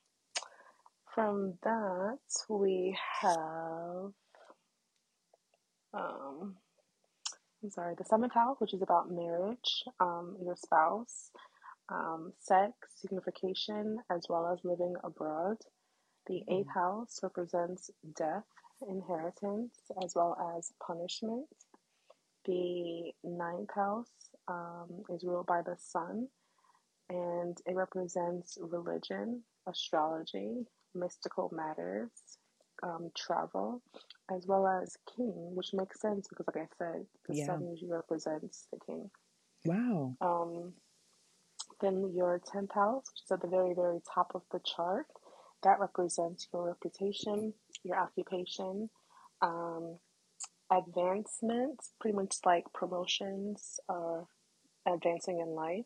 From 1.14 1.54
that, 1.62 2.18
we 2.48 2.96
have. 3.20 4.12
Um, 5.92 6.56
I'm 7.62 7.70
sorry, 7.70 7.94
the 7.96 8.04
seventh 8.04 8.34
house, 8.34 8.56
which 8.58 8.74
is 8.74 8.82
about 8.82 9.10
marriage, 9.10 9.84
um, 10.00 10.36
your 10.44 10.56
spouse, 10.56 11.30
um, 11.90 12.32
sex, 12.38 12.74
signification, 12.96 13.98
as 14.10 14.26
well 14.28 14.50
as 14.52 14.64
living 14.64 14.94
abroad. 15.04 15.56
The 16.26 16.34
mm-hmm. 16.34 16.52
eighth 16.52 16.74
house 16.74 17.20
represents 17.22 17.90
death, 18.16 18.44
inheritance, 18.88 19.74
as 20.02 20.14
well 20.14 20.36
as 20.56 20.72
punishment. 20.84 21.46
The 22.46 23.12
ninth 23.22 23.70
house 23.74 24.30
um, 24.48 25.02
is 25.08 25.24
ruled 25.24 25.46
by 25.46 25.62
the 25.62 25.76
sun, 25.78 26.28
and 27.08 27.58
it 27.66 27.74
represents 27.74 28.58
religion, 28.60 29.42
astrology, 29.66 30.66
mystical 30.94 31.50
matters, 31.54 32.10
um, 32.82 33.10
travel, 33.16 33.82
as 34.34 34.46
well 34.46 34.66
as 34.66 34.96
king, 35.16 35.54
which 35.54 35.72
makes 35.72 36.00
sense 36.00 36.26
because, 36.28 36.46
like 36.46 36.64
I 36.64 36.68
said, 36.76 37.06
the 37.28 37.36
yeah. 37.36 37.46
sun 37.46 37.66
usually 37.66 37.90
represents 37.90 38.66
the 38.72 38.78
king. 38.84 39.10
Wow. 39.64 40.16
Um, 40.20 40.74
then 41.84 42.12
your 42.14 42.40
10th 42.54 42.72
house, 42.74 43.04
which 43.12 43.22
is 43.24 43.30
at 43.32 43.42
the 43.42 43.48
very, 43.48 43.74
very 43.74 44.00
top 44.14 44.32
of 44.34 44.42
the 44.52 44.60
chart, 44.64 45.06
that 45.62 45.80
represents 45.80 46.48
your 46.52 46.66
reputation, 46.66 47.54
your 47.84 47.98
occupation, 47.98 48.90
um, 49.42 49.98
advancements, 50.70 51.92
pretty 52.00 52.16
much 52.16 52.36
like 52.44 52.64
promotions 52.72 53.80
or 53.88 54.26
advancing 54.86 55.40
in 55.40 55.54
life. 55.54 55.84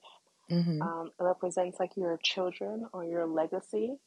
Mm-hmm. 0.51 0.80
Um, 0.82 1.11
it 1.20 1.22
represents 1.22 1.78
like 1.78 1.96
your 1.96 2.18
children 2.22 2.86
or 2.92 3.05
your 3.05 3.26
legacy. 3.26 3.99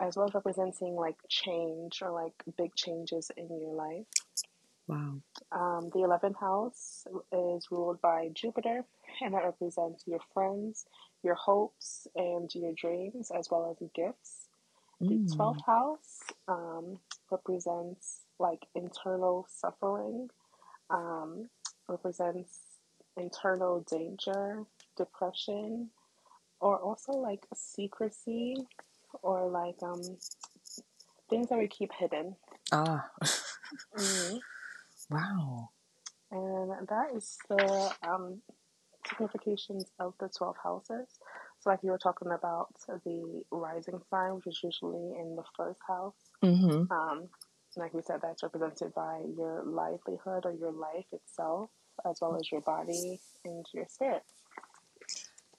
as 0.00 0.16
well 0.16 0.26
as 0.26 0.34
representing 0.34 0.96
like 0.96 1.16
change 1.28 2.02
or 2.02 2.10
like 2.10 2.34
big 2.56 2.74
changes 2.74 3.30
in 3.36 3.48
your 3.60 3.74
life. 3.74 4.06
Wow. 4.88 5.20
Um, 5.52 5.90
the 5.92 6.00
11th 6.00 6.38
house 6.38 7.06
is 7.32 7.68
ruled 7.70 8.00
by 8.00 8.30
Jupiter, 8.34 8.84
and 9.20 9.34
that 9.34 9.44
represents 9.44 10.04
your 10.06 10.20
friends, 10.34 10.86
your 11.22 11.34
hopes, 11.34 12.06
and 12.16 12.52
your 12.54 12.72
dreams, 12.72 13.30
as 13.30 13.48
well 13.50 13.70
as 13.70 13.88
gifts. 13.94 14.48
Mm. 15.02 15.28
The 15.28 15.36
12th 15.36 15.64
house 15.66 16.18
um, 16.48 16.98
represents 17.30 18.20
like 18.38 18.66
internal 18.74 19.46
suffering, 19.48 20.28
um, 20.90 21.48
represents 21.88 22.58
internal 23.16 23.84
danger, 23.90 24.64
depression, 24.96 25.90
or 26.60 26.78
also 26.78 27.12
like 27.12 27.44
secrecy 27.54 28.56
or 29.22 29.48
like 29.48 29.76
um 29.82 30.00
things 31.28 31.48
that 31.48 31.58
we 31.58 31.66
keep 31.66 31.90
hidden. 31.92 32.36
Ah. 32.72 33.10
mm-hmm. 33.98 34.36
Wow. 35.12 35.70
And 36.30 36.88
that 36.88 37.14
is 37.14 37.36
the 37.48 37.92
um, 38.06 38.40
significations 39.08 39.84
of 39.98 40.14
the 40.18 40.30
12 40.36 40.56
houses. 40.62 41.08
So, 41.60 41.70
like 41.70 41.80
you 41.82 41.90
were 41.90 41.98
talking 41.98 42.32
about 42.32 42.68
the 42.88 43.42
rising 43.50 44.00
sign, 44.10 44.36
which 44.36 44.46
is 44.46 44.60
usually 44.62 45.18
in 45.18 45.36
the 45.36 45.44
first 45.56 45.80
house. 45.86 46.14
Mm-hmm. 46.42 46.92
Um, 46.92 47.28
like 47.76 47.94
we 47.94 48.02
said, 48.02 48.20
that's 48.22 48.42
represented 48.42 48.92
by 48.94 49.20
your 49.36 49.62
livelihood 49.64 50.44
or 50.44 50.52
your 50.52 50.72
life 50.72 51.06
itself, 51.12 51.70
as 52.08 52.18
well 52.20 52.36
as 52.36 52.50
your 52.50 52.60
body 52.60 53.20
and 53.44 53.64
your 53.72 53.86
spirit. 53.88 54.22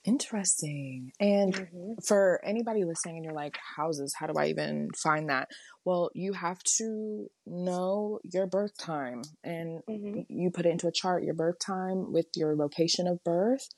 Interesting. 0.05 1.13
And 1.19 1.53
mm-hmm. 1.53 1.93
for 2.05 2.41
anybody 2.43 2.83
listening 2.83 3.17
and 3.17 3.25
you're 3.25 3.33
like, 3.33 3.57
houses, 3.77 4.13
how 4.17 4.27
do 4.27 4.33
I 4.37 4.47
even 4.47 4.89
find 5.01 5.29
that? 5.29 5.49
Well, 5.85 6.09
you 6.13 6.33
have 6.33 6.61
to 6.77 7.27
know 7.45 8.19
your 8.23 8.45
birth 8.45 8.77
time 8.77 9.21
and 9.45 9.81
mm-hmm. 9.89 10.21
you 10.27 10.51
put 10.51 10.65
it 10.65 10.71
into 10.71 10.87
a 10.87 10.91
chart, 10.91 11.23
your 11.23 11.33
birth 11.33 11.59
time 11.65 12.11
with 12.11 12.25
your 12.35 12.53
location 12.55 13.07
of 13.07 13.23
birth. 13.23 13.69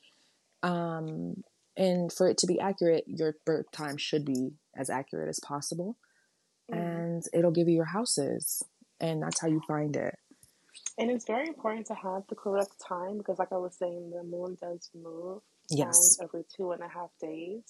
Um, 0.64 1.44
and 1.78 2.12
for 2.12 2.28
it 2.28 2.40
to 2.40 2.48
be 2.48 2.60
accurate, 2.60 3.04
your 3.06 3.36
birth 3.46 3.70
time 3.72 3.98
should 3.98 4.26
be 4.26 4.54
as 4.76 4.90
accurate 4.90 5.30
as 5.30 5.40
possible. 5.46 5.98
Mm-hmm. 6.72 6.82
And 6.82 7.24
it'll 7.34 7.52
give 7.52 7.68
you 7.68 7.76
your 7.76 7.86
houses. 7.86 8.64
And 9.00 9.22
that's 9.22 9.42
how 9.42 9.48
you 9.48 9.62
find 9.68 9.96
it. 9.96 10.16
And 10.98 11.12
it's 11.12 11.28
very 11.28 11.48
important 11.48 11.86
to 11.88 11.94
have 11.94 12.24
the 12.30 12.36
correct 12.36 12.82
time 12.86 13.18
because, 13.18 13.38
like 13.38 13.52
I 13.52 13.58
was 13.58 13.78
saying, 13.78 14.12
the 14.12 14.24
moon 14.24 14.58
does 14.62 14.90
move 14.96 15.42
yes. 15.70 16.18
every 16.22 16.46
two 16.56 16.72
and 16.72 16.82
a 16.82 16.88
half 16.88 17.10
days. 17.22 17.64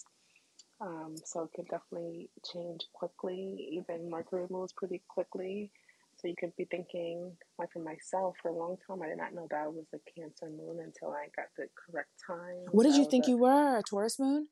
Um, 0.82 1.16
so 1.24 1.44
it 1.44 1.54
can 1.56 1.66
definitely 1.66 2.30
change 2.52 2.82
quickly. 2.94 3.70
Even 3.72 4.10
Mercury 4.10 4.46
moves 4.50 4.74
pretty 4.74 5.02
quickly. 5.08 5.72
So 6.18 6.28
you 6.28 6.36
could 6.40 6.56
be 6.56 6.66
thinking, 6.66 7.32
like 7.60 7.72
for 7.72 7.80
myself, 7.80 8.36
for 8.42 8.50
a 8.50 8.58
long 8.58 8.78
time, 8.88 9.02
I 9.02 9.08
did 9.08 9.18
not 9.18 9.34
know 9.34 9.48
that 9.52 9.60
I 9.60 9.68
was 9.68 9.86
a 9.94 10.00
Cancer 10.18 10.50
moon 10.50 10.80
until 10.84 11.12
I 11.12 11.28
got 11.36 11.48
the 11.58 11.68
correct 11.76 12.10
time. 12.26 12.66
What 12.72 12.84
did 12.84 12.96
you 12.96 13.06
think 13.06 13.28
a, 13.28 13.32
you 13.32 13.38
were? 13.38 13.78
A 13.78 13.84
Taurus 13.84 14.20
moon? 14.20 14.48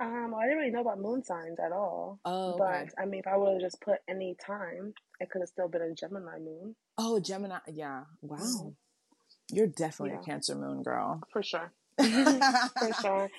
Um, 0.00 0.34
I 0.38 0.44
didn't 0.44 0.58
really 0.58 0.70
know 0.70 0.82
about 0.82 1.00
moon 1.00 1.24
signs 1.24 1.58
at 1.58 1.72
all. 1.72 2.20
Oh, 2.24 2.50
okay. 2.50 2.58
but 2.58 3.02
I 3.02 3.06
mean, 3.06 3.20
if 3.20 3.26
I 3.26 3.36
would 3.36 3.54
have 3.54 3.60
just 3.60 3.80
put 3.80 3.98
any 4.08 4.36
time, 4.44 4.94
it 5.20 5.30
could 5.30 5.40
have 5.40 5.48
still 5.48 5.68
been 5.68 5.82
a 5.82 5.94
Gemini 5.94 6.38
moon. 6.38 6.76
Oh, 6.96 7.18
Gemini, 7.18 7.58
yeah. 7.68 8.04
Wow, 8.22 8.36
mm-hmm. 8.36 8.68
you're 9.52 9.66
definitely 9.66 10.14
yeah. 10.14 10.20
a 10.20 10.24
Cancer 10.24 10.54
moon 10.54 10.82
girl 10.82 11.22
for 11.32 11.42
sure. 11.42 11.72
for 12.78 12.92
sure. 13.02 13.30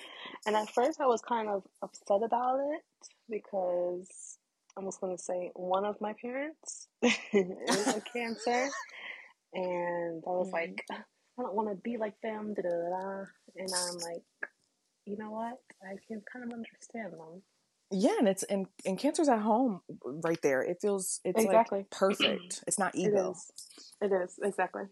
And 0.46 0.56
at 0.56 0.70
first, 0.70 1.00
I 1.00 1.06
was 1.06 1.22
kind 1.22 1.48
of 1.48 1.62
upset 1.82 2.22
about 2.24 2.60
it 2.60 2.82
because 3.28 4.38
I 4.76 4.80
was 4.80 4.96
going 4.98 5.16
to 5.16 5.22
say 5.22 5.50
one 5.54 5.84
of 5.84 6.00
my 6.00 6.14
parents 6.20 6.88
is 7.02 7.88
a 7.88 8.02
Cancer, 8.12 8.68
and 9.54 10.22
I 10.26 10.30
was 10.30 10.46
mm-hmm. 10.46 10.54
like, 10.54 10.84
I 10.90 11.42
don't 11.42 11.54
want 11.54 11.70
to 11.70 11.76
be 11.76 11.96
like 11.96 12.14
them, 12.22 12.54
da 12.54 12.62
da 12.62 12.68
da. 12.68 13.24
And 13.56 13.68
I'm 13.74 13.94
like, 13.94 14.24
you 15.06 15.16
know 15.16 15.30
what? 15.30 15.58
I 15.82 15.96
can 16.06 16.22
kind 16.32 16.44
of 16.44 16.52
understand 16.52 17.12
them. 17.12 17.42
Yeah, 17.92 18.18
and 18.18 18.28
it's 18.28 18.44
and, 18.44 18.66
and 18.86 18.96
cancer's 18.96 19.28
at 19.28 19.40
home 19.40 19.80
right 20.04 20.40
there. 20.42 20.62
It 20.62 20.78
feels 20.80 21.20
it's 21.24 21.42
exactly. 21.42 21.78
like 21.78 21.90
perfect. 21.90 22.62
It's 22.66 22.78
not 22.78 22.94
ego. 22.94 23.34
It 24.00 24.06
is. 24.06 24.12
It 24.12 24.14
is 24.14 24.38
exactly. 24.42 24.84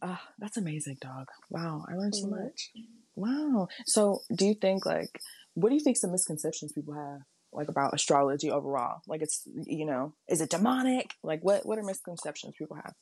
Ah, 0.00 0.22
that's 0.38 0.56
amazing, 0.56 0.96
dog. 1.00 1.28
Wow, 1.50 1.84
I 1.88 1.94
learned 1.94 2.14
so 2.14 2.28
much. 2.28 2.70
Wow. 3.16 3.68
So, 3.86 4.20
do 4.34 4.46
you 4.46 4.54
think 4.54 4.86
like 4.86 5.10
what 5.54 5.70
do 5.70 5.74
you 5.74 5.80
think 5.82 5.96
some 5.96 6.12
misconceptions 6.12 6.72
people 6.72 6.94
have 6.94 7.20
like 7.52 7.68
about 7.68 7.94
astrology 7.94 8.50
overall? 8.50 9.00
Like 9.08 9.22
it's 9.22 9.42
you 9.66 9.86
know, 9.86 10.14
is 10.28 10.40
it 10.40 10.50
demonic? 10.50 11.14
Like 11.22 11.40
what 11.42 11.66
what 11.66 11.78
are 11.78 11.82
misconceptions 11.82 12.54
people 12.56 12.76
have? 12.76 12.94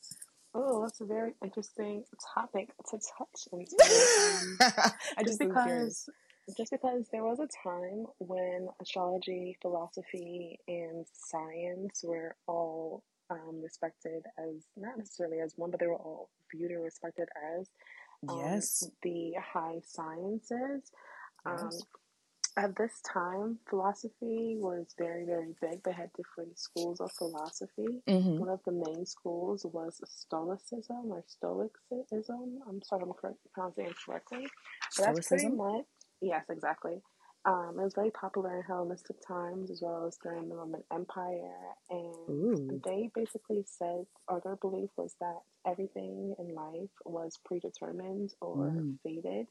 Oh, 0.54 0.82
that's 0.82 1.02
a 1.02 1.04
very 1.04 1.34
interesting 1.44 2.04
topic 2.34 2.70
to 2.90 2.98
touch 3.18 3.48
into. 3.52 3.76
Um, 4.32 4.56
I 5.18 5.22
just, 5.22 5.26
just 5.26 5.38
because 5.38 6.08
just 6.56 6.70
because 6.70 7.08
there 7.12 7.24
was 7.24 7.40
a 7.40 7.68
time 7.68 8.06
when 8.18 8.68
astrology, 8.80 9.58
philosophy, 9.60 10.58
and 10.66 11.04
science 11.12 12.02
were 12.02 12.36
all 12.46 13.02
um, 13.30 13.60
respected 13.62 14.22
as 14.38 14.64
not 14.76 14.98
necessarily 14.98 15.40
as 15.40 15.54
one, 15.56 15.70
but 15.70 15.80
they 15.80 15.86
were 15.86 15.96
all 15.96 16.30
viewed 16.52 16.70
and 16.70 16.82
respected 16.82 17.28
as 17.58 17.68
um, 18.28 18.38
yes 18.38 18.88
the 19.02 19.34
high 19.40 19.80
sciences. 19.84 20.90
Um, 21.44 21.58
yes. 21.64 21.82
At 22.58 22.74
this 22.74 23.02
time, 23.02 23.58
philosophy 23.68 24.56
was 24.58 24.94
very, 24.96 25.26
very 25.26 25.54
big. 25.60 25.82
They 25.82 25.92
had 25.92 26.08
different 26.16 26.58
schools 26.58 27.02
of 27.02 27.12
philosophy. 27.12 28.00
Mm-hmm. 28.08 28.38
One 28.38 28.48
of 28.48 28.60
the 28.64 28.72
main 28.72 29.04
schools 29.04 29.66
was 29.70 30.00
Stoicism 30.06 31.12
or 31.12 31.22
Stoicism. 31.26 32.60
I'm 32.66 32.80
sorry, 32.80 33.02
I'm 33.02 33.34
pronouncing 33.52 33.84
it 33.84 33.96
correctly. 34.06 34.46
But 34.96 35.04
that's 35.04 35.28
pretty 35.28 35.48
much 35.48 35.84
Yes, 36.20 36.44
exactly. 36.50 37.02
Um, 37.46 37.76
it 37.78 37.84
was 37.84 37.94
very 37.94 38.10
popular 38.10 38.56
in 38.56 38.62
Hellenistic 38.64 39.16
times 39.26 39.70
as 39.70 39.80
well 39.80 40.04
as 40.04 40.18
during 40.20 40.48
the 40.48 40.56
Roman 40.56 40.82
Empire. 40.92 41.54
And 41.88 42.28
Ooh. 42.28 42.80
they 42.84 43.08
basically 43.14 43.64
said, 43.64 44.04
or 44.26 44.40
their 44.42 44.56
belief 44.56 44.90
was 44.96 45.14
that 45.20 45.40
everything 45.64 46.34
in 46.40 46.54
life 46.54 46.90
was 47.04 47.38
predetermined 47.44 48.34
or 48.40 48.72
mm. 48.72 48.96
fated. 49.04 49.46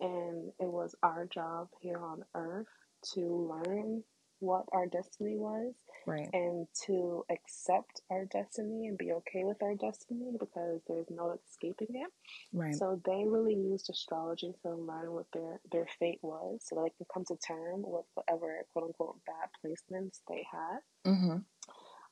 And 0.00 0.52
it 0.60 0.66
was 0.66 0.94
our 1.02 1.26
job 1.26 1.68
here 1.80 1.98
on 2.04 2.22
earth 2.34 2.66
to 3.14 3.50
learn 3.64 4.02
what 4.42 4.64
our 4.72 4.86
destiny 4.86 5.36
was 5.36 5.72
right. 6.06 6.28
and 6.32 6.66
to 6.86 7.24
accept 7.30 8.02
our 8.10 8.24
destiny 8.24 8.88
and 8.88 8.98
be 8.98 9.12
okay 9.12 9.44
with 9.44 9.62
our 9.62 9.74
destiny 9.74 10.32
because 10.38 10.80
there's 10.88 11.06
no 11.10 11.38
escaping 11.48 11.94
it. 11.94 12.10
Right. 12.52 12.74
So 12.74 13.00
they 13.04 13.24
really 13.26 13.54
used 13.54 13.88
astrology 13.88 14.52
to 14.62 14.74
learn 14.74 15.12
what 15.12 15.26
their, 15.32 15.60
their 15.70 15.86
fate 15.98 16.18
was 16.22 16.60
so 16.64 16.76
they 16.76 16.90
can 16.90 17.06
come 17.12 17.24
to 17.26 17.36
term 17.36 17.82
with 17.84 18.06
whatever 18.14 18.66
quote 18.72 18.86
unquote 18.86 19.16
bad 19.26 19.48
placements 19.64 20.20
they 20.28 20.44
had. 20.50 21.10
Mm-hmm. 21.10 21.38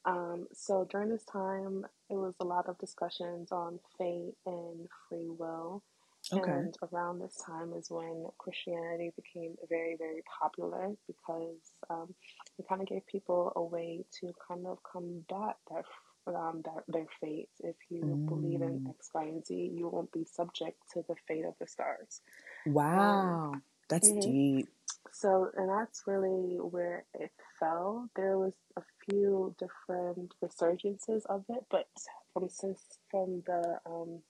Um, 0.06 0.46
so 0.52 0.86
during 0.90 1.10
this 1.10 1.24
time, 1.24 1.84
it 2.08 2.14
was 2.14 2.34
a 2.40 2.44
lot 2.44 2.68
of 2.68 2.78
discussions 2.78 3.52
on 3.52 3.80
fate 3.98 4.34
and 4.46 4.88
free 5.08 5.28
will. 5.28 5.82
Okay. 6.32 6.50
And 6.50 6.76
around 6.92 7.20
this 7.20 7.36
time 7.44 7.72
is 7.76 7.90
when 7.90 8.26
Christianity 8.38 9.12
became 9.16 9.56
very, 9.68 9.96
very 9.96 10.22
popular 10.40 10.90
because 11.06 11.58
um, 11.88 12.14
it 12.58 12.66
kind 12.68 12.80
of 12.80 12.88
gave 12.88 13.06
people 13.06 13.52
a 13.56 13.62
way 13.62 14.04
to 14.20 14.32
kind 14.46 14.66
of 14.66 14.78
combat 14.82 15.56
that 15.70 15.84
um, 16.26 16.62
that 16.64 16.84
their 16.88 17.06
fate. 17.20 17.48
If 17.60 17.76
you 17.88 18.02
mm. 18.02 18.28
believe 18.28 18.62
in 18.62 18.80
mm. 18.80 18.90
X, 18.90 19.10
Y, 19.14 19.22
and 19.22 19.44
Z, 19.44 19.54
you 19.54 19.88
won't 19.88 20.12
be 20.12 20.24
subject 20.24 20.78
to 20.92 21.04
the 21.08 21.14
fate 21.26 21.44
of 21.44 21.54
the 21.60 21.66
stars. 21.66 22.20
Wow, 22.66 23.52
um, 23.52 23.62
that's 23.88 24.08
mm-hmm. 24.08 24.20
deep. 24.20 24.68
So, 25.12 25.50
and 25.56 25.68
that's 25.68 26.02
really 26.06 26.56
where 26.56 27.04
it 27.14 27.32
fell. 27.58 28.08
There 28.14 28.38
was 28.38 28.52
a 28.76 28.82
few 29.08 29.54
different 29.58 30.34
resurgences 30.42 31.26
of 31.26 31.44
it, 31.48 31.64
but 31.70 31.88
from 32.32 32.48
since 32.48 32.80
from 33.10 33.42
the 33.46 33.78
um, 33.86 34.20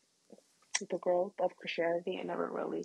the 0.91 0.99
growth 0.99 1.35
of 1.41 1.57
Christianity, 1.57 2.17
it 2.17 2.27
never 2.27 2.51
really 2.51 2.85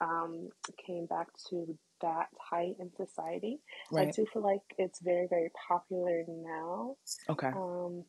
um, 0.00 0.48
came 0.86 1.06
back 1.06 1.28
to 1.50 1.76
that 2.02 2.28
height 2.40 2.76
in 2.78 2.90
society. 2.96 3.60
Right. 3.92 4.08
I 4.08 4.10
do 4.10 4.24
feel 4.32 4.42
like 4.42 4.62
it's 4.78 5.00
very, 5.00 5.26
very 5.28 5.50
popular 5.68 6.24
now. 6.28 6.96
Okay. 7.28 7.48
Um, 7.48 8.04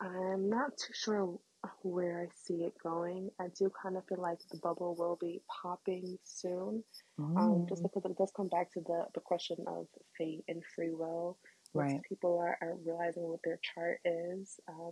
I'm 0.00 0.48
not 0.48 0.76
too 0.76 0.92
sure 0.92 1.38
where 1.82 2.22
I 2.22 2.26
see 2.34 2.64
it 2.64 2.74
going. 2.82 3.30
I 3.40 3.46
do 3.58 3.70
kind 3.82 3.96
of 3.96 4.04
feel 4.06 4.20
like 4.20 4.38
the 4.50 4.58
bubble 4.58 4.94
will 4.98 5.18
be 5.20 5.40
popping 5.62 6.18
soon. 6.24 6.84
Mm. 7.18 7.36
Um, 7.36 7.66
just 7.68 7.82
because 7.82 8.04
it 8.04 8.16
does 8.16 8.32
come 8.36 8.48
back 8.48 8.72
to 8.72 8.80
the, 8.80 9.06
the 9.14 9.20
question 9.20 9.56
of 9.66 9.86
fate 10.16 10.44
and 10.48 10.62
free 10.74 10.92
will. 10.92 11.38
Right. 11.74 12.00
People 12.08 12.38
are, 12.38 12.56
are 12.62 12.76
realizing 12.84 13.24
what 13.24 13.40
their 13.44 13.58
chart 13.74 13.98
is. 14.04 14.58
Uh, 14.68 14.90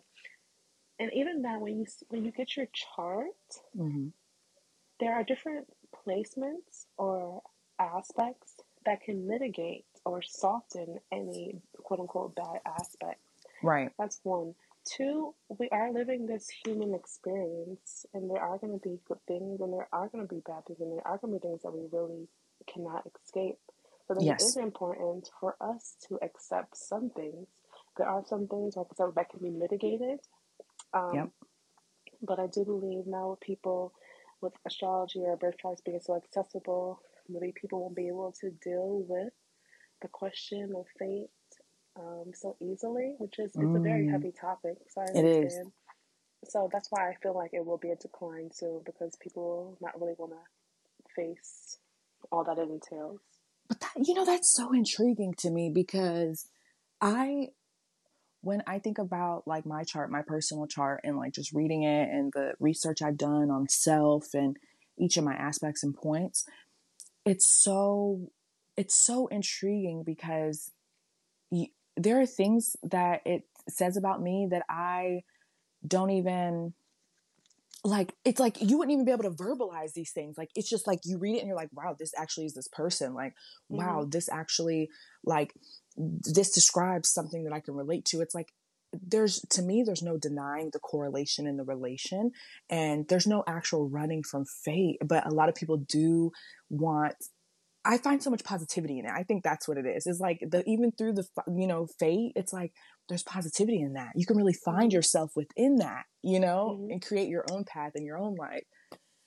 and 0.99 1.11
even 1.13 1.43
that 1.43 1.61
when 1.61 1.79
you 1.79 1.87
when 2.09 2.25
you 2.25 2.33
get 2.33 2.57
your 2.57 2.67
chart, 2.73 3.27
mm-hmm. 3.77 4.09
there 5.01 5.15
are 5.15 5.25
different 5.25 5.67
placements 6.07 6.87
or 6.97 7.43
aspects 7.79 8.55
that 8.85 9.03
can 9.03 9.27
mitigate 9.27 9.85
or 10.05 10.23
soften 10.23 10.99
any 11.13 11.61
quote 11.83 12.01
unquote 12.01 12.35
bad 12.35 12.61
aspect. 12.67 13.21
Right. 13.63 13.91
That's 13.99 14.21
one. 14.23 14.55
Two, 14.87 15.35
we 15.59 15.69
are 15.71 15.93
living 15.93 16.27
this 16.27 16.49
human 16.65 16.95
experience, 16.95 18.07
and 18.15 18.31
there 18.31 18.41
are 18.41 18.57
going 18.57 18.73
to 18.73 18.89
be 18.89 19.01
good 19.09 19.19
things, 19.27 19.61
and 19.61 19.73
there 19.73 19.89
are 19.93 20.09
going 20.09 20.27
to 20.27 20.33
be 20.33 20.41
bad 20.47 20.65
things, 20.65 20.81
and 20.81 20.93
there 20.93 21.07
are 21.07 21.19
going 21.19 21.35
to 21.35 21.41
be 21.41 21.49
things 21.49 21.63
that 21.63 21.73
we 21.73 21.89
really 21.91 22.29
cannot 22.73 23.03
escape. 23.25 23.59
But 24.07 24.23
yes. 24.23 24.41
it 24.41 24.47
is 24.47 24.57
important 24.57 25.29
for 25.41 25.57
us 25.61 25.97
to 26.09 26.21
accept 26.23 26.77
some 26.77 27.11
things. 27.11 27.49
There 27.97 28.09
are 28.09 28.23
some 28.29 28.47
things, 28.47 28.77
like 28.77 28.87
I 28.93 28.95
said, 28.97 29.15
that 29.17 29.31
can 29.31 29.41
be 29.41 29.51
mitigated. 29.51 30.21
Um, 30.95 31.15
yep. 31.15 31.29
But 32.23 32.39
I 32.39 32.47
do 32.47 32.65
believe 32.65 33.07
now 33.07 33.31
with 33.31 33.41
people 33.41 33.93
with 34.41 34.53
astrology 34.67 35.21
or 35.21 35.37
birth 35.37 35.59
charts 35.61 35.81
being 35.81 36.01
so 36.01 36.17
accessible, 36.17 37.01
maybe 37.29 37.53
people 37.55 37.81
won't 37.81 37.97
be 37.97 38.09
able 38.09 38.35
to 38.41 38.51
deal 38.63 39.05
with 39.09 39.33
the 40.03 40.09
question 40.09 40.73
of 40.77 40.87
fate 40.99 41.29
um, 41.99 42.33
so 42.35 42.57
easily, 42.61 43.15
which 43.19 43.39
is 43.39 43.47
it's 43.47 43.57
mm. 43.57 43.77
a 43.77 43.81
very 43.81 44.07
mm. 44.07 44.11
heavy 44.11 44.33
topic. 44.33 44.77
So 44.89 45.01
I 45.01 45.05
understand. 45.05 45.27
It 45.27 45.47
is. 45.47 45.59
So 46.49 46.69
that's 46.73 46.89
why 46.91 47.09
I 47.09 47.15
feel 47.23 47.35
like 47.35 47.51
it 47.55 47.65
will 47.65 47.79
be 47.79 47.91
a 47.91 47.97
decline 47.97 48.51
soon 48.53 48.83
because 48.85 49.17
people 49.21 49.77
not 49.81 49.99
really 50.01 50.15
want 50.19 50.33
to 50.33 51.13
face 51.15 51.79
all 52.31 52.45
that 52.45 52.59
it 52.59 52.69
entails. 52.69 53.21
But 53.69 53.81
that, 53.81 53.93
you 54.05 54.15
know, 54.15 54.25
that's 54.25 54.55
so 54.55 54.73
intriguing 54.73 55.35
to 55.39 55.51
me 55.51 55.71
because 55.71 56.49
I, 57.01 57.49
when 58.47 58.63
I 58.65 58.79
think 58.79 58.99
about 58.99 59.43
like 59.45 59.67
my 59.67 59.83
chart, 59.83 60.09
my 60.09 60.23
personal 60.23 60.69
chart, 60.69 61.01
and 61.03 61.17
like 61.17 61.33
just 61.33 61.53
reading 61.53 61.83
it 61.83 62.09
and 62.09 62.33
the 62.33 62.53
research 62.61 63.03
I've 63.03 63.17
done 63.17 63.51
on 63.51 63.69
self 63.69 64.35
and 64.35 64.57
each 64.97 65.17
of 65.17 65.25
my 65.25 65.35
aspects 65.35 65.83
and 65.83 65.93
points, 65.93 66.45
it's 67.25 67.49
so, 67.49 68.31
it's 68.77 68.95
so 68.95 69.27
intriguing 69.27 70.05
because 70.07 70.71
there 71.97 72.21
are 72.21 72.27
things 72.27 72.77
that 72.85 73.23
it 73.27 73.43
says 73.69 73.97
about 73.97 74.23
me 74.23 74.47
that 74.49 74.63
I 74.71 75.25
don't 75.85 76.11
even 76.11 76.73
like 77.85 78.15
it's 78.25 78.41
like 78.41 78.61
you 78.61 78.79
wouldn't 78.79 78.93
even 78.93 79.05
be 79.05 79.13
able 79.13 79.23
to 79.23 79.31
verbalize 79.31 79.93
these 79.93 80.11
things 80.11 80.37
like 80.37 80.51
it's 80.55 80.69
just 80.69 80.87
like 80.87 81.01
you 81.05 81.19
read 81.19 81.37
it 81.37 81.39
and 81.41 81.47
you're 81.47 81.57
like 81.57 81.71
wow 81.73 81.95
this 81.99 82.13
actually 82.17 82.47
is 82.47 82.55
this 82.55 82.69
person 82.69 83.15
like 83.15 83.35
wow 83.69 84.01
mm-hmm. 84.01 84.11
this 84.11 84.29
actually 84.29 84.89
like 85.25 85.53
this 85.97 86.51
describes 86.51 87.09
something 87.09 87.45
that 87.45 87.53
i 87.53 87.61
can 87.61 87.75
relate 87.75 88.05
to 88.05 88.21
it's 88.21 88.35
like 88.35 88.53
there's 88.93 89.41
to 89.51 89.63
me 89.63 89.83
there's 89.85 90.03
no 90.03 90.17
denying 90.17 90.71
the 90.73 90.79
correlation 90.79 91.47
in 91.47 91.57
the 91.57 91.65
relation 91.65 92.31
and 92.71 93.07
there's 93.09 93.27
no 93.27 93.45
actual 93.47 93.89
running 93.89 94.23
from 94.23 94.45
fate 94.45 94.99
but 95.05 95.27
a 95.27 95.35
lot 95.35 95.49
of 95.49 95.55
people 95.55 95.77
do 95.77 96.31
want 96.71 97.15
I 97.87 97.99
find 97.99 98.21
so 98.21 98.31
much 98.31 98.43
positivity 98.43 98.99
in 98.99 99.07
it. 99.07 99.13
I 99.15 99.23
think 99.23 99.45
that's 99.45 99.69
what 99.69 99.79
it 99.79 99.87
is. 99.87 100.07
It's 100.07 100.19
like 100.19 100.41
the 100.41 100.69
even 100.69 100.91
through 100.91 101.13
the 101.13 101.27
you 101.47 101.69
know 101.69 101.87
fate, 102.01 102.33
it's 102.35 102.53
like 102.53 102.73
there's 103.09 103.23
positivity 103.23 103.81
in 103.81 103.95
that. 103.95 104.13
You 104.15 104.27
can 104.27 104.37
really 104.37 104.53
find 104.53 104.91
mm-hmm. 104.91 104.97
yourself 104.97 105.33
within 105.37 105.77
that, 105.77 106.05
you 106.23 106.41
know, 106.41 106.79
mm-hmm. 106.79 106.91
and 106.93 107.05
create 107.05 107.29
your 107.29 107.45
own 107.51 107.65
path 107.65 107.93
in 107.95 108.05
your 108.05 108.19
own 108.19 108.35
life. 108.35 108.65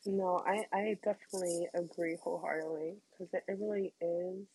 No, 0.05 0.41
I 0.45 0.63
I 0.73 0.97
definitely 1.03 1.67
agree 1.75 2.17
wholeheartedly 2.23 2.95
because 3.11 3.33
it, 3.33 3.43
it 3.47 3.57
really 3.59 3.93
is 4.01 4.47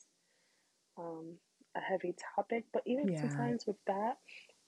um, 0.99 1.35
a 1.77 1.81
heavy 1.81 2.15
topic. 2.35 2.65
But 2.73 2.83
even 2.87 3.09
yeah. 3.09 3.21
sometimes 3.21 3.65
with 3.67 3.77
that, 3.87 4.17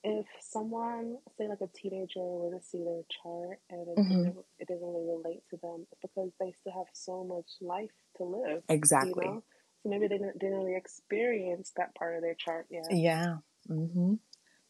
if 0.05 0.27
someone, 0.41 1.17
say 1.37 1.49
like 1.49 1.63
a 1.63 1.69
teenager, 1.75 2.21
were 2.21 2.57
to 2.57 2.65
see 2.65 2.79
their 2.79 3.03
chart 3.23 3.59
and 3.71 3.89
it, 3.89 3.99
mm-hmm. 3.99 4.23
didn't, 4.25 4.37
it 4.59 4.69
didn't 4.69 4.83
really 4.83 5.07
relate 5.07 5.43
to 5.51 5.57
them 5.63 5.87
because 6.03 6.31
they 6.39 6.53
still 6.61 6.75
have 6.75 6.87
so 6.93 7.25
much 7.25 7.51
life 7.61 7.91
to 8.19 8.25
live. 8.25 8.63
Exactly. 8.69 9.25
You 9.25 9.33
know? 9.33 9.45
So 9.83 9.89
maybe 9.89 10.09
they 10.09 10.19
didn't, 10.19 10.39
didn't 10.39 10.59
really 10.59 10.77
experience 10.77 11.73
that 11.77 11.95
part 11.95 12.17
of 12.17 12.23
their 12.23 12.35
chart 12.35 12.67
yet. 12.71 12.85
Yeah. 12.91 13.39
Mm-hmm. 13.69 14.15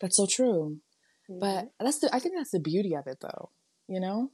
That's 0.01 0.17
so 0.17 0.27
true. 0.27 0.79
Mm-hmm. 1.31 1.41
But 1.41 1.71
that's 1.81 1.99
the, 1.99 2.15
I 2.15 2.19
think 2.19 2.35
that's 2.37 2.51
the 2.51 2.61
beauty 2.61 2.95
of 2.95 3.07
it 3.07 3.19
though, 3.21 3.51
you 3.89 4.01
know? 4.01 4.31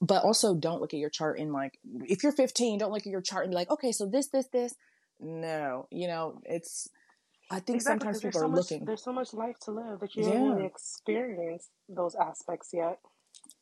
But 0.00 0.24
also 0.24 0.54
don't 0.54 0.80
look 0.80 0.94
at 0.94 1.00
your 1.00 1.10
chart 1.10 1.38
in 1.38 1.52
like, 1.52 1.78
if 2.02 2.22
you're 2.22 2.32
15, 2.32 2.78
don't 2.78 2.92
look 2.92 3.06
at 3.06 3.12
your 3.12 3.20
chart 3.20 3.44
and 3.44 3.52
be 3.52 3.56
like, 3.56 3.70
okay, 3.70 3.92
so 3.92 4.06
this, 4.06 4.28
this, 4.28 4.48
this. 4.52 4.74
No, 5.20 5.86
you 5.90 6.08
know, 6.08 6.40
it's, 6.44 6.88
I 7.50 7.60
think 7.60 7.76
exactly, 7.76 8.06
sometimes 8.06 8.20
people 8.20 8.40
so 8.40 8.46
are 8.46 8.48
much, 8.48 8.58
looking. 8.58 8.84
There's 8.84 9.04
so 9.04 9.12
much 9.12 9.34
life 9.34 9.58
to 9.64 9.70
live 9.70 10.00
that 10.00 10.14
you 10.16 10.24
yeah. 10.24 10.30
haven't 10.30 10.50
really 10.50 10.66
experienced 10.66 11.70
those 11.88 12.14
aspects 12.14 12.70
yet. 12.72 12.98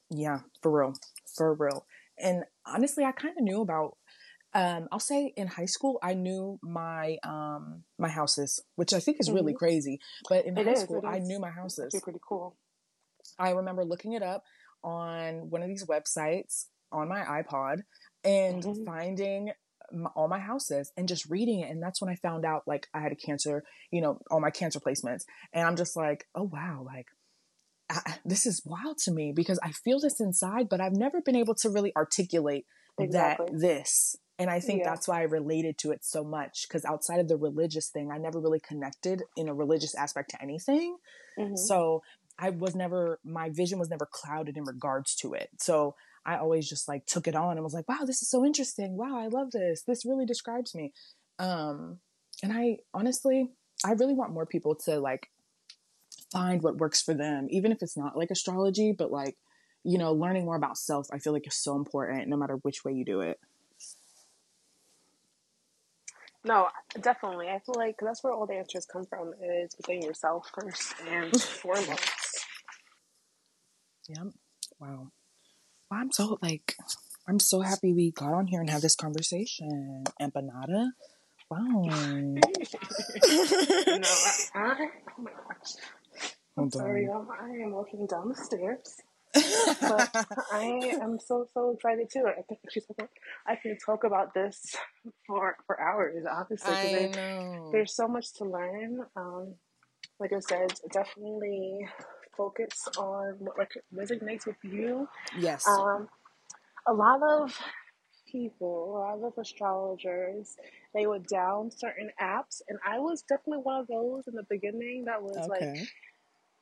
Yeah, 0.08 0.40
for 0.62 0.78
real, 0.78 0.94
for 1.36 1.54
real. 1.54 1.84
And 2.18 2.44
honestly, 2.66 3.04
I 3.04 3.12
kind 3.12 3.34
of 3.36 3.42
knew 3.42 3.60
about. 3.60 3.96
Um, 4.54 4.88
I'll 4.92 5.00
say 5.00 5.32
in 5.36 5.46
high 5.46 5.66
school, 5.66 5.98
I 6.02 6.14
knew 6.14 6.58
my 6.62 7.18
um 7.22 7.84
my 7.98 8.08
houses, 8.08 8.60
which 8.76 8.92
I 8.92 9.00
think 9.00 9.18
is 9.20 9.30
really 9.30 9.52
mm-hmm. 9.52 9.58
crazy. 9.58 10.00
But 10.28 10.44
in 10.46 10.58
it 10.58 10.66
high 10.66 10.72
is, 10.72 10.80
school, 10.80 11.02
I 11.06 11.18
knew 11.18 11.40
my 11.40 11.50
houses. 11.50 11.98
pretty 12.02 12.20
cool. 12.26 12.56
I 13.38 13.50
remember 13.50 13.84
looking 13.84 14.12
it 14.12 14.22
up 14.22 14.44
on 14.84 15.50
one 15.50 15.62
of 15.62 15.68
these 15.68 15.86
websites 15.86 16.66
on 16.90 17.08
my 17.08 17.20
iPod 17.20 17.82
and 18.24 18.62
mm-hmm. 18.62 18.84
finding 18.84 19.52
my, 19.92 20.10
all 20.14 20.28
my 20.28 20.38
houses 20.38 20.92
and 20.96 21.08
just 21.08 21.28
reading 21.30 21.60
it. 21.60 21.70
And 21.70 21.82
that's 21.82 22.00
when 22.00 22.10
I 22.10 22.16
found 22.16 22.44
out 22.44 22.64
like 22.66 22.88
I 22.92 23.00
had 23.00 23.12
a 23.12 23.16
cancer, 23.16 23.64
you 23.90 24.00
know, 24.00 24.20
all 24.30 24.40
my 24.40 24.50
cancer 24.50 24.80
placements. 24.80 25.22
And 25.52 25.66
I'm 25.66 25.76
just 25.76 25.96
like, 25.96 26.26
oh 26.34 26.44
wow, 26.44 26.82
like 26.84 27.06
I, 27.90 28.16
this 28.24 28.46
is 28.46 28.62
wild 28.64 28.98
to 28.98 29.10
me 29.10 29.32
because 29.32 29.58
I 29.62 29.72
feel 29.72 30.00
this 30.00 30.20
inside, 30.20 30.68
but 30.68 30.80
I've 30.80 30.96
never 30.96 31.20
been 31.20 31.36
able 31.36 31.54
to 31.56 31.70
really 31.70 31.92
articulate 31.96 32.66
exactly. 32.98 33.46
that 33.50 33.58
this. 33.58 34.16
And 34.42 34.50
I 34.50 34.58
think 34.58 34.80
yeah. 34.80 34.90
that's 34.90 35.06
why 35.06 35.20
I 35.20 35.22
related 35.22 35.78
to 35.78 35.92
it 35.92 36.04
so 36.04 36.24
much 36.24 36.66
because 36.66 36.84
outside 36.84 37.20
of 37.20 37.28
the 37.28 37.36
religious 37.36 37.90
thing, 37.90 38.10
I 38.10 38.18
never 38.18 38.40
really 38.40 38.58
connected 38.58 39.22
in 39.36 39.48
a 39.48 39.54
religious 39.54 39.94
aspect 39.94 40.30
to 40.30 40.42
anything. 40.42 40.96
Mm-hmm. 41.38 41.54
So 41.54 42.02
I 42.40 42.50
was 42.50 42.74
never, 42.74 43.20
my 43.24 43.50
vision 43.50 43.78
was 43.78 43.88
never 43.88 44.04
clouded 44.04 44.56
in 44.56 44.64
regards 44.64 45.14
to 45.18 45.34
it. 45.34 45.50
So 45.60 45.94
I 46.26 46.38
always 46.38 46.68
just 46.68 46.88
like 46.88 47.06
took 47.06 47.28
it 47.28 47.36
on 47.36 47.52
and 47.52 47.62
was 47.62 47.72
like, 47.72 47.88
wow, 47.88 48.00
this 48.04 48.20
is 48.20 48.28
so 48.28 48.44
interesting. 48.44 48.96
Wow, 48.96 49.16
I 49.16 49.28
love 49.28 49.52
this. 49.52 49.84
This 49.86 50.04
really 50.04 50.26
describes 50.26 50.74
me. 50.74 50.92
Um, 51.38 52.00
and 52.42 52.52
I 52.52 52.78
honestly, 52.92 53.48
I 53.84 53.92
really 53.92 54.14
want 54.14 54.32
more 54.32 54.44
people 54.44 54.74
to 54.86 54.98
like 54.98 55.28
find 56.32 56.62
what 56.62 56.78
works 56.78 57.00
for 57.00 57.14
them, 57.14 57.46
even 57.50 57.70
if 57.70 57.78
it's 57.80 57.96
not 57.96 58.18
like 58.18 58.32
astrology, 58.32 58.90
but 58.90 59.12
like, 59.12 59.36
you 59.84 59.98
know, 59.98 60.12
learning 60.12 60.46
more 60.46 60.56
about 60.56 60.78
self, 60.78 61.06
I 61.12 61.18
feel 61.18 61.32
like 61.32 61.46
is 61.46 61.54
so 61.54 61.76
important 61.76 62.26
no 62.26 62.36
matter 62.36 62.56
which 62.62 62.84
way 62.84 62.92
you 62.92 63.04
do 63.04 63.20
it. 63.20 63.38
No, 66.44 66.68
definitely. 67.00 67.48
I 67.48 67.60
feel 67.60 67.76
like 67.76 67.96
that's 68.00 68.24
where 68.24 68.32
all 68.32 68.46
the 68.46 68.54
answers 68.54 68.84
come 68.84 69.04
from 69.04 69.32
is 69.40 69.76
within 69.76 70.02
yourself 70.02 70.50
first 70.52 70.94
and 71.08 71.40
foremost. 71.40 72.46
Yep. 74.08 74.26
Wow. 74.80 75.12
Well, 75.90 76.00
I'm 76.00 76.10
so 76.10 76.38
like, 76.42 76.74
I'm 77.28 77.38
so 77.38 77.60
happy 77.60 77.92
we 77.92 78.10
got 78.10 78.32
on 78.32 78.48
here 78.48 78.60
and 78.60 78.70
have 78.70 78.82
this 78.82 78.96
conversation. 78.96 80.04
Empanada. 80.20 80.90
Wow. 81.48 81.58
no, 81.84 82.32
I, 83.24 84.00
I, 84.54 84.88
oh 85.18 85.22
my 85.22 85.30
gosh. 85.30 85.74
I'm 86.56 86.70
sorry, 86.70 87.08
um, 87.08 87.28
I 87.30 87.62
am 87.62 87.72
walking 87.72 88.06
down 88.06 88.28
the 88.28 88.34
stairs. 88.34 89.00
But 89.32 90.10
I 90.52 90.98
am 91.00 91.18
so 91.18 91.46
so 91.52 91.70
excited 91.70 92.08
too. 92.12 92.24
I 92.26 92.42
think 92.42 92.60
she's 92.70 92.86
I 93.46 93.56
can 93.56 93.76
talk 93.78 94.04
about 94.04 94.34
this 94.34 94.76
for 95.26 95.56
for 95.66 95.80
hours. 95.80 96.24
Obviously, 96.30 96.74
I 96.74 97.06
know. 97.14 97.70
there's 97.72 97.94
so 97.94 98.08
much 98.08 98.32
to 98.34 98.44
learn. 98.44 99.00
Um, 99.16 99.54
like 100.18 100.32
I 100.32 100.40
said, 100.40 100.72
definitely 100.92 101.88
focus 102.36 102.88
on 102.98 103.38
what 103.40 103.68
resonates 103.94 104.46
with 104.46 104.56
you. 104.62 105.08
Yes. 105.38 105.66
Um, 105.66 106.08
a 106.86 106.92
lot 106.92 107.20
of 107.22 107.56
people, 108.30 108.96
a 108.96 109.16
lot 109.16 109.26
of 109.26 109.38
astrologers, 109.38 110.56
they 110.94 111.06
would 111.06 111.26
down 111.26 111.70
certain 111.70 112.10
apps, 112.20 112.62
and 112.68 112.78
I 112.86 112.98
was 112.98 113.22
definitely 113.22 113.62
one 113.62 113.80
of 113.80 113.86
those 113.86 114.26
in 114.26 114.34
the 114.34 114.46
beginning 114.48 115.04
that 115.06 115.22
was 115.22 115.36
okay. 115.36 115.48
like 115.48 115.88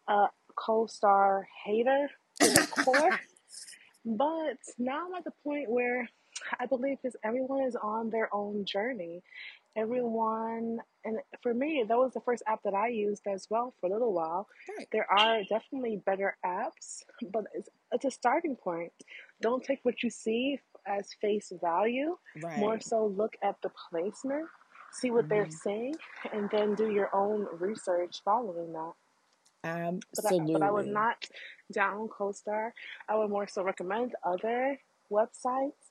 a 0.09 0.27
co-star 0.57 1.47
hater 1.65 2.09
the 2.41 2.69
core. 2.85 3.19
but 4.05 4.59
now 4.79 5.07
I'm 5.07 5.15
at 5.15 5.25
the 5.25 5.33
point 5.45 5.71
where 5.71 6.09
I 6.59 6.67
believe 6.67 6.99
because 7.03 7.17
everyone 7.25 7.63
is 7.63 7.77
on 7.77 8.11
their 8.11 8.35
own 8.35 8.65
journey. 8.65 9.23
Everyone, 9.77 10.79
and 11.05 11.19
for 11.43 11.55
me, 11.55 11.85
that 11.87 11.97
was 11.97 12.13
the 12.13 12.21
first 12.21 12.43
app 12.47 12.61
that 12.65 12.75
I 12.75 12.89
used 12.89 13.23
as 13.29 13.47
well 13.51 13.75
for 13.81 13.89
a 13.89 13.93
little 13.93 14.13
while. 14.13 14.49
Right. 14.77 14.89
There 14.91 15.07
are 15.11 15.43
definitely 15.49 16.03
better 16.05 16.37
apps, 16.45 17.03
but 17.33 17.45
it's, 17.55 17.69
it's 17.93 18.05
a 18.05 18.11
starting 18.11 18.57
point. 18.57 18.93
Don't 19.41 19.63
take 19.63 19.79
what 19.85 20.03
you 20.03 20.11
see 20.11 20.59
as 20.87 21.11
face 21.21 21.53
value. 21.61 22.17
Right. 22.43 22.59
More 22.59 22.81
so, 22.81 23.07
look 23.07 23.37
at 23.45 23.57
the 23.63 23.71
placement, 23.91 24.47
see 24.93 25.13
what 25.13 25.27
mm-hmm. 25.27 25.35
they're 25.35 25.51
saying, 25.51 25.95
and 26.33 26.51
then 26.51 26.75
do 26.75 26.91
your 26.91 27.15
own 27.15 27.47
research 27.53 28.23
following 28.25 28.73
that. 28.73 28.93
Absolutely. 29.63 30.55
But 30.55 30.63
I, 30.63 30.67
but 30.67 30.69
I 30.69 30.71
would 30.71 30.87
not 30.87 31.25
down 31.73 32.09
CoStar. 32.09 32.71
I 33.09 33.17
would 33.17 33.31
more 33.31 33.47
so 33.47 33.63
recommend 33.63 34.15
other 34.25 34.79
websites 35.11 35.91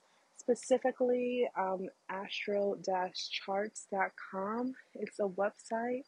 specifically 0.50 1.48
um, 1.58 1.88
astro-charts.com. 2.10 4.74
It's 4.96 5.20
a 5.20 5.28
website. 5.28 6.04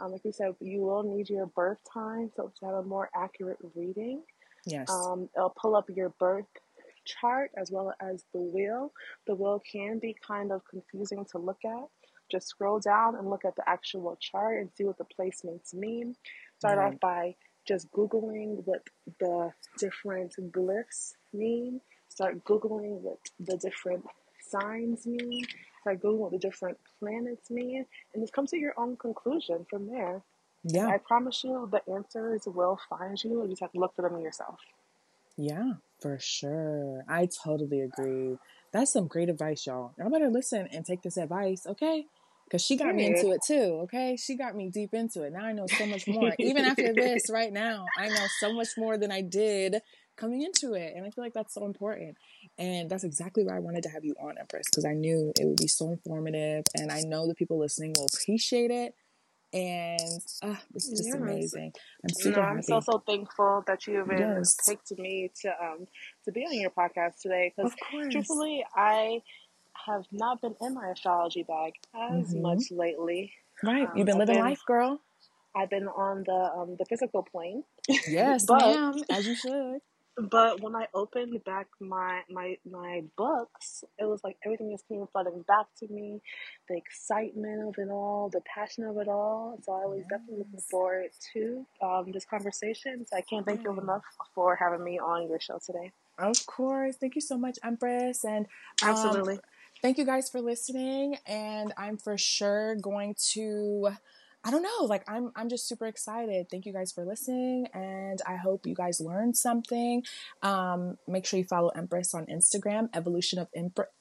Um, 0.00 0.12
like 0.12 0.24
you 0.24 0.32
said, 0.32 0.54
you 0.60 0.80
will 0.80 1.02
need 1.02 1.28
your 1.28 1.44
birth 1.46 1.80
time 1.92 2.30
so 2.34 2.50
to 2.58 2.66
have 2.66 2.76
a 2.76 2.82
more 2.82 3.10
accurate 3.14 3.58
reading. 3.74 4.22
Yes. 4.64 4.88
Um, 4.88 5.28
it'll 5.36 5.50
pull 5.50 5.76
up 5.76 5.90
your 5.90 6.08
birth 6.10 6.46
chart 7.04 7.50
as 7.58 7.70
well 7.70 7.92
as 8.00 8.24
the 8.32 8.40
wheel. 8.40 8.92
The 9.26 9.34
wheel 9.34 9.60
can 9.70 9.98
be 9.98 10.16
kind 10.26 10.50
of 10.52 10.62
confusing 10.68 11.26
to 11.32 11.38
look 11.38 11.62
at. 11.64 11.88
Just 12.30 12.48
scroll 12.48 12.80
down 12.80 13.16
and 13.16 13.28
look 13.28 13.44
at 13.44 13.56
the 13.56 13.68
actual 13.68 14.16
chart 14.20 14.58
and 14.58 14.70
see 14.74 14.84
what 14.84 14.96
the 14.96 15.04
placements 15.04 15.74
mean. 15.74 16.16
Start 16.58 16.78
right. 16.78 16.94
off 16.94 17.00
by 17.00 17.34
just 17.66 17.90
Googling 17.92 18.62
what 18.64 18.82
the 19.18 19.52
different 19.78 20.34
glyphs 20.52 21.14
mean. 21.32 21.80
Start 22.08 22.44
Googling 22.44 23.00
what 23.00 23.18
the 23.40 23.56
different 23.56 24.04
signs 24.48 25.06
mean. 25.06 25.44
Start 25.80 26.02
Googling 26.02 26.18
what 26.18 26.32
the 26.32 26.38
different 26.38 26.78
planets 26.98 27.50
mean. 27.50 27.86
And 28.12 28.22
just 28.22 28.32
come 28.32 28.46
to 28.48 28.58
your 28.58 28.74
own 28.76 28.96
conclusion 28.96 29.66
from 29.70 29.86
there. 29.88 30.22
Yeah. 30.64 30.88
I 30.88 30.98
promise 30.98 31.42
you 31.42 31.68
the 31.70 31.82
answers 31.92 32.42
will 32.46 32.78
find 32.88 33.22
you. 33.22 33.42
You 33.42 33.48
just 33.48 33.62
have 33.62 33.72
to 33.72 33.80
look 33.80 33.94
for 33.96 34.02
them 34.02 34.20
yourself. 34.20 34.58
Yeah, 35.36 35.74
for 36.00 36.18
sure. 36.20 37.04
I 37.08 37.28
totally 37.42 37.80
agree. 37.80 38.36
That's 38.72 38.92
some 38.92 39.06
great 39.06 39.28
advice, 39.28 39.66
y'all. 39.66 39.92
Y'all 39.98 40.10
better 40.10 40.30
listen 40.30 40.68
and 40.72 40.84
take 40.84 41.02
this 41.02 41.16
advice, 41.16 41.66
okay? 41.66 42.06
Because 42.52 42.66
she 42.66 42.76
got 42.76 42.94
me 42.94 43.06
into 43.06 43.30
it 43.30 43.40
too, 43.46 43.80
okay? 43.84 44.14
She 44.14 44.36
got 44.36 44.54
me 44.54 44.68
deep 44.68 44.92
into 44.92 45.22
it. 45.22 45.32
Now 45.32 45.46
I 45.46 45.52
know 45.52 45.66
so 45.66 45.86
much 45.86 46.06
more. 46.06 46.34
Even 46.38 46.66
after 46.66 46.92
this, 46.92 47.30
right 47.30 47.50
now, 47.50 47.86
I 47.96 48.08
know 48.08 48.26
so 48.40 48.52
much 48.52 48.68
more 48.76 48.98
than 48.98 49.10
I 49.10 49.22
did 49.22 49.80
coming 50.18 50.42
into 50.42 50.74
it. 50.74 50.92
And 50.94 51.06
I 51.06 51.08
feel 51.08 51.24
like 51.24 51.32
that's 51.32 51.54
so 51.54 51.64
important. 51.64 52.18
And 52.58 52.90
that's 52.90 53.04
exactly 53.04 53.42
why 53.42 53.56
I 53.56 53.60
wanted 53.60 53.84
to 53.84 53.88
have 53.88 54.04
you 54.04 54.14
on, 54.22 54.34
Empress, 54.38 54.66
because 54.70 54.84
I 54.84 54.92
knew 54.92 55.32
it 55.40 55.46
would 55.46 55.56
be 55.56 55.66
so 55.66 55.88
informative. 55.88 56.64
And 56.74 56.92
I 56.92 57.00
know 57.06 57.26
the 57.26 57.34
people 57.34 57.58
listening 57.58 57.94
will 57.96 58.06
appreciate 58.12 58.70
it 58.70 58.94
and 59.52 60.20
uh, 60.42 60.54
it's 60.74 60.88
just 60.88 61.04
yes. 61.04 61.14
amazing. 61.14 61.72
I'm 62.02 62.14
super 62.14 62.40
no, 62.40 62.46
I'm 62.46 62.62
so 62.62 62.80
so 62.80 63.02
thankful 63.06 63.62
that 63.66 63.86
you 63.86 64.00
even 64.00 64.18
yes. 64.18 64.56
picked 64.66 64.98
me 64.98 65.30
to 65.42 65.48
um 65.48 65.86
to 66.24 66.32
be 66.32 66.42
on 66.44 66.58
your 66.58 66.70
podcast 66.70 67.20
today 67.20 67.52
because 67.54 67.72
truthfully 68.10 68.64
I 68.74 69.20
have 69.86 70.04
not 70.12 70.40
been 70.40 70.54
in 70.60 70.74
my 70.74 70.90
astrology 70.90 71.42
bag 71.42 71.72
as 71.94 72.28
mm-hmm. 72.28 72.42
much 72.42 72.70
lately. 72.70 73.32
Right, 73.62 73.88
um, 73.88 73.96
you've 73.96 74.06
been 74.06 74.18
living 74.18 74.36
been, 74.36 74.44
life, 74.44 74.60
girl. 74.66 75.00
I've 75.54 75.70
been 75.70 75.88
on 75.88 76.24
the 76.24 76.50
um 76.54 76.76
the 76.78 76.84
physical 76.84 77.22
plane. 77.22 77.64
Yes, 78.08 78.46
but, 78.46 78.60
ma'am, 78.60 78.94
as 79.10 79.26
you 79.26 79.34
should. 79.34 79.80
But 80.16 80.60
when 80.60 80.76
I 80.76 80.88
opened 80.92 81.42
back 81.44 81.68
my 81.80 82.20
my 82.28 82.58
my 82.70 83.02
books, 83.16 83.82
it 83.98 84.04
was 84.04 84.20
like 84.22 84.36
everything 84.44 84.70
just 84.70 84.86
came 84.86 85.06
flooding 85.10 85.42
back 85.48 85.66
to 85.78 85.88
me, 85.88 86.20
the 86.68 86.76
excitement 86.76 87.66
of 87.66 87.74
it 87.78 87.90
all, 87.90 88.28
the 88.28 88.42
passion 88.42 88.84
of 88.84 88.98
it 88.98 89.08
all. 89.08 89.58
So 89.62 89.72
I 89.72 89.86
was 89.86 90.00
yes. 90.00 90.08
definitely 90.10 90.38
looking 90.38 90.60
forward 90.70 91.10
to 91.32 91.66
um, 91.80 92.12
this 92.12 92.26
conversation. 92.26 93.06
So 93.06 93.16
I 93.16 93.22
can't 93.22 93.46
thank 93.46 93.64
you 93.64 93.72
enough 93.78 94.02
for 94.34 94.54
having 94.54 94.84
me 94.84 94.98
on 94.98 95.28
your 95.28 95.40
show 95.40 95.58
today. 95.64 95.92
Of 96.18 96.44
course, 96.44 96.96
thank 96.96 97.14
you 97.14 97.22
so 97.22 97.38
much, 97.38 97.58
Empress, 97.64 98.24
and 98.24 98.46
um, 98.82 98.90
absolutely. 98.90 99.38
Thank 99.82 99.98
you 99.98 100.04
guys 100.04 100.30
for 100.30 100.40
listening, 100.40 101.16
and 101.26 101.74
I'm 101.76 101.98
for 101.98 102.16
sure 102.16 102.76
going 102.76 103.16
to 103.32 103.90
I 104.44 104.50
don't 104.50 104.62
know, 104.62 104.86
like 104.86 105.04
I'm 105.08 105.30
I'm 105.36 105.48
just 105.48 105.68
super 105.68 105.86
excited. 105.86 106.48
Thank 106.50 106.66
you 106.66 106.72
guys 106.72 106.90
for 106.90 107.04
listening 107.04 107.68
and 107.72 108.20
I 108.26 108.34
hope 108.34 108.66
you 108.66 108.74
guys 108.74 109.00
learned 109.00 109.36
something. 109.36 110.02
Um, 110.42 110.96
make 111.06 111.26
sure 111.26 111.38
you 111.38 111.44
follow 111.44 111.68
Empress 111.68 112.12
on 112.12 112.26
Instagram, 112.26 112.88
Evolution 112.92 113.38
of 113.38 113.48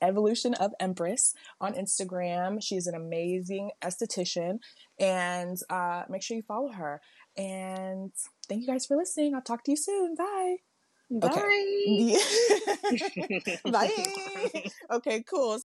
Evolution 0.01 0.55
of 0.55 0.71
Empress 0.79 1.35
on 1.59 1.73
Instagram. 1.73 2.57
She's 2.61 2.87
an 2.87 2.95
amazing 2.95 3.69
esthetician 3.83 4.59
and 4.99 5.57
uh, 5.69 6.03
make 6.09 6.23
sure 6.23 6.37
you 6.37 6.43
follow 6.43 6.71
her. 6.71 7.01
And 7.37 8.11
thank 8.49 8.61
you 8.61 8.67
guys 8.67 8.87
for 8.87 8.97
listening. 8.97 9.35
I'll 9.35 9.41
talk 9.41 9.63
to 9.65 9.71
you 9.71 9.77
soon. 9.77 10.15
Bye. 10.15 10.55
Bye. 11.11 11.27
Okay. 11.27 12.17
Bye. 13.71 14.71
okay, 14.91 15.23
cool. 15.29 15.59